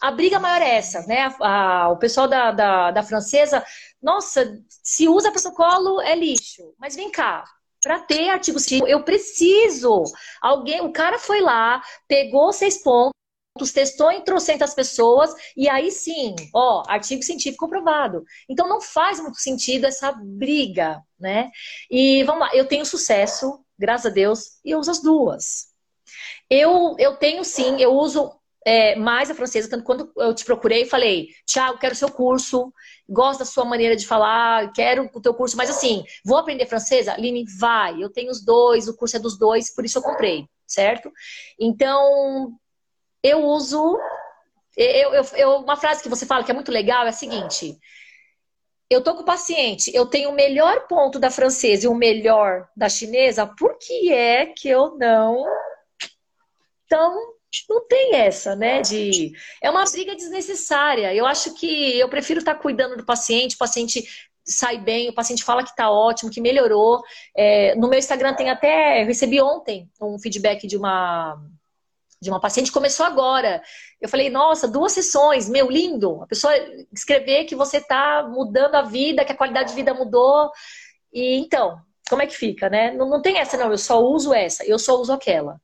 A 0.01 0.11
briga 0.11 0.39
maior 0.39 0.61
é 0.61 0.75
essa, 0.75 1.01
né? 1.07 1.33
A, 1.39 1.83
a, 1.83 1.89
o 1.89 1.97
pessoal 1.97 2.27
da, 2.27 2.51
da, 2.51 2.91
da, 2.91 3.03
francesa, 3.03 3.63
nossa, 4.01 4.61
se 4.69 5.07
usa 5.07 5.31
protocolo 5.31 6.01
é 6.01 6.15
lixo. 6.15 6.73
Mas 6.77 6.95
vem 6.95 7.09
cá, 7.09 7.43
para 7.81 7.99
ter 7.99 8.29
artigo 8.29 8.59
científico, 8.59 8.87
eu 8.87 9.03
preciso. 9.03 10.03
Alguém, 10.41 10.81
o 10.81 10.91
cara 10.91 11.17
foi 11.17 11.41
lá, 11.41 11.81
pegou 12.07 12.51
seis 12.51 12.81
pontos, 12.83 13.71
testou 13.73 14.11
em 14.11 14.23
trocentas 14.23 14.75
pessoas, 14.75 15.33
e 15.55 15.67
aí 15.67 15.89
sim, 15.89 16.35
ó, 16.53 16.83
artigo 16.87 17.23
científico 17.23 17.65
comprovado. 17.65 18.23
Então 18.49 18.67
não 18.67 18.81
faz 18.81 19.19
muito 19.19 19.39
sentido 19.39 19.85
essa 19.85 20.11
briga, 20.11 21.01
né? 21.19 21.49
E 21.89 22.23
vamos 22.23 22.41
lá, 22.41 22.55
eu 22.55 22.67
tenho 22.67 22.85
sucesso 22.85 23.63
graças 23.77 24.11
a 24.11 24.13
Deus, 24.13 24.59
e 24.63 24.71
eu 24.71 24.79
uso 24.79 24.91
as 24.91 25.01
duas. 25.01 25.67
Eu, 26.49 26.95
eu 26.97 27.17
tenho 27.17 27.43
sim, 27.43 27.81
eu 27.81 27.93
uso 27.93 28.31
é, 28.65 28.95
mais 28.95 29.29
a 29.29 29.35
francesa, 29.35 29.69
tanto 29.69 29.83
quando 29.83 30.11
eu 30.17 30.33
te 30.33 30.43
procurei 30.43 30.85
falei, 30.85 31.29
Tiago, 31.45 31.77
quero 31.77 31.95
seu 31.95 32.11
curso, 32.11 32.73
gosto 33.07 33.39
da 33.39 33.45
sua 33.45 33.63
maneira 33.63 33.95
de 33.95 34.05
falar, 34.05 34.71
quero 34.73 35.09
o 35.13 35.21
teu 35.21 35.33
curso, 35.33 35.55
mas 35.55 35.69
assim, 35.69 36.03
vou 36.25 36.37
aprender 36.37 36.65
francesa? 36.65 37.13
Aline, 37.13 37.45
vai, 37.59 38.01
eu 38.01 38.09
tenho 38.09 38.29
os 38.29 38.43
dois, 38.43 38.87
o 38.87 38.95
curso 38.95 39.15
é 39.17 39.19
dos 39.19 39.37
dois, 39.37 39.73
por 39.73 39.85
isso 39.85 39.97
eu 39.97 40.01
comprei. 40.03 40.47
certo? 40.67 41.11
Então, 41.59 42.57
eu 43.23 43.45
uso. 43.45 43.97
Eu, 44.75 45.13
eu, 45.13 45.23
eu, 45.35 45.49
uma 45.57 45.75
frase 45.75 46.03
que 46.03 46.09
você 46.09 46.25
fala 46.25 46.43
que 46.43 46.51
é 46.51 46.53
muito 46.53 46.71
legal 46.71 47.05
é 47.05 47.09
a 47.09 47.13
seguinte: 47.13 47.77
eu 48.89 49.03
tô 49.03 49.15
com 49.15 49.21
o 49.21 49.25
paciente, 49.25 49.91
eu 49.93 50.05
tenho 50.05 50.29
o 50.29 50.35
melhor 50.35 50.87
ponto 50.87 51.19
da 51.19 51.29
francesa 51.29 51.85
e 51.85 51.89
o 51.89 51.95
melhor 51.95 52.67
da 52.75 52.87
chinesa, 52.87 53.45
por 53.45 53.77
que 53.77 54.11
é 54.13 54.45
que 54.45 54.69
eu 54.69 54.95
não. 54.97 55.45
Então, 56.85 57.37
não 57.69 57.87
tem 57.87 58.15
essa, 58.15 58.55
né? 58.55 58.81
De 58.81 59.31
é 59.61 59.69
uma 59.69 59.83
briga 59.83 60.15
desnecessária. 60.15 61.13
Eu 61.13 61.25
acho 61.25 61.53
que 61.55 61.99
eu 61.99 62.09
prefiro 62.09 62.39
estar 62.39 62.55
cuidando 62.55 62.95
do 62.97 63.05
paciente, 63.05 63.55
o 63.55 63.57
paciente 63.57 64.05
sai 64.45 64.77
bem, 64.77 65.09
o 65.09 65.13
paciente 65.13 65.43
fala 65.43 65.63
que 65.63 65.69
está 65.71 65.91
ótimo, 65.91 66.31
que 66.31 66.39
melhorou. 66.39 67.01
É, 67.35 67.75
no 67.75 67.89
meu 67.89 67.99
Instagram 67.99 68.33
tem 68.33 68.49
até, 68.49 69.01
eu 69.01 69.05
recebi 69.05 69.41
ontem 69.41 69.89
um 70.01 70.17
feedback 70.17 70.65
de 70.65 70.77
uma 70.77 71.37
de 72.21 72.29
uma 72.29 72.39
paciente 72.39 72.71
começou 72.71 73.05
agora. 73.05 73.61
Eu 74.01 74.09
falei, 74.09 74.29
nossa, 74.29 74.67
duas 74.67 74.91
sessões, 74.91 75.49
meu 75.49 75.69
lindo. 75.69 76.21
A 76.21 76.27
pessoa 76.27 76.53
escrever 76.93 77.45
que 77.45 77.55
você 77.55 77.77
está 77.77 78.27
mudando 78.27 78.75
a 78.75 78.81
vida, 78.81 79.23
que 79.23 79.31
a 79.31 79.37
qualidade 79.37 79.69
de 79.69 79.75
vida 79.75 79.93
mudou. 79.93 80.51
E 81.13 81.37
então, 81.37 81.79
como 82.09 82.21
é 82.21 82.27
que 82.27 82.35
fica, 82.35 82.69
né? 82.69 82.91
Não, 82.91 83.09
não 83.09 83.21
tem 83.21 83.37
essa, 83.37 83.57
não, 83.57 83.71
eu 83.71 83.77
só 83.77 84.01
uso 84.01 84.33
essa, 84.33 84.65
eu 84.65 84.79
só 84.79 84.99
uso 84.99 85.13
aquela. 85.13 85.59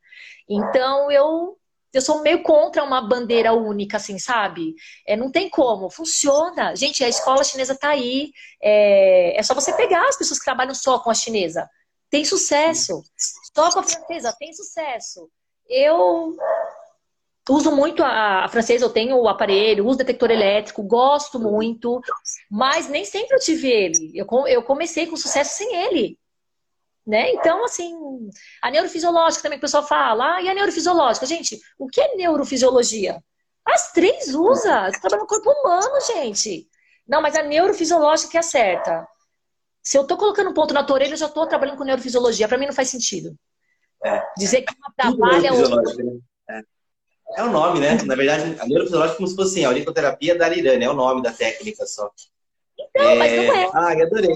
Então 0.50 1.12
eu 1.12 1.58
eu 1.94 2.02
sou 2.02 2.24
meio 2.24 2.42
contra 2.42 2.84
uma 2.84 3.08
bandeira 3.08 3.54
única, 3.54 3.98
assim, 3.98 4.18
sabe? 4.18 4.74
É, 5.06 5.16
não 5.16 5.32
tem 5.32 5.48
como, 5.48 5.92
funciona. 5.92 6.76
Gente, 6.76 7.04
a 7.04 7.08
escola 7.08 7.44
chinesa 7.44 7.78
tá 7.78 7.90
aí. 7.90 8.32
É, 8.62 9.38
é 9.40 9.44
só 9.44 9.54
você 9.54 9.72
pegar 9.74 10.08
as 10.10 10.18
pessoas 10.18 10.40
que 10.40 10.46
trabalham 10.46 10.74
só 10.74 10.98
com 10.98 11.12
a 11.12 11.14
chinesa. 11.14 11.70
Tem 12.10 12.26
sucesso. 12.26 13.04
Só 13.56 13.72
com 13.72 13.80
a 13.80 13.84
francesa, 13.84 14.36
tem 14.40 14.52
sucesso. 14.54 15.30
Eu 15.70 16.36
uso 17.50 17.72
muito 17.72 18.04
a, 18.04 18.46
a 18.46 18.48
francesa, 18.48 18.86
eu 18.86 18.90
tenho 18.90 19.18
o 19.18 19.28
aparelho, 19.28 19.86
uso 19.86 19.98
detector 19.98 20.32
elétrico, 20.32 20.84
gosto 20.84 21.40
muito, 21.40 22.02
mas 22.50 22.88
nem 22.88 23.04
sempre 23.04 23.36
eu 23.36 23.40
tive 23.40 23.70
ele. 23.70 24.12
Eu, 24.16 24.28
eu 24.48 24.64
comecei 24.64 25.08
com 25.08 25.18
sucesso 25.18 25.58
sem 25.58 25.76
ele. 25.76 26.18
Né? 27.06 27.32
Então, 27.34 27.66
assim, 27.66 27.94
a 28.62 28.72
neurofisiológica 28.72 29.44
também 29.44 29.60
que 29.60 29.66
o 29.66 29.68
pessoal 29.68 29.86
fala, 29.86 30.36
ah, 30.36 30.42
e 30.42 30.48
a 30.48 30.54
neurofisiológica? 30.54 31.26
Gente, 31.26 31.60
o 31.78 31.88
que 31.88 32.00
é 32.00 32.16
neurofisiologia? 32.16 33.22
As 33.66 33.92
três 33.92 34.34
usa, 34.34 34.90
você 34.90 35.00
trabalha 35.02 35.22
no 35.22 35.28
corpo 35.28 35.50
humano, 35.50 36.00
gente. 36.02 36.68
Não, 37.08 37.22
mas 37.22 37.36
a 37.36 37.44
neurofisiológica 37.44 38.32
que 38.32 38.38
é 38.38 38.42
certa. 38.42 39.06
Se 39.82 39.98
eu 39.98 40.08
tô 40.08 40.16
colocando 40.16 40.50
um 40.50 40.54
ponto 40.54 40.74
na 40.74 40.84
tua 40.84 40.96
orelha, 40.96 41.12
eu 41.14 41.18
já 41.18 41.28
tô 41.28 41.46
trabalhando 41.46 41.78
com 41.78 41.84
neurofisiologia. 41.84 42.48
Para 42.48 42.58
mim 42.58 42.68
não 42.68 42.74
faz 42.74 42.90
sentido. 42.90 43.38
É. 44.04 44.24
Dizer 44.38 44.62
que 44.64 44.74
uma 44.76 44.94
trabalha... 44.96 45.52
Né? 45.52 46.20
É. 46.50 46.62
é 47.38 47.44
o 47.44 47.52
nome, 47.52 47.80
né? 47.80 47.98
Na 48.04 48.16
verdade, 48.16 48.60
a 48.60 48.66
neurofisiológica 48.66 49.16
é 49.16 49.18
como 49.18 49.28
se 49.28 49.36
fosse 49.36 49.52
assim, 49.52 49.66
a 49.66 49.70
auriculoterapia 49.70 50.38
da 50.38 50.46
Arirane, 50.46 50.84
é 50.84 50.90
o 50.90 50.94
nome 50.94 51.22
da 51.22 51.32
técnica 51.32 51.86
só. 51.86 52.10
Então, 52.78 53.10
é... 53.10 53.16
mas 53.16 53.32
não 53.32 53.56
é. 53.56 53.72
Ah, 53.74 53.94
eu 53.94 54.08
adorei. 54.08 54.36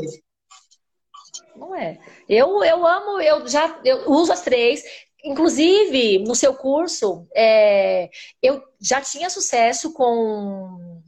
Não 1.55 1.75
é. 1.75 1.97
Eu, 2.29 2.63
eu 2.63 2.85
amo, 2.85 3.19
eu 3.19 3.47
já 3.47 3.79
eu 3.83 4.09
uso 4.09 4.31
as 4.31 4.41
três. 4.41 4.83
Inclusive, 5.23 6.19
no 6.19 6.35
seu 6.35 6.53
curso, 6.53 7.27
é, 7.35 8.09
eu 8.41 8.63
já 8.79 9.01
tinha 9.01 9.29
sucesso 9.29 9.91
com 9.91 11.01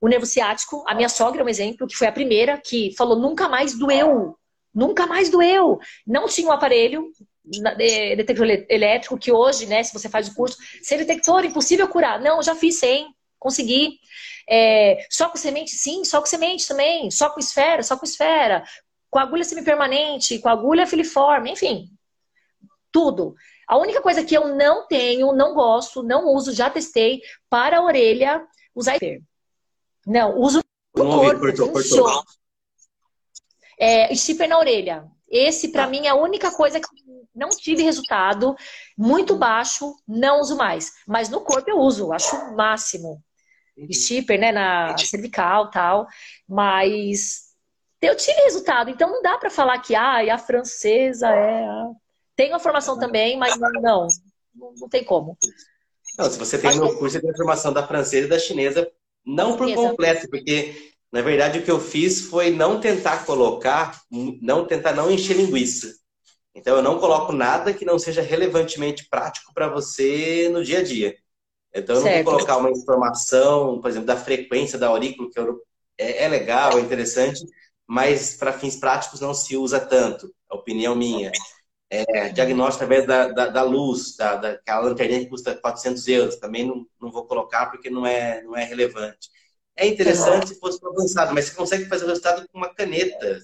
o 0.00 0.08
nervo 0.08 0.24
ciático. 0.24 0.84
A 0.86 0.94
minha 0.94 1.08
sogra 1.08 1.42
é 1.42 1.44
um 1.44 1.48
exemplo, 1.48 1.86
que 1.86 1.96
foi 1.96 2.06
a 2.06 2.12
primeira 2.12 2.58
que 2.58 2.94
falou 2.96 3.18
nunca 3.18 3.48
mais 3.48 3.76
doeu. 3.76 4.36
Nunca 4.72 5.06
mais 5.06 5.28
doeu. 5.28 5.78
Não 6.06 6.26
tinha 6.26 6.48
um 6.48 6.52
aparelho 6.52 7.10
detector 7.44 8.46
elétrico, 8.68 9.18
que 9.18 9.32
hoje, 9.32 9.66
né, 9.66 9.82
se 9.82 9.92
você 9.92 10.08
faz 10.08 10.28
o 10.28 10.34
curso, 10.34 10.58
sem 10.82 10.98
detector, 10.98 11.44
impossível 11.44 11.88
curar. 11.88 12.20
Não, 12.20 12.42
já 12.42 12.54
fiz 12.54 12.78
sem, 12.78 13.14
consegui. 13.38 13.98
É, 14.48 15.06
só 15.08 15.28
com 15.28 15.36
semente, 15.36 15.70
sim, 15.70 16.04
só 16.04 16.20
com 16.20 16.26
semente 16.26 16.66
também, 16.66 17.10
só 17.10 17.30
com 17.30 17.38
esfera, 17.38 17.82
só 17.82 17.96
com 17.96 18.04
esfera 18.04 18.64
com 19.10 19.18
agulha 19.18 19.44
semipermanente, 19.44 20.38
com 20.38 20.48
agulha 20.48 20.86
filiforme, 20.86 21.50
enfim, 21.50 21.90
tudo. 22.92 23.34
A 23.66 23.76
única 23.76 24.00
coisa 24.00 24.24
que 24.24 24.36
eu 24.36 24.54
não 24.54 24.86
tenho, 24.86 25.32
não 25.32 25.52
gosto, 25.52 26.02
não 26.02 26.26
uso, 26.28 26.52
já 26.52 26.70
testei 26.70 27.20
para 27.48 27.78
a 27.78 27.82
orelha, 27.82 28.46
usar 28.74 28.96
hiper. 28.96 29.20
Não, 30.06 30.38
uso 30.38 30.60
no 30.96 31.04
não 31.04 31.18
corpo, 31.18 31.40
cortou, 31.40 31.72
cortou. 31.72 32.24
É, 33.78 34.08
na 34.46 34.58
orelha. 34.58 35.04
Esse, 35.28 35.68
para 35.68 35.84
ah. 35.84 35.86
mim, 35.86 36.06
é 36.06 36.10
a 36.10 36.14
única 36.14 36.50
coisa 36.50 36.80
que 36.80 36.86
não 37.40 37.48
tive 37.48 37.82
resultado. 37.82 38.54
Muito 38.96 39.34
baixo, 39.34 39.96
não 40.06 40.40
uso 40.40 40.56
mais. 40.56 40.92
Mas 41.08 41.30
no 41.30 41.40
corpo 41.40 41.70
eu 41.70 41.78
uso, 41.78 42.12
acho 42.12 42.36
o 42.36 42.56
máximo. 42.56 43.22
Stipper, 43.90 44.38
né, 44.38 44.52
na 44.52 44.96
cervical 44.98 45.70
tal. 45.70 46.06
Mas 46.46 47.54
eu 48.02 48.14
tive 48.14 48.38
resultado. 48.42 48.90
Então 48.90 49.10
não 49.10 49.22
dá 49.22 49.38
para 49.38 49.48
falar 49.48 49.78
que 49.78 49.94
ah, 49.94 50.34
a 50.34 50.38
francesa 50.38 51.28
é. 51.28 51.64
A... 51.64 51.90
Tem 52.36 52.50
uma 52.50 52.60
formação 52.60 52.98
também, 52.98 53.36
mas 53.38 53.58
não, 53.58 54.06
não, 54.54 54.88
tem 54.88 55.04
como. 55.04 55.36
Não, 56.18 56.30
se 56.30 56.38
você 56.38 56.58
tem 56.58 56.74
no 56.76 56.96
curso, 56.96 57.14
você 57.14 57.20
tem 57.20 57.30
a 57.30 57.36
formação 57.36 57.72
da 57.72 57.86
francesa 57.86 58.26
e 58.26 58.30
da 58.30 58.38
chinesa, 58.38 58.90
não 59.26 59.58
por 59.58 59.72
completo, 59.74 60.28
porque 60.30 60.92
na 61.12 61.20
verdade 61.20 61.58
o 61.58 61.62
que 61.62 61.70
eu 61.70 61.78
fiz 61.78 62.22
foi 62.22 62.50
não 62.50 62.80
tentar 62.80 63.26
colocar, 63.26 64.00
não 64.40 64.66
tentar 64.66 64.94
não 64.94 65.10
encher 65.10 65.36
linguiça. 65.36 65.99
Então 66.54 66.76
eu 66.76 66.82
não 66.82 66.98
coloco 66.98 67.32
nada 67.32 67.72
que 67.72 67.84
não 67.84 67.98
seja 67.98 68.22
relevantemente 68.22 69.08
prático 69.08 69.52
para 69.54 69.68
você 69.68 70.48
no 70.50 70.64
dia 70.64 70.80
a 70.80 70.82
dia. 70.82 71.16
Então 71.74 71.96
eu 71.96 72.00
não 72.00 72.08
certo. 72.08 72.24
vou 72.24 72.34
colocar 72.34 72.56
uma 72.56 72.70
informação, 72.70 73.80
por 73.80 73.88
exemplo, 73.88 74.06
da 74.06 74.16
frequência 74.16 74.78
da 74.78 74.88
aurícula, 74.88 75.30
que 75.30 75.38
eu, 75.38 75.60
é, 75.96 76.24
é 76.24 76.28
legal, 76.28 76.76
é 76.76 76.80
interessante, 76.80 77.44
mas 77.86 78.36
para 78.36 78.52
fins 78.52 78.76
práticos 78.76 79.20
não 79.20 79.32
se 79.32 79.56
usa 79.56 79.78
tanto, 79.78 80.32
a 80.48 80.56
opinião 80.56 80.94
minha. 80.96 81.30
É, 81.92 82.28
diagnóstico 82.28 82.84
através 82.84 83.04
da, 83.04 83.28
da, 83.28 83.46
da 83.48 83.62
luz, 83.62 84.16
da, 84.16 84.36
daquela 84.36 84.82
lanterna 84.82 85.18
que 85.18 85.26
custa 85.26 85.56
400 85.56 86.06
euros, 86.06 86.36
também 86.36 86.64
não, 86.64 86.86
não 87.00 87.10
vou 87.10 87.26
colocar 87.26 87.66
porque 87.66 87.90
não 87.90 88.06
é, 88.06 88.42
não 88.42 88.56
é 88.56 88.64
relevante. 88.64 89.28
É 89.76 89.86
interessante 89.86 90.48
se 90.48 90.60
fosse 90.60 90.78
avançado, 90.86 91.34
mas 91.34 91.46
você 91.46 91.54
consegue 91.54 91.86
fazer 91.86 92.04
o 92.04 92.08
resultado 92.08 92.46
com 92.48 92.58
uma 92.58 92.72
caneta. 92.72 93.40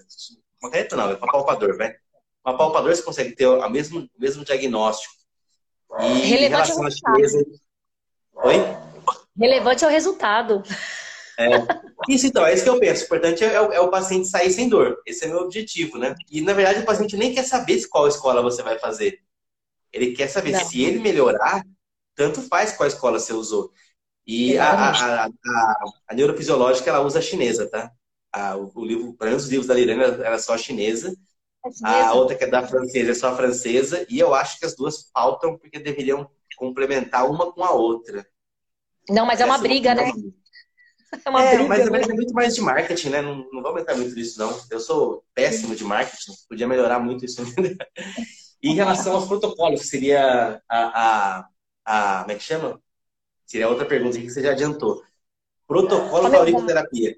Uma 0.62 0.70
caneta 0.70 0.94
não, 0.94 1.10
é 1.10 1.16
com 1.16 1.26
um 1.26 1.30
palpador, 1.30 1.76
vai. 1.76 1.96
Com 2.46 2.52
um 2.52 2.56
palpador 2.56 2.94
você 2.94 3.02
consegue 3.02 3.34
ter 3.34 3.44
o 3.48 3.68
mesmo, 3.68 4.02
o 4.02 4.20
mesmo 4.20 4.44
diagnóstico. 4.44 5.12
E 5.98 6.04
Relevante 6.04 6.44
em 6.44 6.48
relação 6.48 6.86
à 6.86 6.90
chinesa... 6.92 7.44
Oi? 8.34 8.54
Relevante 9.36 9.84
ao 9.84 9.90
resultado. 9.90 10.62
É, 11.36 11.48
isso 12.08 12.24
então, 12.24 12.46
é 12.46 12.54
isso 12.54 12.62
que 12.62 12.68
eu 12.70 12.78
penso. 12.78 13.02
O 13.02 13.04
importante 13.06 13.42
é, 13.42 13.52
é, 13.52 13.80
o 13.80 13.90
paciente 13.90 14.28
sair 14.28 14.52
sem 14.52 14.68
dor. 14.68 14.96
Esse 15.04 15.24
é 15.24 15.28
meu 15.28 15.38
objetivo, 15.38 15.98
né? 15.98 16.14
E 16.30 16.40
na 16.40 16.52
verdade 16.52 16.78
o 16.78 16.84
paciente 16.84 17.16
nem 17.16 17.34
quer 17.34 17.42
saber 17.42 17.84
qual 17.88 18.06
escola 18.06 18.40
você 18.40 18.62
vai 18.62 18.78
fazer. 18.78 19.18
Ele 19.92 20.12
quer 20.12 20.28
saber 20.28 20.52
Não. 20.52 20.64
se 20.64 20.84
ele 20.84 21.00
melhorar, 21.00 21.64
tanto 22.14 22.40
faz 22.42 22.76
qual 22.76 22.86
escola 22.86 23.18
você 23.18 23.32
usou. 23.32 23.72
E 24.24 24.56
a, 24.56 24.70
a, 24.70 25.24
a, 25.26 25.30
a, 26.06 26.14
neurofisiológica 26.14 26.90
ela 26.90 27.00
usa 27.00 27.18
a 27.18 27.22
chinesa, 27.22 27.68
tá? 27.68 27.90
O, 28.74 28.84
livro, 28.84 29.14
pelo 29.14 29.30
menos 29.30 29.44
os 29.44 29.50
livros 29.50 29.66
da 29.66 29.74
Lirana, 29.74 30.04
era 30.04 30.36
é 30.36 30.38
só 30.38 30.54
a 30.54 30.58
chinesa. 30.58 31.12
A 31.82 32.14
outra 32.14 32.36
que 32.36 32.44
é 32.44 32.46
da 32.46 32.66
francesa 32.66 33.10
é 33.10 33.14
só 33.14 33.28
a 33.28 33.36
francesa. 33.36 34.06
E 34.08 34.18
eu 34.18 34.34
acho 34.34 34.58
que 34.58 34.66
as 34.66 34.74
duas 34.74 35.10
faltam 35.12 35.56
porque 35.56 35.78
deveriam 35.78 36.28
complementar 36.56 37.28
uma 37.28 37.52
com 37.52 37.64
a 37.64 37.72
outra. 37.72 38.26
Não, 39.08 39.26
mas 39.26 39.40
é 39.40 39.44
uma 39.44 39.58
briga, 39.58 39.94
né? 39.94 40.10
É, 41.24 41.30
uma 41.30 41.44
é 41.44 41.88
mas 41.88 42.08
é 42.08 42.12
muito 42.12 42.34
mais 42.34 42.54
de 42.54 42.60
marketing, 42.60 43.10
né? 43.10 43.22
Não, 43.22 43.48
não 43.52 43.62
vou 43.62 43.78
entrar 43.78 43.94
muito 43.96 44.14
nisso, 44.14 44.38
não. 44.38 44.58
Eu 44.70 44.80
sou 44.80 45.24
péssimo 45.34 45.74
de 45.74 45.84
marketing, 45.84 46.32
podia 46.48 46.66
melhorar 46.66 46.98
muito 46.98 47.24
isso. 47.24 47.42
e 48.62 48.70
em 48.70 48.74
relação 48.74 49.14
aos 49.14 49.26
protocolos, 49.26 49.80
que 49.80 49.86
seria 49.86 50.60
a, 50.68 50.78
a, 50.78 51.48
a. 51.84 52.20
Como 52.22 52.32
é 52.32 52.34
que 52.34 52.42
chama? 52.42 52.80
Seria 53.46 53.68
outra 53.68 53.86
pergunta 53.86 54.18
que 54.18 54.28
você 54.28 54.42
já 54.42 54.50
adiantou. 54.50 55.02
Protocolo 55.66 56.28
para 56.28 56.38
auriculoterapia. 56.38 57.16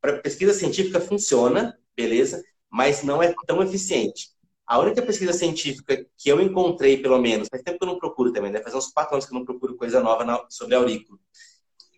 Para 0.00 0.18
pesquisa 0.18 0.54
científica 0.54 1.00
funciona, 1.00 1.78
beleza, 1.94 2.42
mas 2.70 3.02
não 3.02 3.22
é 3.22 3.34
tão 3.46 3.62
eficiente. 3.62 4.30
A 4.66 4.78
única 4.78 5.00
pesquisa 5.00 5.32
científica 5.32 6.04
que 6.18 6.28
eu 6.28 6.40
encontrei, 6.40 7.00
pelo 7.00 7.18
menos, 7.18 7.48
faz 7.48 7.62
tempo 7.62 7.78
que 7.78 7.84
eu 7.84 7.88
não 7.88 7.98
procuro 7.98 8.32
também, 8.32 8.50
né? 8.50 8.60
Faz 8.60 8.74
uns 8.74 8.88
quatro 8.88 9.14
anos 9.14 9.24
que 9.24 9.32
eu 9.32 9.38
não 9.38 9.44
procuro 9.44 9.76
coisa 9.76 10.00
nova 10.00 10.46
sobre 10.50 10.74
aurículo 10.74 11.20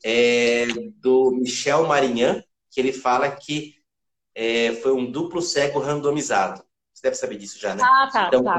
é 0.05 0.67
do 0.97 1.31
Michel 1.33 1.87
Marinhan, 1.87 2.43
que 2.71 2.81
ele 2.81 2.93
fala 2.93 3.31
que 3.31 3.75
é, 4.35 4.73
foi 4.77 4.93
um 4.93 5.11
duplo 5.11 5.43
cego 5.43 5.79
randomizado. 5.79 6.63
Você 6.93 7.03
deve 7.03 7.17
saber 7.17 7.37
disso 7.37 7.59
já, 7.59 7.75
né? 7.75 7.83
Ah, 7.85 8.09
tá, 8.13 8.29
então, 8.29 8.45
tá. 8.45 8.59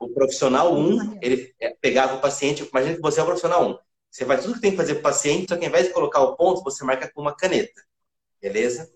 O, 0.00 0.06
o 0.06 0.08
profissional 0.14 0.74
1, 0.74 0.78
um, 0.78 1.18
ele 1.20 1.54
é, 1.60 1.70
pegava 1.80 2.16
o 2.16 2.20
paciente, 2.20 2.68
imagina 2.68 2.96
que 2.96 3.02
você 3.02 3.20
é 3.20 3.22
o 3.22 3.26
profissional 3.26 3.64
1. 3.64 3.70
Um. 3.70 3.78
Você 4.10 4.24
faz 4.24 4.42
tudo 4.42 4.54
que 4.54 4.60
tem 4.60 4.72
que 4.72 4.76
fazer 4.76 4.94
para 4.94 5.00
o 5.00 5.04
paciente, 5.04 5.46
só 5.48 5.56
que 5.56 5.64
ao 5.64 5.68
invés 5.68 5.86
de 5.86 5.92
colocar 5.92 6.20
o 6.20 6.36
ponto, 6.36 6.64
você 6.64 6.84
marca 6.84 7.10
com 7.12 7.20
uma 7.20 7.34
caneta. 7.34 7.80
Beleza? 8.40 8.90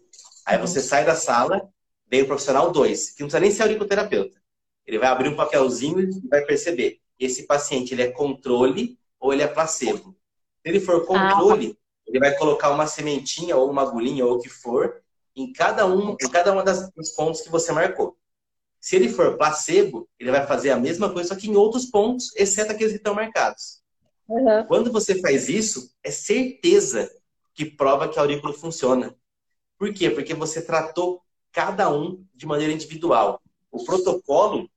Aí 0.44 0.58
você 0.58 0.80
uhum. 0.80 0.84
sai 0.84 1.04
da 1.04 1.14
sala, 1.14 1.68
vem 2.06 2.22
o 2.22 2.26
profissional 2.26 2.70
2, 2.70 3.10
que 3.10 3.20
não 3.20 3.28
precisa 3.28 3.40
nem 3.40 3.50
ser 3.50 3.62
auriculoterapeuta. 3.62 4.40
Ele 4.86 4.98
vai 4.98 5.08
abrir 5.08 5.28
um 5.28 5.36
papelzinho 5.36 6.00
e 6.00 6.28
vai 6.28 6.42
perceber. 6.42 7.00
esse 7.18 7.44
paciente 7.44 7.94
ele 7.94 8.02
é 8.02 8.10
controle 8.10 8.98
ou 9.18 9.32
ele 9.32 9.42
é 9.42 9.46
placebo. 9.46 10.14
Se 10.62 10.68
ele 10.68 10.80
for 10.80 11.06
controle, 11.06 11.78
ah. 11.78 12.02
ele 12.06 12.18
vai 12.18 12.36
colocar 12.36 12.70
uma 12.70 12.86
sementinha 12.86 13.56
ou 13.56 13.70
uma 13.70 13.82
agulhinha 13.82 14.26
ou 14.26 14.36
o 14.36 14.40
que 14.40 14.48
for 14.48 15.02
em 15.36 15.52
cada 15.52 15.86
um, 15.86 16.12
em 16.12 16.28
cada 16.30 16.52
uma 16.52 16.62
das, 16.62 16.90
dos 16.92 17.10
pontos 17.10 17.40
que 17.40 17.50
você 17.50 17.72
marcou. 17.72 18.16
Se 18.80 18.96
ele 18.96 19.08
for 19.08 19.36
placebo, 19.36 20.08
ele 20.18 20.30
vai 20.30 20.46
fazer 20.46 20.70
a 20.70 20.76
mesma 20.76 21.10
coisa, 21.10 21.30
só 21.30 21.36
que 21.40 21.48
em 21.48 21.56
outros 21.56 21.86
pontos, 21.86 22.34
exceto 22.36 22.72
aqueles 22.72 22.92
que 22.92 22.98
estão 22.98 23.14
marcados. 23.14 23.82
Uhum. 24.28 24.64
Quando 24.66 24.92
você 24.92 25.20
faz 25.20 25.48
isso, 25.48 25.90
é 26.02 26.10
certeza 26.10 27.10
que 27.54 27.64
prova 27.64 28.08
que 28.08 28.18
a 28.18 28.22
aurícula 28.22 28.52
funciona. 28.52 29.14
Por 29.78 29.92
quê? 29.92 30.10
Porque 30.10 30.34
você 30.34 30.60
tratou 30.62 31.22
cada 31.54 31.88
um 31.88 32.22
de 32.34 32.44
maneira 32.44 32.72
individual. 32.72 33.40
O 33.70 33.84
protocolo, 33.84 34.68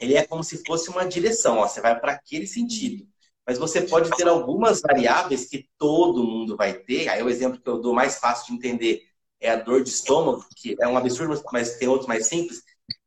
ele 0.00 0.14
é 0.14 0.26
como 0.26 0.42
se 0.42 0.64
fosse 0.64 0.88
uma 0.88 1.04
direção, 1.04 1.58
ó, 1.58 1.68
você 1.68 1.80
vai 1.80 2.00
para 2.00 2.12
aquele 2.12 2.46
sentido. 2.46 3.06
Mas 3.46 3.58
você 3.58 3.82
pode 3.82 4.10
ter 4.16 4.26
algumas 4.26 4.80
variáveis 4.80 5.46
que 5.46 5.68
todo 5.76 6.24
mundo 6.24 6.56
vai 6.56 6.72
ter. 6.72 7.08
Aí 7.08 7.22
o 7.22 7.28
exemplo 7.28 7.60
que 7.60 7.68
eu 7.68 7.80
dou 7.80 7.92
mais 7.92 8.18
fácil 8.18 8.46
de 8.46 8.54
entender 8.54 9.02
é 9.40 9.50
a 9.50 9.56
dor 9.56 9.82
de 9.82 9.90
estômago, 9.90 10.46
que 10.56 10.76
é 10.80 10.88
um 10.88 10.96
absurdo, 10.96 11.40
mas 11.52 11.76
tem 11.76 11.88
outros 11.88 12.08
mais 12.08 12.26
simples. 12.26 12.62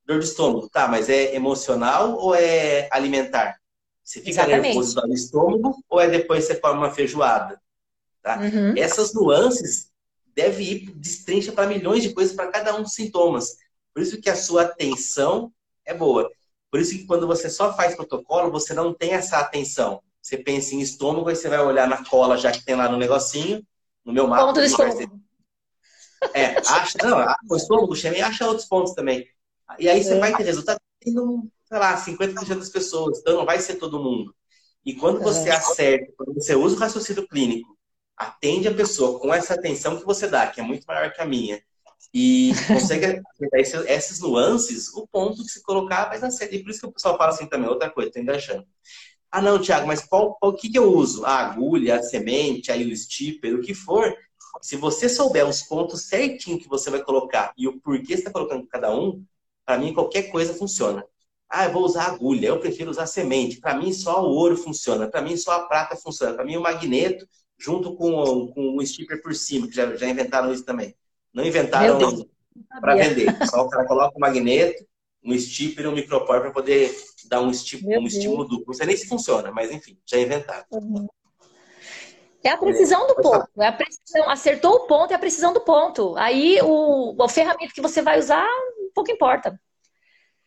Dor 0.05 0.19
de 0.19 0.25
estômago, 0.25 0.69
tá, 0.69 0.88
mas 0.88 1.09
é 1.09 1.33
emocional 1.33 2.15
ou 2.17 2.36
é 2.36 2.88
alimentar? 2.91 3.57
Você 4.03 4.19
fica 4.19 4.41
Exatamente. 4.41 4.75
nervoso 4.75 5.01
no 5.07 5.13
estômago 5.13 5.83
ou 5.89 5.99
é 5.99 6.07
depois 6.07 6.43
você 6.43 6.55
come 6.55 6.77
uma 6.77 6.91
feijoada? 6.91 7.59
Tá? 8.21 8.38
Uhum. 8.38 8.77
Essas 8.77 9.13
nuances 9.13 9.89
devem 10.36 10.67
ir 10.67 10.91
destrincha 10.91 11.51
para 11.51 11.67
milhões 11.67 12.03
de 12.03 12.13
coisas 12.13 12.36
para 12.36 12.51
cada 12.51 12.75
um 12.75 12.83
dos 12.83 12.93
sintomas. 12.93 13.57
Por 13.93 14.01
isso 14.01 14.19
que 14.19 14.29
a 14.29 14.36
sua 14.36 14.63
atenção 14.63 15.51
é 15.86 15.93
boa. 15.93 16.29
Por 16.69 16.79
isso 16.79 16.91
que 16.91 17.05
quando 17.05 17.25
você 17.25 17.49
só 17.49 17.73
faz 17.73 17.95
protocolo, 17.95 18.51
você 18.51 18.73
não 18.73 18.93
tem 18.93 19.13
essa 19.13 19.38
atenção. 19.38 20.01
Você 20.21 20.38
pensa 20.38 20.75
em 20.75 20.81
estômago, 20.81 21.29
aí 21.29 21.36
você 21.36 21.47
vai 21.47 21.59
olhar 21.59 21.88
na 21.88 22.03
cola 22.03 22.38
já 22.38 22.51
que 22.51 22.65
tem 22.65 22.75
lá 22.75 22.89
no 22.89 22.97
negocinho, 22.97 23.65
no 24.03 24.11
meu 24.11 24.27
mapa. 24.27 24.47
Ponto 24.47 24.59
do 24.59 24.65
estômago. 24.65 25.21
É, 26.33 26.57
acha, 26.57 26.97
não, 27.03 27.25
o 27.49 27.55
estômago 27.55 27.95
chama 27.95 28.17
e 28.17 28.21
acha 28.21 28.47
outros 28.47 28.67
pontos 28.67 28.93
também. 28.93 29.25
E 29.79 29.88
aí 29.88 30.03
você 30.03 30.15
é. 30.15 30.19
vai 30.19 30.36
ter 30.36 30.43
resultado 30.43 30.79
tendo, 30.99 31.47
sei 31.65 31.77
lá, 31.77 32.03
50% 32.03 32.59
das 32.59 32.69
pessoas, 32.69 33.19
então 33.19 33.38
não 33.38 33.45
vai 33.45 33.59
ser 33.59 33.75
todo 33.75 34.01
mundo. 34.01 34.36
E 34.83 34.93
quando 34.93 35.21
você 35.21 35.49
é. 35.49 35.53
acerta, 35.53 36.11
quando 36.17 36.33
você 36.33 36.55
usa 36.55 36.75
o 36.75 36.79
raciocínio 36.79 37.27
clínico, 37.27 37.74
atende 38.18 38.68
a 38.68 38.74
pessoa 38.74 39.20
com 39.20 39.34
essa 39.34 39.53
atenção 39.53 39.97
que 39.97 40.05
você 40.05 40.28
dá, 40.28 40.47
que 40.47 40.59
é 40.59 40.63
muito 40.63 40.86
maior 40.86 41.11
que 41.11 41.22
a 41.22 41.26
minha, 41.26 41.61
e 42.13 42.51
consegue 42.68 43.05
acertar 43.05 43.91
essas 43.91 44.20
nuances, 44.20 44.93
o 44.93 45.07
ponto 45.07 45.43
que 45.43 45.49
se 45.49 45.61
colocar 45.61 46.05
vai 46.05 46.20
dar 46.20 46.32
certo. 46.32 46.55
E 46.55 46.63
por 46.63 46.70
isso 46.70 46.80
que 46.80 46.88
o 46.88 46.91
pessoal 46.91 47.18
fala 47.18 47.32
assim 47.32 47.47
também, 47.47 47.70
outra 47.70 47.89
coisa, 47.89 48.11
tô 48.11 48.20
enganchando. 48.20 48.66
Ah, 49.32 49.41
não, 49.41 49.59
Tiago, 49.59 49.86
mas 49.86 50.01
qual, 50.05 50.36
qual 50.36 50.53
que, 50.53 50.70
que 50.70 50.78
eu 50.80 50.93
uso? 50.93 51.26
A 51.26 51.39
agulha, 51.39 51.99
a 51.99 52.03
semente, 52.03 52.72
aí 52.72 52.89
o 52.89 52.95
stipper, 52.95 53.55
o 53.55 53.61
que 53.61 53.74
for. 53.74 54.16
Se 54.61 54.78
você 54.78 55.09
souber 55.09 55.45
os 55.45 55.61
pontos 55.63 56.03
certinho 56.03 56.57
que 56.57 56.70
você 56.70 56.89
vai 56.89 57.03
colocar 57.03 57.51
e 57.57 57.68
o 57.68 57.80
porquê 57.82 58.13
você 58.13 58.22
está 58.22 58.32
colocando 58.32 58.66
cada 58.68 58.95
um, 58.95 59.26
para 59.66 59.78
mim 59.78 59.93
qualquer 59.93 60.32
coisa 60.32 60.53
funciona. 60.53 61.05
Ah, 61.49 61.66
eu 61.66 61.74
vou 61.74 61.84
usar 61.84 62.05
agulha, 62.05 62.47
eu 62.47 62.59
prefiro 62.59 62.89
usar 62.89 63.07
semente. 63.07 63.59
Para 63.59 63.76
mim 63.76 63.91
só 63.91 64.24
o 64.24 64.30
ouro 64.30 64.55
funciona, 64.55 65.09
para 65.09 65.22
mim 65.22 65.36
só 65.36 65.51
a 65.51 65.68
prata 65.68 65.97
funciona, 65.97 66.34
para 66.34 66.45
mim 66.45 66.55
o 66.55 66.61
magneto 66.61 67.28
junto 67.57 67.95
com, 67.95 68.47
com 68.53 68.77
o 68.77 68.85
stipper 68.85 69.21
por 69.21 69.33
cima, 69.33 69.67
que 69.67 69.75
já, 69.75 69.95
já 69.95 70.07
inventaram 70.07 70.51
isso 70.51 70.65
também. 70.65 70.95
Não 71.33 71.45
inventaram 71.45 71.99
para 72.79 72.95
vender, 72.95 73.35
só 73.47 73.65
o 73.65 73.69
cara 73.69 73.85
coloca 73.85 74.17
o 74.17 74.19
magneto 74.19 74.85
um 75.25 75.37
stipper 75.37 75.85
e 75.85 75.87
um 75.87 75.91
micropore 75.91 76.41
para 76.41 76.51
poder 76.51 76.95
dar 77.27 77.41
um, 77.41 77.49
estímulo, 77.49 77.99
um 77.99 78.05
estímulo 78.05 78.45
duplo. 78.45 78.67
Não 78.67 78.73
sei 78.75 78.85
nem 78.85 78.95
se 78.95 79.07
funciona, 79.07 79.51
mas 79.51 79.71
enfim, 79.71 79.97
já 80.05 80.19
inventaram. 80.19 80.65
Uhum. 80.71 81.07
É 82.43 82.49
a 82.49 82.57
precisão 82.57 83.07
do 83.07 83.15
ponto. 83.15 83.49
É 83.57 83.67
a 83.67 83.71
precisão. 83.71 84.29
Acertou 84.29 84.75
o 84.75 84.79
ponto, 84.81 85.11
é 85.11 85.15
a 85.15 85.19
precisão 85.19 85.51
do 85.51 85.61
ponto. 85.61 86.15
Aí 86.15 86.59
o, 86.61 87.15
a 87.19 87.27
ferramenta 87.27 87.73
que 87.73 87.81
você 87.81 88.03
vai 88.03 88.19
usar, 88.19 88.47
pouco 88.93 89.11
importa. 89.11 89.59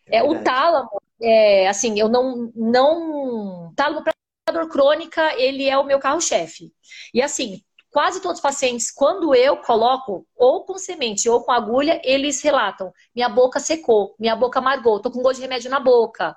É, 0.07 0.19
é 0.19 0.23
o 0.23 0.41
tálamo, 0.45 1.03
é, 1.21 1.67
assim, 1.69 1.99
eu 1.99 2.09
não. 2.09 2.53
não 2.55 3.73
tálamo 3.75 4.05
para 4.05 4.15
dor 4.53 4.69
crônica, 4.69 5.35
ele 5.37 5.69
é 5.69 5.77
o 5.77 5.85
meu 5.85 5.99
carro-chefe. 5.99 6.73
E 7.13 7.23
assim, 7.23 7.63
quase 7.91 8.21
todos 8.21 8.39
os 8.39 8.43
pacientes, 8.43 8.91
quando 8.91 9.35
eu 9.35 9.57
coloco 9.59 10.27
ou 10.37 10.65
com 10.65 10.79
semente 10.79 11.29
ou 11.29 11.43
com 11.43 11.53
agulha, 11.53 12.01
eles 12.05 12.43
relatam: 12.43 12.93
minha 13.15 13.29
boca 13.29 13.61
secou, 13.61 14.15
minha 14.19 14.37
boca 14.37 14.59
amargou, 14.59 15.01
tô 15.01 15.11
com 15.11 15.23
gosto 15.23 15.37
de 15.37 15.43
remédio 15.43 15.71
na 15.71 15.81
boca, 15.81 16.35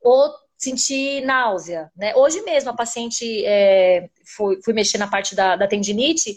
ou 0.00 0.32
senti 0.56 1.20
náusea. 1.22 1.90
Né? 1.96 2.14
Hoje 2.14 2.40
mesmo, 2.42 2.70
a 2.70 2.74
paciente 2.74 3.44
é, 3.44 4.08
fui, 4.36 4.60
fui 4.64 4.72
mexer 4.72 4.98
na 4.98 5.08
parte 5.08 5.34
da, 5.34 5.56
da 5.56 5.66
tendinite. 5.66 6.36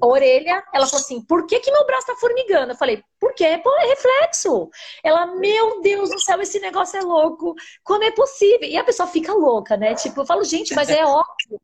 A 0.00 0.06
orelha, 0.06 0.62
ela 0.72 0.86
falou 0.86 1.00
assim: 1.00 1.20
por 1.22 1.46
que, 1.46 1.58
que 1.58 1.70
meu 1.70 1.84
braço 1.86 2.06
tá 2.06 2.14
formigando? 2.16 2.72
Eu 2.72 2.76
falei: 2.76 3.02
por 3.18 3.34
quê? 3.34 3.60
Pô, 3.62 3.70
é 3.80 3.86
reflexo. 3.86 4.70
Ela, 5.02 5.26
meu 5.26 5.80
Deus 5.80 6.10
do 6.10 6.20
céu, 6.20 6.40
esse 6.40 6.60
negócio 6.60 6.98
é 6.98 7.02
louco. 7.02 7.54
Como 7.82 8.04
é 8.04 8.10
possível? 8.12 8.68
E 8.68 8.76
a 8.76 8.84
pessoa 8.84 9.08
fica 9.08 9.32
louca, 9.32 9.76
né? 9.76 9.94
Tipo, 9.94 10.20
eu 10.20 10.26
falo, 10.26 10.44
gente, 10.44 10.74
mas 10.74 10.88
é 10.88 11.04
óbvio. 11.06 11.60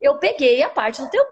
Eu 0.00 0.18
peguei 0.18 0.62
a 0.62 0.68
parte 0.68 1.00
do 1.00 1.08
teu 1.08 1.24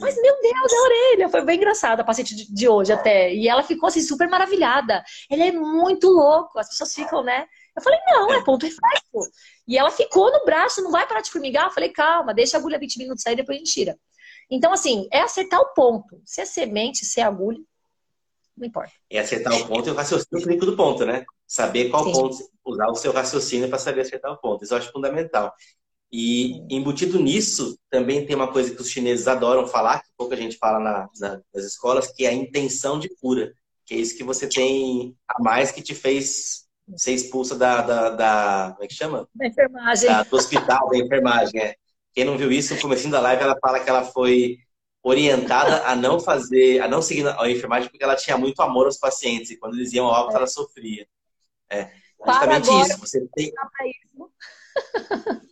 mas, 0.00 0.14
meu 0.14 0.32
Deus, 0.40 0.72
é 0.72 0.76
a 0.76 0.82
orelha. 0.82 1.28
Foi 1.28 1.44
bem 1.44 1.56
engraçada 1.56 2.02
a 2.02 2.04
paciente 2.04 2.52
de 2.52 2.68
hoje 2.68 2.92
até. 2.92 3.34
E 3.34 3.48
ela 3.48 3.64
ficou 3.64 3.88
assim, 3.88 4.00
super 4.00 4.28
maravilhada. 4.28 5.02
Ele 5.28 5.42
é 5.42 5.52
muito 5.52 6.08
louco. 6.08 6.58
As 6.58 6.68
pessoas 6.68 6.94
ficam, 6.94 7.22
né? 7.22 7.46
Eu 7.76 7.82
falei, 7.82 7.98
não, 8.06 8.32
é 8.32 8.44
ponto 8.44 8.64
reflexo. 8.64 9.32
E 9.66 9.76
ela 9.76 9.90
ficou 9.90 10.30
no 10.32 10.44
braço, 10.44 10.82
não 10.82 10.92
vai 10.92 11.06
parar 11.06 11.20
de 11.20 11.30
formigar? 11.30 11.66
Eu 11.66 11.72
falei, 11.72 11.90
calma, 11.90 12.32
deixa 12.32 12.56
a 12.56 12.60
agulha 12.60 12.78
20 12.78 12.96
minutos 12.98 13.22
sair, 13.22 13.34
depois 13.34 13.56
a 13.56 13.58
gente 13.58 13.72
tira. 13.72 13.98
Então, 14.50 14.72
assim, 14.72 15.06
é 15.12 15.20
acertar 15.20 15.60
o 15.60 15.74
ponto. 15.74 16.20
Se 16.24 16.40
é 16.40 16.44
semente, 16.44 17.04
se 17.04 17.20
é 17.20 17.24
agulha, 17.24 17.60
não 18.56 18.66
importa. 18.66 18.92
É 19.10 19.20
acertar 19.20 19.54
o 19.54 19.66
ponto 19.68 19.88
e 19.88 19.92
o 19.92 19.94
raciocínio 19.94 20.44
clínico 20.44 20.66
do 20.66 20.76
ponto, 20.76 21.04
né? 21.04 21.24
Saber 21.46 21.90
qual 21.90 22.04
Sim. 22.04 22.12
ponto 22.12 22.36
usar 22.64 22.88
o 22.88 22.94
seu 22.94 23.12
raciocínio 23.12 23.68
para 23.68 23.78
saber 23.78 24.02
acertar 24.02 24.32
o 24.32 24.38
ponto. 24.38 24.64
Isso 24.64 24.74
eu 24.74 24.78
acho 24.78 24.92
fundamental. 24.92 25.54
E 26.10 26.62
embutido 26.74 27.20
nisso, 27.20 27.78
também 27.90 28.24
tem 28.24 28.34
uma 28.34 28.50
coisa 28.50 28.74
que 28.74 28.80
os 28.80 28.88
chineses 28.88 29.28
adoram 29.28 29.66
falar, 29.66 30.00
que 30.00 30.08
pouca 30.16 30.36
gente 30.36 30.56
fala 30.56 30.80
na, 30.80 31.08
na, 31.20 31.40
nas 31.54 31.64
escolas, 31.64 32.10
que 32.10 32.24
é 32.24 32.30
a 32.30 32.32
intenção 32.32 32.98
de 32.98 33.08
cura. 33.16 33.52
Que 33.84 33.94
é 33.94 33.98
isso 33.98 34.16
que 34.16 34.24
você 34.24 34.46
tem 34.48 35.16
a 35.28 35.42
mais 35.42 35.70
que 35.70 35.82
te 35.82 35.94
fez 35.94 36.66
ser 36.96 37.12
expulsa 37.12 37.54
da, 37.54 37.82
da, 37.82 38.10
da 38.10 38.72
como 38.72 38.84
é 38.84 38.88
que 38.88 38.94
chama? 38.94 39.28
Da 39.34 39.46
enfermagem. 39.46 40.08
Da, 40.08 40.22
do 40.22 40.36
hospital, 40.36 40.88
da 40.88 40.98
enfermagem, 40.98 41.60
é. 41.60 41.76
Quem 42.18 42.24
não 42.24 42.36
viu 42.36 42.50
isso, 42.50 42.74
no 42.74 42.80
começo 42.80 43.08
da 43.10 43.20
live, 43.20 43.44
ela 43.44 43.56
fala 43.60 43.78
que 43.78 43.88
ela 43.88 44.02
foi 44.02 44.58
orientada 45.04 45.86
a 45.86 45.94
não 45.94 46.18
fazer, 46.18 46.80
a 46.80 46.88
não 46.88 47.00
seguir 47.00 47.24
a 47.28 47.48
enfermagem 47.48 47.88
porque 47.88 48.02
ela 48.02 48.16
tinha 48.16 48.36
muito 48.36 48.60
amor 48.60 48.86
aos 48.86 48.98
pacientes 48.98 49.52
e 49.52 49.56
quando 49.56 49.74
eles 49.76 49.92
iam 49.92 50.04
ao 50.04 50.24
óbito, 50.24 50.36
ela 50.36 50.48
sofria. 50.48 51.06
É, 51.70 51.92
justamente 52.26 52.68
isso. 52.70 52.98
Você 52.98 53.24
tem... 53.36 53.52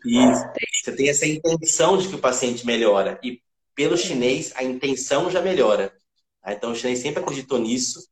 Isso. 0.05 0.45
Você 0.83 0.97
tem 0.97 1.09
essa 1.09 1.25
intenção 1.25 1.97
de 1.99 2.09
que 2.09 2.17
o 2.17 2.21
paciente 2.21 2.67
melhora. 2.67 3.21
E 3.23 3.41
pelo 3.73 3.97
chinês, 3.97 4.53
a 4.57 4.65
intenção 4.65 5.31
já 5.31 5.41
melhora. 5.41 5.95
Tá? 6.43 6.53
Então, 6.53 6.73
o 6.73 6.75
chinês 6.75 6.99
sempre 6.99 7.23
acreditou 7.23 7.61
nisso. 7.61 8.09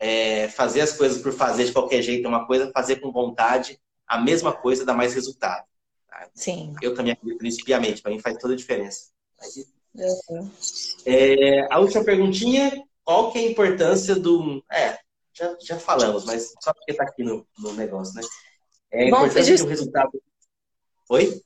É, 0.00 0.48
fazer 0.48 0.80
as 0.80 0.92
coisas 0.92 1.22
por 1.22 1.32
fazer 1.32 1.66
de 1.66 1.72
qualquer 1.72 2.02
jeito 2.02 2.26
é 2.26 2.28
uma 2.28 2.48
coisa, 2.48 2.68
fazer 2.74 2.96
com 2.96 3.12
vontade, 3.12 3.78
a 4.08 4.20
mesma 4.20 4.52
coisa 4.52 4.84
dá 4.84 4.92
mais 4.92 5.14
resultado. 5.14 5.64
Sim. 6.34 6.74
Eu 6.82 6.94
também 6.94 7.12
acredito 7.12 7.42
nisso 7.42 7.64
piamente, 7.64 8.02
para 8.02 8.12
mim 8.12 8.18
faz 8.18 8.36
toda 8.38 8.54
a 8.54 8.56
diferença. 8.56 9.10
Uhum. 9.94 10.50
É, 11.04 11.66
a 11.72 11.78
última 11.78 12.04
perguntinha, 12.04 12.82
qual 13.04 13.32
que 13.32 13.38
é 13.38 13.42
a 13.42 13.50
importância 13.50 14.14
do... 14.14 14.64
É, 14.70 14.98
já, 15.34 15.56
já 15.60 15.78
falamos, 15.78 16.24
mas 16.24 16.52
só 16.60 16.72
porque 16.72 16.92
está 16.92 17.04
aqui 17.04 17.22
no, 17.22 17.46
no 17.58 17.72
negócio, 17.72 18.14
né? 18.14 18.22
É 18.90 19.04
a 19.04 19.06
importância 19.08 19.56
Bom, 19.56 19.64
do 19.64 19.68
resultado 19.68 20.22
Oi? 21.08 21.42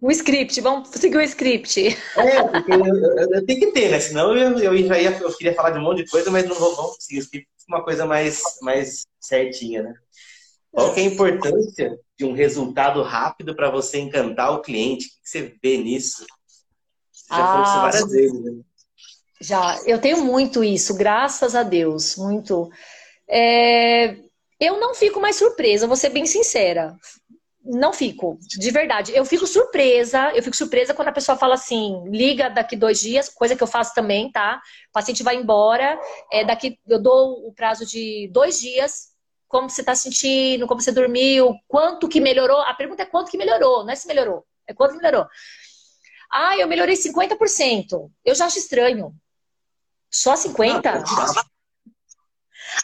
O 0.00 0.10
script, 0.10 0.60
vamos 0.60 0.88
seguir 0.88 1.16
o 1.16 1.22
script. 1.22 1.96
É, 2.16 2.42
porque 2.42 2.72
eu, 2.72 2.86
eu, 2.86 3.32
eu 3.34 3.46
tenho 3.46 3.60
que 3.60 3.72
ter, 3.72 3.90
né? 3.90 4.00
Senão 4.00 4.36
eu, 4.36 4.58
eu 4.58 4.86
já 4.86 4.98
ia, 4.98 5.10
eu 5.18 5.32
queria 5.36 5.54
falar 5.54 5.70
de 5.70 5.78
um 5.78 5.82
monte 5.82 6.04
de 6.04 6.10
coisa, 6.10 6.30
mas 6.30 6.44
não 6.44 6.56
vou, 6.56 6.74
vamos 6.74 6.96
seguir 7.00 7.20
o 7.20 7.22
script 7.22 7.48
uma 7.68 7.82
coisa 7.82 8.06
mais, 8.06 8.40
mais 8.62 9.06
certinha, 9.20 9.82
né? 9.82 9.94
Qual 10.76 10.92
que 10.92 11.00
é 11.00 11.04
a 11.04 11.06
importância 11.06 11.98
de 12.18 12.26
um 12.26 12.34
resultado 12.34 13.02
rápido 13.02 13.56
para 13.56 13.70
você 13.70 13.98
encantar 13.98 14.52
o 14.52 14.60
cliente? 14.60 15.06
O 15.06 15.08
que 15.22 15.28
você 15.30 15.54
vê 15.62 15.78
nisso? 15.78 16.26
Você 17.10 17.34
já 17.34 17.44
ah, 17.44 17.46
falou 17.46 17.62
isso 17.62 17.80
várias 17.80 18.10
vezes, 18.10 18.44
né? 18.44 18.62
Já, 19.40 19.80
eu 19.86 19.98
tenho 19.98 20.22
muito 20.22 20.62
isso, 20.62 20.94
graças 20.94 21.54
a 21.54 21.62
Deus, 21.62 22.16
muito. 22.16 22.68
É, 23.26 24.16
eu 24.60 24.78
não 24.78 24.94
fico 24.94 25.18
mais 25.18 25.36
surpresa, 25.36 25.86
vou 25.86 25.96
ser 25.96 26.10
bem 26.10 26.26
sincera 26.26 26.94
não 27.66 27.92
fico, 27.92 28.38
de 28.40 28.70
verdade. 28.70 29.12
Eu 29.12 29.24
fico 29.24 29.46
surpresa, 29.46 30.30
eu 30.34 30.42
fico 30.42 30.56
surpresa 30.56 30.94
quando 30.94 31.08
a 31.08 31.12
pessoa 31.12 31.36
fala 31.36 31.54
assim, 31.54 32.04
liga 32.06 32.48
daqui 32.48 32.76
dois 32.76 33.00
dias, 33.00 33.28
coisa 33.28 33.56
que 33.56 33.62
eu 33.62 33.66
faço 33.66 33.92
também, 33.92 34.30
tá? 34.30 34.60
O 34.88 34.92
paciente 34.92 35.24
vai 35.24 35.34
embora, 35.34 35.98
é, 36.32 36.44
daqui 36.44 36.78
eu 36.86 37.02
dou 37.02 37.44
o 37.46 37.52
prazo 37.52 37.84
de 37.84 38.30
dois 38.32 38.60
dias, 38.60 39.15
como 39.56 39.70
você 39.70 39.80
está 39.80 39.94
sentindo, 39.94 40.66
como 40.66 40.82
você 40.82 40.92
dormiu, 40.92 41.54
quanto 41.66 42.10
que 42.10 42.20
melhorou. 42.20 42.60
A 42.60 42.74
pergunta 42.74 43.02
é 43.02 43.06
quanto 43.06 43.30
que 43.30 43.38
melhorou, 43.38 43.84
não 43.84 43.90
é 43.90 43.96
se 43.96 44.06
melhorou, 44.06 44.44
é 44.66 44.74
quanto 44.74 44.92
que 44.92 44.98
melhorou. 44.98 45.26
Ah, 46.30 46.58
eu 46.58 46.68
melhorei 46.68 46.94
50%. 46.94 48.10
Eu 48.22 48.34
já 48.34 48.44
acho 48.44 48.58
estranho. 48.58 49.14
Só 50.10 50.34
50%? 50.34 51.04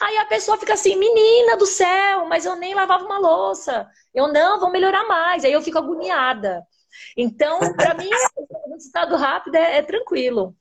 Aí 0.01 0.17
a 0.17 0.25
pessoa 0.25 0.57
fica 0.57 0.73
assim, 0.73 0.97
menina 0.97 1.59
do 1.59 1.67
céu, 1.67 2.25
mas 2.27 2.47
eu 2.47 2.57
nem 2.57 2.73
lavava 2.75 3.05
uma 3.05 3.19
louça. 3.19 3.87
Eu 4.15 4.29
não, 4.33 4.59
vou 4.59 4.71
melhorar 4.71 5.07
mais. 5.07 5.45
Aí 5.45 5.53
eu 5.53 5.61
fico 5.61 5.77
agoniada. 5.77 6.67
Então, 7.15 7.59
para 7.75 7.93
mim, 7.93 8.09
o 8.37 8.73
resultado 8.73 9.15
rápido 9.17 9.57
é, 9.57 9.77
é 9.77 9.83
tranquilo. 9.83 10.57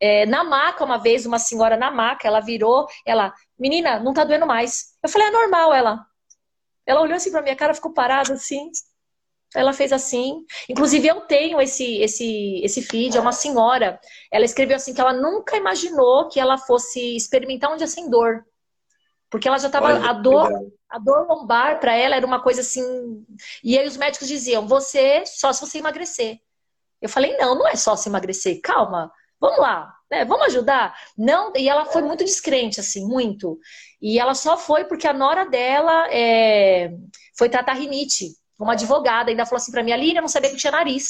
É, 0.00 0.26
na 0.26 0.44
maca, 0.44 0.84
uma 0.84 0.98
vez, 0.98 1.26
uma 1.26 1.40
senhora 1.40 1.76
na 1.76 1.90
maca, 1.90 2.28
ela 2.28 2.38
virou, 2.38 2.86
ela, 3.04 3.34
menina, 3.58 3.98
não 4.00 4.12
tá 4.12 4.24
doendo 4.24 4.46
mais. 4.46 4.96
Eu 5.02 5.08
falei, 5.08 5.28
é 5.28 5.30
normal, 5.30 5.72
ela. 5.72 6.06
Ela 6.86 7.00
olhou 7.00 7.16
assim 7.16 7.30
pra 7.30 7.42
minha 7.42 7.56
cara, 7.56 7.74
ficou 7.74 7.92
parada 7.92 8.34
assim. 8.34 8.70
Ela 9.54 9.72
fez 9.72 9.92
assim. 9.92 10.44
Inclusive, 10.68 11.08
eu 11.08 11.22
tenho 11.22 11.60
esse, 11.60 11.98
esse, 11.98 12.60
esse 12.62 12.82
feed, 12.82 13.16
é 13.16 13.20
uma 13.20 13.32
senhora. 13.32 13.98
Ela 14.30 14.44
escreveu 14.44 14.76
assim 14.76 14.94
que 14.94 15.00
ela 15.00 15.12
nunca 15.12 15.56
imaginou 15.56 16.28
que 16.28 16.38
ela 16.38 16.58
fosse 16.58 17.16
experimentar 17.16 17.72
um 17.72 17.76
dia 17.76 17.86
sem 17.86 18.08
dor. 18.10 18.44
Porque 19.30 19.48
ela 19.48 19.58
já 19.58 19.66
estava. 19.66 20.08
A 20.08 20.12
dor, 20.12 20.52
a 20.88 20.98
dor 20.98 21.26
lombar 21.26 21.80
para 21.80 21.94
ela 21.94 22.16
era 22.16 22.26
uma 22.26 22.40
coisa 22.40 22.60
assim. 22.60 23.26
E 23.62 23.78
aí 23.78 23.86
os 23.86 23.96
médicos 23.96 24.28
diziam: 24.28 24.66
você 24.66 25.24
só 25.26 25.52
se 25.52 25.60
você 25.60 25.78
emagrecer. 25.78 26.38
Eu 27.00 27.08
falei: 27.08 27.36
não, 27.36 27.56
não 27.56 27.68
é 27.68 27.76
só 27.76 27.96
se 27.96 28.08
emagrecer. 28.08 28.60
Calma, 28.62 29.12
vamos 29.40 29.58
lá, 29.58 29.94
né? 30.10 30.24
Vamos 30.24 30.46
ajudar? 30.46 30.96
Não. 31.16 31.52
E 31.56 31.68
ela 31.68 31.84
foi 31.84 32.02
muito 32.02 32.24
descrente, 32.24 32.80
assim, 32.80 33.06
muito. 33.06 33.58
E 34.00 34.18
ela 34.18 34.34
só 34.34 34.56
foi 34.56 34.84
porque 34.84 35.06
a 35.06 35.12
nora 35.12 35.44
dela 35.46 36.08
é... 36.12 36.90
foi 37.36 37.48
tratar 37.48 37.74
rinite. 37.74 38.34
Uma 38.58 38.72
advogada 38.72 39.30
ainda 39.30 39.44
falou 39.44 39.58
assim 39.58 39.72
para 39.72 39.82
mim: 39.82 39.92
Aline, 39.92 40.16
eu 40.16 40.22
não 40.22 40.28
sabia 40.28 40.50
que 40.50 40.56
tinha 40.56 40.70
nariz. 40.70 41.08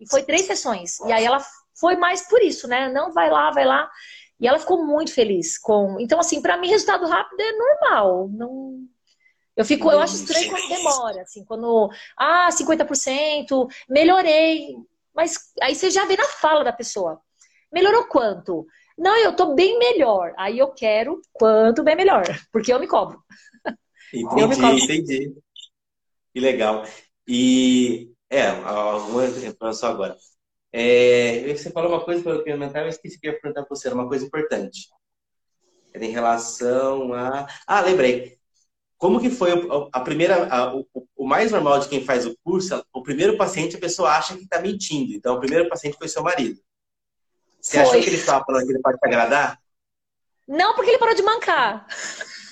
E 0.00 0.08
foi 0.08 0.22
três 0.22 0.46
sessões. 0.46 1.00
E 1.00 1.12
aí 1.12 1.24
ela 1.24 1.44
foi 1.78 1.96
mais 1.96 2.28
por 2.28 2.42
isso, 2.42 2.68
né? 2.68 2.88
Não, 2.88 3.12
vai 3.12 3.30
lá, 3.30 3.50
vai 3.50 3.64
lá. 3.64 3.90
E 4.38 4.46
ela 4.46 4.58
ficou 4.58 4.84
muito 4.84 5.12
feliz 5.12 5.58
com. 5.58 5.98
Então, 5.98 6.20
assim, 6.20 6.42
para 6.42 6.56
mim, 6.56 6.68
resultado 6.68 7.06
rápido 7.06 7.40
é 7.40 7.52
normal. 7.52 8.28
Não. 8.28 8.86
Eu 9.56 9.64
fico, 9.64 9.90
eu 9.90 9.98
acho 10.00 10.16
estranho 10.16 10.50
quando 10.50 10.68
demora, 10.68 11.22
assim, 11.22 11.42
quando, 11.42 11.90
ah, 12.14 12.48
50%, 12.50 13.66
melhorei. 13.88 14.76
Mas 15.14 15.50
aí 15.62 15.74
você 15.74 15.90
já 15.90 16.04
vê 16.04 16.14
na 16.14 16.26
fala 16.26 16.62
da 16.62 16.72
pessoa. 16.72 17.22
Melhorou 17.76 18.06
quanto? 18.06 18.66
Não, 18.96 19.14
eu 19.18 19.36
tô 19.36 19.54
bem 19.54 19.78
melhor. 19.78 20.32
Aí 20.38 20.58
eu 20.58 20.68
quero 20.68 21.20
quanto 21.30 21.84
bem 21.84 21.94
melhor, 21.94 22.24
porque 22.50 22.72
eu 22.72 22.80
me 22.80 22.86
cobro. 22.86 23.22
Entendi, 24.14 24.46
me 24.48 24.56
cobro. 24.56 24.78
entendi. 24.78 25.34
Que 26.32 26.40
legal. 26.40 26.84
E, 27.28 28.10
é, 28.30 28.50
uma 28.50 29.26
informação 29.26 29.90
agora. 29.90 30.16
É, 30.72 31.54
você 31.54 31.70
falou 31.70 31.90
uma 31.90 32.02
coisa 32.02 32.22
para 32.22 32.32
eu 32.32 32.44
comentar, 32.44 32.82
eu 32.82 32.88
esqueci 32.88 33.20
que 33.20 33.26
ia 33.26 33.38
perguntar 33.38 33.64
para 33.64 33.76
você, 33.76 33.88
era 33.88 33.94
uma 33.94 34.08
coisa 34.08 34.24
importante. 34.24 34.88
Era 35.92 36.06
em 36.06 36.12
relação 36.12 37.12
a. 37.12 37.46
Ah, 37.66 37.82
lembrei. 37.82 38.38
Como 38.96 39.20
que 39.20 39.28
foi 39.28 39.50
a 39.92 40.00
primeira. 40.00 40.48
A, 40.48 40.74
o, 40.74 40.86
o, 41.14 41.26
mais 41.26 41.52
normal 41.52 41.78
de 41.80 41.90
quem 41.90 42.02
faz 42.02 42.24
o 42.24 42.34
curso, 42.42 42.82
o 42.90 43.02
primeiro 43.02 43.36
paciente 43.36 43.76
a 43.76 43.80
pessoa 43.80 44.12
acha 44.12 44.34
que 44.34 44.44
está 44.44 44.62
mentindo. 44.62 45.12
Então, 45.12 45.34
o 45.34 45.40
primeiro 45.40 45.68
paciente 45.68 45.98
foi 45.98 46.08
seu 46.08 46.22
marido. 46.22 46.58
Você 47.60 47.78
foi. 47.78 47.80
achou 47.80 48.00
que 48.00 48.08
ele 48.08 48.16
estava 48.16 48.44
falando 48.44 48.66
que 48.66 48.72
ele 48.72 48.80
pode 48.80 48.98
te 48.98 49.06
agradar? 49.06 49.58
Não, 50.46 50.74
porque 50.74 50.90
ele 50.90 50.98
parou 50.98 51.14
de 51.14 51.22
mancar. 51.22 51.86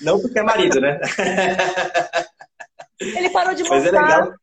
Não 0.01 0.19
porque 0.19 0.39
é 0.39 0.43
marido, 0.43 0.81
né? 0.81 0.99
ele 2.99 3.29
parou 3.29 3.53
de 3.53 3.63
mancar. 3.63 3.79
Mas 3.79 3.87
é 3.87 3.91
legal. 3.91 4.33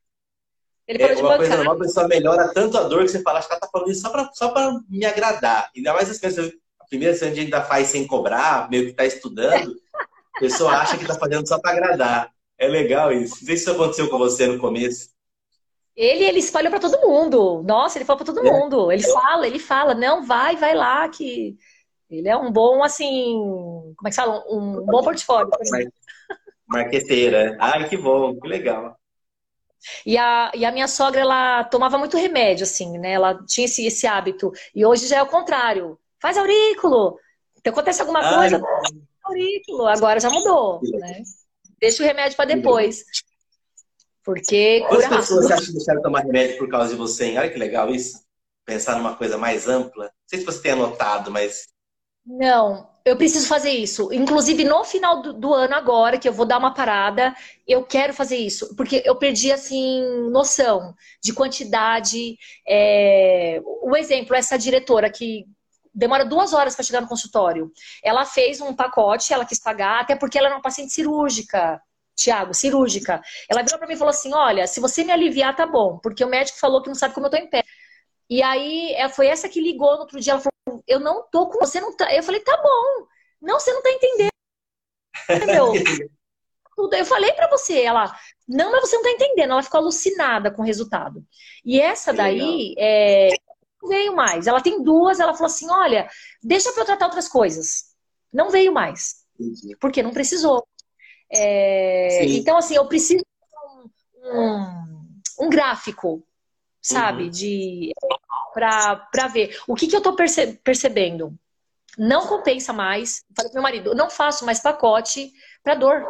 Ele 0.88 0.98
parou 0.98 1.12
é, 1.12 1.16
de 1.16 1.22
uma 1.22 1.28
bancar. 1.30 1.38
coisa 1.38 1.56
normal, 1.56 1.76
a 1.76 1.80
pessoa 1.80 2.08
melhora 2.08 2.52
tanto 2.52 2.78
a 2.78 2.82
dor 2.84 3.02
que 3.02 3.08
você 3.08 3.22
fala, 3.22 3.38
acho 3.38 3.48
que 3.48 3.54
ela 3.54 3.60
tá 3.60 3.68
falando 3.70 3.90
isso 3.90 4.00
só 4.00 4.10
pra, 4.10 4.30
só 4.32 4.48
pra 4.48 4.80
me 4.88 5.04
agradar. 5.04 5.70
Ainda 5.76 5.92
mais 5.92 6.10
as 6.10 6.18
pessoas, 6.18 6.50
a 6.80 6.86
primeira 6.86 7.14
sessão 7.14 7.28
a 7.28 7.34
gente 7.34 7.44
ainda 7.44 7.62
faz 7.62 7.88
sem 7.88 8.06
cobrar, 8.06 8.68
meio 8.70 8.86
que 8.86 8.92
tá 8.92 9.04
estudando, 9.04 9.76
a 10.34 10.40
pessoa 10.40 10.72
acha 10.72 10.98
que 10.98 11.06
tá 11.06 11.14
fazendo 11.14 11.46
só 11.46 11.60
pra 11.60 11.72
agradar. 11.72 12.30
É 12.58 12.66
legal 12.66 13.12
isso. 13.12 13.36
Não 13.40 13.46
sei 13.46 13.56
se 13.56 13.62
isso 13.62 13.70
aconteceu 13.70 14.08
com 14.08 14.18
você 14.18 14.46
no 14.46 14.58
começo. 14.58 15.10
Ele, 15.96 16.24
ele 16.24 16.38
espalhou 16.38 16.70
para 16.70 16.80
todo 16.80 17.06
mundo. 17.06 17.62
Nossa, 17.62 17.98
ele 17.98 18.04
falou 18.04 18.24
para 18.24 18.32
todo 18.32 18.46
é. 18.46 18.50
mundo. 18.50 18.90
Ele 18.90 19.02
fala, 19.02 19.46
ele 19.46 19.58
fala, 19.58 19.94
não, 19.94 20.24
vai, 20.24 20.56
vai 20.56 20.74
lá, 20.74 21.08
que 21.08 21.56
ele 22.10 22.28
é 22.28 22.36
um 22.36 22.50
bom, 22.50 22.82
assim, 22.82 23.34
como 23.96 24.06
é 24.06 24.10
que 24.10 24.16
fala? 24.16 24.44
Um, 24.48 24.82
um 24.82 24.86
bom 24.86 25.02
portfólio. 25.02 25.50
Marqueteira. 26.66 27.56
Ai, 27.60 27.88
que 27.88 27.96
bom, 27.96 28.38
que 28.38 28.48
legal. 28.48 28.96
E 30.06 30.16
a, 30.16 30.52
e 30.54 30.64
a 30.64 30.70
minha 30.70 30.86
sogra, 30.86 31.20
ela 31.20 31.64
tomava 31.64 31.98
muito 31.98 32.16
remédio, 32.16 32.64
assim, 32.64 32.98
né? 32.98 33.12
Ela 33.12 33.42
tinha 33.46 33.64
esse, 33.64 33.84
esse 33.84 34.06
hábito. 34.06 34.52
E 34.74 34.84
hoje 34.84 35.06
já 35.06 35.18
é 35.18 35.22
o 35.22 35.26
contrário. 35.26 35.98
Faz 36.20 36.38
aurículo. 36.38 37.18
Se 37.62 37.68
acontece 37.68 38.00
alguma 38.00 38.20
Ai, 38.20 38.34
coisa, 38.34 38.60
faz 38.60 38.94
aurículo. 39.24 39.86
Agora 39.86 40.20
já 40.20 40.30
mudou, 40.30 40.80
né? 40.82 41.22
Deixa 41.80 42.02
o 42.02 42.06
remédio 42.06 42.36
para 42.36 42.44
depois. 42.44 43.04
Porque 44.24 44.84
Quantas 44.88 45.08
pessoas 45.08 45.46
você 45.46 45.52
acha 45.52 45.66
que 45.66 45.72
deixaram 45.72 45.98
de 45.98 46.04
tomar 46.04 46.20
remédio 46.20 46.58
por 46.58 46.68
causa 46.68 46.90
de 46.90 46.96
você, 46.96 47.26
hein? 47.26 47.38
Olha 47.38 47.50
que 47.50 47.58
legal 47.58 47.90
isso. 47.90 48.22
Pensar 48.64 48.96
numa 48.96 49.16
coisa 49.16 49.36
mais 49.36 49.68
ampla. 49.68 50.04
Não 50.04 50.10
sei 50.26 50.38
se 50.38 50.44
você 50.44 50.62
tem 50.62 50.72
anotado, 50.72 51.30
mas... 51.30 51.66
Não, 52.24 52.88
eu 53.04 53.16
preciso 53.16 53.48
fazer 53.48 53.70
isso. 53.70 54.12
Inclusive, 54.12 54.62
no 54.62 54.84
final 54.84 55.20
do, 55.20 55.32
do, 55.32 55.52
ano 55.52 55.74
agora, 55.74 56.18
que 56.18 56.28
eu 56.28 56.32
vou 56.32 56.46
dar 56.46 56.58
uma 56.58 56.72
parada, 56.72 57.34
eu 57.66 57.82
quero 57.84 58.14
fazer 58.14 58.36
isso. 58.36 58.76
Porque 58.76 59.02
eu 59.04 59.16
perdi, 59.16 59.50
assim, 59.50 60.02
noção 60.30 60.94
de 61.20 61.32
quantidade. 61.32 62.36
É... 62.66 63.60
O 63.82 63.96
exemplo, 63.96 64.36
essa 64.36 64.56
diretora 64.56 65.10
que 65.10 65.44
demora 65.92 66.24
duas 66.24 66.52
horas 66.52 66.74
para 66.74 66.84
chegar 66.84 67.00
no 67.00 67.08
consultório. 67.08 67.72
Ela 68.02 68.24
fez 68.24 68.60
um 68.60 68.72
pacote, 68.72 69.32
ela 69.32 69.44
quis 69.44 69.58
pagar, 69.58 70.00
até 70.00 70.16
porque 70.16 70.38
ela 70.38 70.46
era 70.46 70.56
uma 70.56 70.62
paciente 70.62 70.92
cirúrgica. 70.92 71.80
Tiago, 72.22 72.54
cirúrgica. 72.54 73.20
Ela 73.48 73.62
virou 73.62 73.78
para 73.78 73.88
mim 73.88 73.94
e 73.94 73.98
falou 73.98 74.10
assim: 74.10 74.32
Olha, 74.34 74.66
se 74.66 74.80
você 74.80 75.04
me 75.04 75.12
aliviar, 75.12 75.54
tá 75.56 75.66
bom, 75.66 75.98
porque 75.98 76.24
o 76.24 76.28
médico 76.28 76.58
falou 76.58 76.82
que 76.82 76.88
não 76.88 76.94
sabe 76.94 77.14
como 77.14 77.26
eu 77.26 77.30
tô 77.30 77.36
em 77.36 77.48
pé. 77.48 77.62
E 78.28 78.42
aí 78.42 78.92
é, 78.94 79.08
foi 79.08 79.26
essa 79.26 79.48
que 79.48 79.60
ligou 79.60 79.94
no 79.94 80.00
outro 80.00 80.20
dia. 80.20 80.34
Ela 80.34 80.40
falou: 80.40 80.84
Eu 80.86 81.00
não 81.00 81.26
tô 81.30 81.48
com 81.48 81.58
você, 81.58 81.80
não 81.80 81.94
tá. 81.96 82.14
Eu 82.14 82.22
falei: 82.22 82.40
Tá 82.40 82.56
bom. 82.62 83.06
Não, 83.40 83.58
você 83.58 83.72
não 83.72 83.82
tá 83.82 83.90
entendendo. 83.90 84.30
Entendeu? 85.28 85.72
Eu 86.92 87.06
falei 87.06 87.32
para 87.32 87.48
você, 87.48 87.82
ela, 87.82 88.12
não, 88.48 88.72
mas 88.72 88.80
você 88.88 88.96
não 88.96 89.02
tá 89.02 89.10
entendendo. 89.10 89.52
Ela 89.52 89.62
ficou 89.62 89.78
alucinada 89.78 90.50
com 90.50 90.62
o 90.62 90.64
resultado. 90.64 91.24
E 91.64 91.80
essa 91.80 92.12
daí 92.12 92.74
é, 92.78 93.28
não 93.80 93.88
veio 93.88 94.16
mais. 94.16 94.46
Ela 94.46 94.60
tem 94.60 94.82
duas, 94.82 95.20
ela 95.20 95.34
falou 95.34 95.46
assim: 95.46 95.70
olha, 95.70 96.08
deixa 96.42 96.72
para 96.72 96.82
eu 96.82 96.86
tratar 96.86 97.06
outras 97.06 97.28
coisas. 97.28 97.92
Não 98.32 98.50
veio 98.50 98.72
mais. 98.72 99.22
Porque 99.80 100.02
não 100.02 100.12
precisou. 100.12 100.66
É, 101.32 102.24
então, 102.26 102.58
assim, 102.58 102.74
eu 102.74 102.86
preciso 102.86 103.24
de 103.24 104.28
um, 104.28 104.38
um, 104.38 105.20
um 105.46 105.48
gráfico 105.48 106.22
sabe? 106.82 107.24
Uhum. 107.24 107.30
De 107.30 107.92
para 108.52 109.28
ver 109.32 109.56
o 109.66 109.74
que, 109.74 109.86
que 109.86 109.94
eu 109.94 109.98
estou 109.98 110.14
perce, 110.14 110.54
percebendo. 110.64 111.32
Não 111.96 112.26
compensa 112.26 112.72
mais. 112.72 113.22
Falei 113.34 113.50
pro 113.50 113.54
meu 113.54 113.62
marido, 113.62 113.94
não 113.94 114.10
faço 114.10 114.44
mais 114.44 114.60
pacote 114.60 115.32
para 115.62 115.74
dor. 115.74 116.02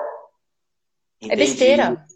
É 1.20 1.26
Entendi. 1.26 1.32
É 1.32 1.36
besteira. 1.36 2.06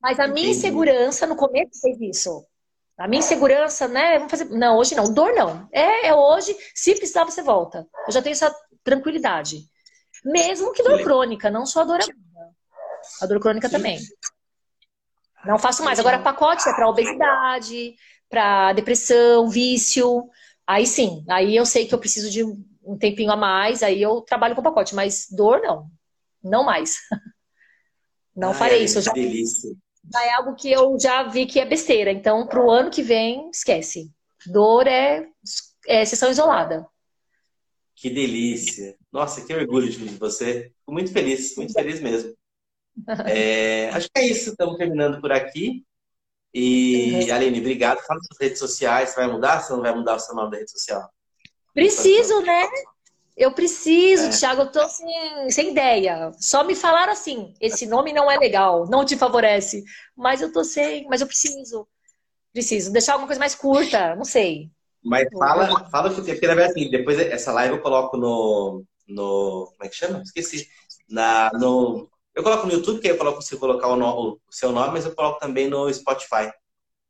Mas 0.00 0.18
a 0.18 0.24
Entendi. 0.24 0.40
minha 0.40 0.52
insegurança 0.52 1.26
no 1.26 1.36
começo 1.36 1.80
fez 1.80 2.00
isso. 2.00 2.44
A 2.96 3.06
minha 3.06 3.20
insegurança, 3.20 3.86
né? 3.86 4.14
Vamos 4.14 4.30
fazer. 4.30 4.44
Não, 4.46 4.76
hoje 4.76 4.94
não. 4.94 5.12
Dor 5.12 5.32
não. 5.34 5.68
É, 5.72 6.08
é 6.08 6.14
hoje. 6.14 6.56
Se 6.74 6.94
precisar, 6.94 7.24
você 7.24 7.42
volta. 7.42 7.86
Eu 8.06 8.12
já 8.12 8.20
tenho 8.22 8.32
essa 8.32 8.54
tranquilidade. 8.82 9.64
Mesmo 10.24 10.72
que 10.72 10.82
dor 10.82 10.98
Sim. 10.98 11.04
crônica, 11.04 11.50
não 11.50 11.64
só 11.64 11.80
a 11.80 11.84
dor 11.84 12.00
aguda. 12.00 12.50
A 13.20 13.26
dor 13.26 13.40
crônica 13.40 13.68
Sim. 13.68 13.76
também. 13.76 13.98
Não 15.44 15.58
faço 15.58 15.82
mais. 15.82 15.98
Agora, 15.98 16.18
pacote 16.18 16.68
é 16.68 16.74
para 16.74 16.88
obesidade, 16.88 17.94
para 18.28 18.72
depressão, 18.72 19.48
vício. 19.48 20.28
Aí 20.66 20.86
sim, 20.86 21.24
aí 21.28 21.56
eu 21.56 21.64
sei 21.66 21.86
que 21.86 21.94
eu 21.94 21.98
preciso 21.98 22.30
de 22.30 22.44
um 22.44 22.96
tempinho 22.98 23.32
a 23.32 23.36
mais, 23.36 23.82
aí 23.82 24.00
eu 24.00 24.20
trabalho 24.20 24.54
com 24.54 24.62
pacote, 24.62 24.94
mas 24.94 25.26
dor 25.30 25.60
não. 25.62 25.90
Não 26.42 26.64
mais. 26.64 26.96
Não 28.34 28.50
Ai, 28.50 28.54
farei 28.54 28.84
isso. 28.84 29.02
Já, 29.02 29.12
delícia. 29.12 29.70
já 30.10 30.24
é 30.24 30.32
algo 30.34 30.54
que 30.54 30.70
eu 30.70 30.96
já 30.98 31.24
vi 31.24 31.46
que 31.46 31.58
é 31.58 31.66
besteira. 31.66 32.10
Então, 32.10 32.46
para 32.46 32.64
o 32.64 32.70
ano 32.70 32.88
que 32.88 33.02
vem, 33.02 33.50
esquece. 33.50 34.10
Dor 34.46 34.86
é, 34.86 35.26
é 35.86 36.04
sessão 36.04 36.30
isolada. 36.30 36.86
Que 38.00 38.08
delícia. 38.08 38.96
Nossa, 39.12 39.44
que 39.44 39.52
orgulho 39.52 39.90
de 39.90 39.98
você. 40.16 40.72
Fico 40.78 40.90
muito 40.90 41.12
feliz, 41.12 41.54
muito 41.54 41.74
feliz 41.74 42.00
mesmo. 42.00 42.34
É, 43.26 43.90
acho 43.92 44.08
que 44.10 44.18
é 44.18 44.26
isso. 44.26 44.50
Estamos 44.52 44.78
terminando 44.78 45.20
por 45.20 45.30
aqui. 45.30 45.84
E, 46.54 47.26
uhum. 47.26 47.34
Aline, 47.34 47.60
obrigado. 47.60 48.00
Fala 48.06 48.18
suas 48.22 48.40
redes 48.40 48.58
sociais. 48.58 49.10
Você 49.10 49.16
vai 49.16 49.30
mudar? 49.30 49.60
Você 49.60 49.74
não 49.74 49.82
vai 49.82 49.94
mudar 49.94 50.16
o 50.16 50.18
seu 50.18 50.34
nome 50.34 50.50
da 50.50 50.56
rede 50.56 50.70
social? 50.70 51.10
Preciso, 51.74 52.40
né? 52.40 52.66
Eu 53.36 53.52
preciso, 53.52 54.28
é. 54.28 54.30
Thiago, 54.30 54.62
eu 54.62 54.72
tô 54.72 54.88
sem, 54.88 55.50
sem 55.50 55.70
ideia. 55.72 56.32
Só 56.38 56.64
me 56.64 56.74
falaram 56.74 57.12
assim: 57.12 57.52
esse 57.60 57.84
nome 57.84 58.14
não 58.14 58.30
é 58.30 58.38
legal, 58.38 58.88
não 58.88 59.04
te 59.04 59.14
favorece. 59.14 59.84
Mas 60.16 60.40
eu 60.40 60.50
tô 60.50 60.64
sem, 60.64 61.06
mas 61.06 61.20
eu 61.20 61.26
preciso. 61.26 61.86
Preciso. 62.50 62.90
Deixar 62.90 63.12
alguma 63.12 63.28
coisa 63.28 63.38
mais 63.40 63.54
curta, 63.54 64.16
não 64.16 64.24
sei. 64.24 64.70
Mas 65.02 65.26
fala, 65.32 65.88
fala 65.88 66.14
que 66.14 66.22
porque 66.22 66.46
na 66.46 66.54
verdade 66.54 66.78
assim, 66.78 66.90
depois 66.90 67.18
essa 67.18 67.52
live 67.52 67.74
eu 67.74 67.82
coloco 67.82 68.16
no. 68.16 68.84
no 69.08 69.66
como 69.72 69.84
é 69.84 69.88
que 69.88 69.96
chama? 69.96 70.22
Esqueci. 70.22 70.68
Na, 71.08 71.50
no, 71.54 72.08
eu 72.34 72.42
coloco 72.42 72.66
no 72.66 72.72
YouTube, 72.72 73.00
que 73.00 73.08
aí 73.08 73.14
eu 73.14 73.18
coloco 73.18 73.42
se 73.42 73.56
colocar 73.56 73.88
o, 73.88 73.96
no, 73.96 74.32
o, 74.32 74.40
seu 74.50 74.72
nome, 74.72 74.92
mas 74.92 75.04
eu 75.04 75.14
coloco 75.14 75.40
também 75.40 75.68
no 75.68 75.92
Spotify. 75.92 76.52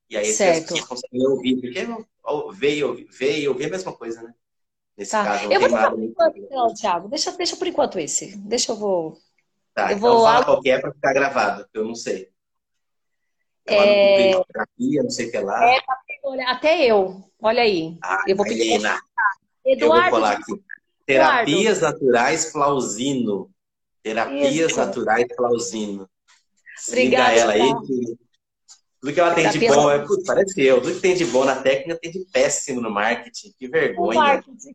E 0.09 0.17
aí 0.17 0.25
certo. 0.25 0.69
vocês 0.69 0.85
conseguem 0.85 1.27
ouvir, 1.27 1.61
porque 1.61 1.87
ver 2.55 2.77
e 2.77 2.85
ouvir, 2.85 3.09
ver 3.11 3.39
e 3.41 3.49
ouvir 3.49 3.65
é 3.65 3.67
a 3.67 3.71
mesma 3.71 3.93
coisa, 3.93 4.23
né? 4.23 4.35
Nesse 4.97 5.13
tá. 5.13 5.25
caso, 5.25 5.45
não 5.45 5.53
eu 5.53 5.61
vou 5.61 5.71
nada 5.71 5.91
por 5.91 6.03
enquanto, 6.03 6.37
então, 6.39 6.75
Thiago. 6.75 7.09
Deixa, 7.09 7.33
deixa 7.33 7.57
por 7.57 7.67
enquanto 7.67 7.99
esse. 7.99 8.37
Deixa 8.37 8.73
eu 8.73 8.77
vou. 8.77 9.17
Tá, 9.75 9.93
eu 9.93 9.97
então 9.97 10.15
vou... 10.17 10.25
fala 10.25 10.45
qual 10.45 10.61
que 10.61 10.71
é 10.71 10.79
para 10.79 10.93
ficar 10.93 11.13
gravado, 11.13 11.67
eu 11.73 11.85
não 11.85 11.95
sei. 11.95 12.29
É... 13.67 14.33
Terapia, 14.33 15.03
não 15.03 15.11
sei 15.11 15.29
o 15.29 15.31
que 15.31 15.39
lá. 15.39 15.65
É, 15.65 15.81
até 16.47 16.85
eu. 16.85 17.23
Olha 17.41 17.63
aí. 17.63 17.97
Ah, 18.03 18.25
eu 18.27 18.37
vou 18.37 18.45
pedir. 18.45 18.75
Eduardo. 18.75 19.01
Eu 19.65 19.89
vou 19.89 20.11
falar 20.11 20.33
aqui. 20.33 20.63
Terapias 21.07 21.79
Eduardo. 21.79 21.99
Naturais 21.99 22.53
Flausino. 22.53 23.51
Terapias 24.03 24.55
Isso. 24.55 24.77
Naturais 24.77 25.27
Flausino. 25.35 26.09
Obrigada. 26.89 27.33
ela 27.35 27.53
aí 27.53 27.75
que 27.87 28.19
tudo 29.01 29.15
que 29.15 29.21
ela 29.21 29.35
tem 29.35 29.49
de 29.49 29.67
bom, 29.67 29.91
é, 29.91 29.99
putz, 29.99 30.25
parece 30.25 30.61
eu. 30.63 30.81
Tudo 30.81 30.95
que 30.95 31.01
tem 31.01 31.15
de 31.15 31.25
bom 31.25 31.45
na 31.45 31.57
técnica 31.57 31.99
tem 31.99 32.11
de 32.11 32.21
péssimo 32.31 32.83
no 32.83 32.91
marketing. 32.91 33.53
Que 33.59 33.67
vergonha. 33.67 34.21
Marketing. 34.21 34.75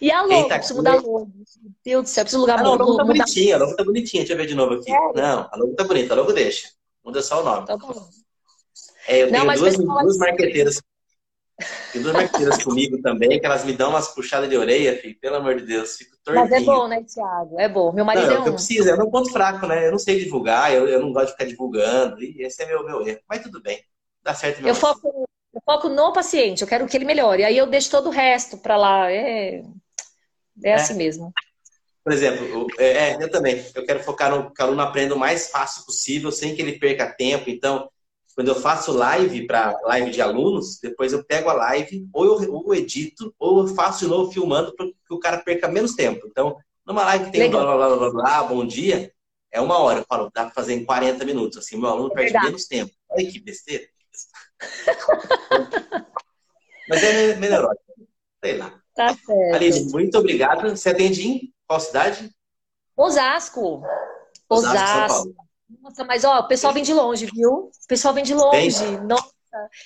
E 0.00 0.10
a 0.10 0.22
logo, 0.22 0.48
tá 0.48 0.56
preciso 0.56 0.76
mudar 0.76 0.92
a 0.92 0.96
logo. 0.96 1.26
Meu 1.26 1.72
Deus 1.84 2.02
do 2.02 2.08
céu, 2.08 2.24
preciso 2.24 2.40
mudar 2.40 2.58
ah, 2.58 2.62
não, 2.62 2.72
a 2.74 2.76
logo. 2.76 2.96
tá 2.96 3.04
bonitinha, 3.04 3.54
a 3.54 3.58
logo 3.58 3.76
tá 3.76 3.84
bonitinha. 3.84 4.22
Deixa 4.22 4.32
eu 4.32 4.36
ver 4.36 4.46
de 4.46 4.54
novo 4.54 4.74
aqui. 4.74 4.90
É. 4.90 5.12
Não, 5.14 5.48
a 5.50 5.56
logo 5.56 5.74
tá 5.74 5.84
bonita, 5.84 6.14
a 6.14 6.16
logo 6.16 6.32
deixa. 6.32 6.68
Muda 7.04 7.22
só 7.22 7.40
o 7.40 7.44
nome. 7.44 7.66
Tá 7.66 7.76
bom. 7.76 8.08
É, 9.10 9.22
eu 9.22 9.32
não, 9.32 9.40
tenho 9.40 9.58
duas, 9.58 9.76
duas 9.76 10.18
marqueteiras. 10.18 10.80
Tem 11.92 12.00
duas 12.00 12.14
marqueteiras 12.14 12.62
comigo 12.62 13.02
também, 13.02 13.40
que 13.40 13.44
elas 13.44 13.64
me 13.64 13.72
dão 13.72 13.90
umas 13.90 14.14
puxadas 14.14 14.48
de 14.48 14.56
orelha, 14.56 14.96
filho. 14.98 15.18
Pelo 15.20 15.36
amor 15.36 15.56
de 15.56 15.66
Deus, 15.66 15.96
fico 15.96 16.16
tortinho. 16.22 16.48
Mas 16.48 16.62
é 16.62 16.64
bom, 16.64 16.86
né, 16.86 17.02
Thiago? 17.02 17.60
É 17.60 17.68
bom. 17.68 17.92
Meu 17.92 18.04
marido 18.04 18.28
não, 18.28 18.34
é 18.34 18.40
um. 18.40 18.46
Eu 18.46 18.52
preciso, 18.54 18.88
eu 18.88 18.96
não 18.96 19.10
ponto 19.10 19.32
fraco, 19.32 19.66
né? 19.66 19.88
Eu 19.88 19.90
não 19.90 19.98
sei 19.98 20.22
divulgar, 20.22 20.72
eu, 20.72 20.88
eu 20.88 21.00
não 21.00 21.12
gosto 21.12 21.26
de 21.26 21.32
ficar 21.32 21.44
divulgando. 21.44 22.22
E 22.22 22.42
esse 22.42 22.62
é 22.62 22.66
meu, 22.66 22.84
meu 22.84 23.06
erro. 23.06 23.20
Mas 23.28 23.42
tudo 23.42 23.60
bem. 23.60 23.82
Dá 24.22 24.32
certo. 24.32 24.64
Eu 24.64 24.74
foco, 24.76 25.28
eu 25.52 25.60
foco 25.66 25.88
no 25.88 26.12
paciente, 26.12 26.62
eu 26.62 26.68
quero 26.68 26.86
que 26.86 26.96
ele 26.96 27.04
melhore. 27.04 27.42
Aí 27.42 27.58
eu 27.58 27.66
deixo 27.66 27.90
todo 27.90 28.06
o 28.06 28.12
resto 28.12 28.56
para 28.56 28.76
lá. 28.76 29.10
É, 29.10 29.56
é, 29.58 29.62
é, 30.62 30.74
assim 30.74 30.94
mesmo. 30.94 31.32
Por 32.04 32.12
exemplo, 32.12 32.68
é, 32.78 33.22
eu 33.22 33.28
também. 33.28 33.64
Eu 33.74 33.84
quero 33.84 34.00
focar 34.04 34.30
no 34.30 34.54
que 34.54 34.62
o 34.62 34.64
aluno 34.64 34.82
aprenda 34.82 35.16
o 35.16 35.18
mais 35.18 35.50
fácil 35.50 35.84
possível, 35.84 36.30
sem 36.30 36.54
que 36.54 36.62
ele 36.62 36.78
perca 36.78 37.12
tempo. 37.12 37.50
Então, 37.50 37.90
quando 38.34 38.48
eu 38.48 38.54
faço 38.54 38.92
live 38.92 39.46
para 39.46 39.78
live 39.82 40.10
de 40.10 40.20
alunos, 40.22 40.78
depois 40.80 41.12
eu 41.12 41.24
pego 41.24 41.50
a 41.50 41.54
live, 41.54 42.08
ou 42.12 42.24
eu, 42.24 42.52
ou 42.54 42.64
eu 42.66 42.74
edito, 42.74 43.34
ou 43.38 43.60
eu 43.60 43.74
faço 43.74 44.00
de 44.00 44.06
novo 44.06 44.32
filmando 44.32 44.74
para 44.74 44.86
que 44.86 45.14
o 45.14 45.18
cara 45.18 45.38
perca 45.38 45.68
menos 45.68 45.94
tempo. 45.94 46.26
Então, 46.26 46.56
numa 46.86 47.04
live 47.04 47.26
que 47.26 47.32
tem 47.32 47.50
blá, 47.50 47.62
blá, 47.62 47.76
blá, 47.76 47.96
blá, 47.96 48.10
blá, 48.10 48.42
bom 48.44 48.64
dia, 48.64 49.12
é 49.52 49.60
uma 49.60 49.78
hora. 49.78 50.00
Eu 50.00 50.04
falo, 50.08 50.30
dá 50.32 50.44
para 50.44 50.54
fazer 50.54 50.74
em 50.74 50.84
40 50.84 51.24
minutos. 51.24 51.58
Assim, 51.58 51.76
meu 51.76 51.88
aluno 51.88 52.12
é 52.12 52.14
perde 52.14 52.38
menos 52.44 52.66
tempo. 52.66 52.92
Olha 53.08 53.30
que 53.30 53.40
besteira. 53.40 53.86
Mas 56.88 57.02
é 57.02 57.36
melhor. 57.36 57.74
Sei 58.42 58.56
lá. 58.56 58.80
Tá 58.94 59.14
certo. 59.14 59.54
Aline, 59.54 59.92
muito 59.92 60.18
obrigado. 60.18 60.70
Você 60.70 60.90
atende 60.90 61.26
em 61.26 61.52
qual 61.66 61.80
cidade? 61.80 62.30
Osasco. 62.96 63.82
Osasco. 64.48 64.78
Osasco. 64.78 65.49
Nossa, 65.82 66.04
mas 66.04 66.24
ó, 66.24 66.40
o 66.40 66.48
pessoal 66.48 66.72
vem 66.72 66.82
de 66.82 66.92
longe, 66.92 67.26
viu? 67.26 67.50
O 67.50 67.70
pessoal 67.86 68.12
vem 68.12 68.24
de 68.24 68.34
longe. 68.34 68.84
Vem. 68.84 69.00
Nossa. 69.02 69.30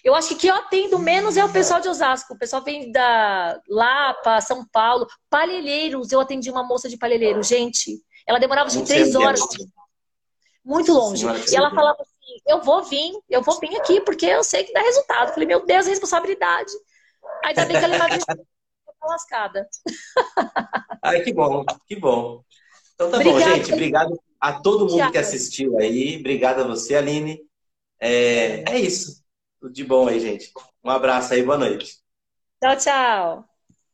Eu 0.03 0.15
acho 0.15 0.29
que 0.29 0.35
quem 0.35 0.51
eu 0.51 0.57
atendo 0.57 0.99
menos 0.99 1.37
é 1.37 1.45
o 1.45 1.53
pessoal 1.53 1.81
de 1.81 1.89
Osasco. 1.89 2.35
O 2.35 2.39
pessoal 2.39 2.63
vem 2.63 2.93
da 2.93 3.61
Lapa, 3.69 4.41
São 4.41 4.65
Paulo. 4.67 5.07
Palhelheiros. 5.31 6.13
Eu 6.13 6.21
atendi 6.21 6.51
uma 6.51 6.63
moça 6.63 6.89
de 6.89 6.99
Palhelheiro. 6.99 7.43
Gente, 7.43 8.03
ela 8.27 8.39
demorava 8.39 8.69
assim, 8.69 8.85
três 8.85 9.15
horas. 9.15 9.41
Muito 10.65 10.93
longe. 10.93 11.21
Senhora, 11.21 11.41
e 11.51 11.57
ela 11.57 11.71
falava 11.71 11.99
assim: 12.01 12.41
eu 12.47 12.63
vou 12.63 12.83
vir, 12.83 13.13
eu 13.29 13.43
vou 13.43 13.59
vir 13.59 13.77
aqui, 13.77 14.01
porque 14.01 14.27
eu 14.27 14.45
sei 14.45 14.65
que 14.65 14.73
dá 14.73 14.81
resultado. 14.81 15.29
Eu 15.29 15.35
falei, 15.35 15.47
meu 15.47 15.65
Deus, 15.65 15.87
responsabilidade. 15.87 16.73
Ainda 17.45 17.65
bem 17.65 17.79
que 17.79 17.85
ela 17.85 17.93
levava 17.93 18.15
lascada. 19.03 19.69
Ai, 21.03 21.21
que 21.21 21.33
bom, 21.33 21.65
que 21.87 21.97
bom. 21.97 22.43
Então 22.95 23.11
tá 23.11 23.17
Obrigada. 23.17 23.45
bom, 23.45 23.57
gente. 23.57 23.73
Obrigado 23.73 24.24
a 24.45 24.61
todo 24.61 24.87
mundo 24.87 25.11
que 25.11 25.17
assistiu 25.17 25.79
aí. 25.79 26.19
Obrigado 26.21 26.61
a 26.61 26.67
você, 26.67 26.95
Aline. 26.95 27.41
É, 27.99 28.71
é 28.71 28.79
isso. 28.79 29.25
Tudo 29.59 29.73
de 29.73 29.83
bom 29.83 30.07
aí, 30.07 30.21
gente. 30.21 30.53
Um 30.85 30.91
abraço 30.91 31.33
aí, 31.33 31.43
boa 31.43 31.57
noite. 31.57 31.97
Tchau, 32.61 32.77
tchau. 32.77 33.54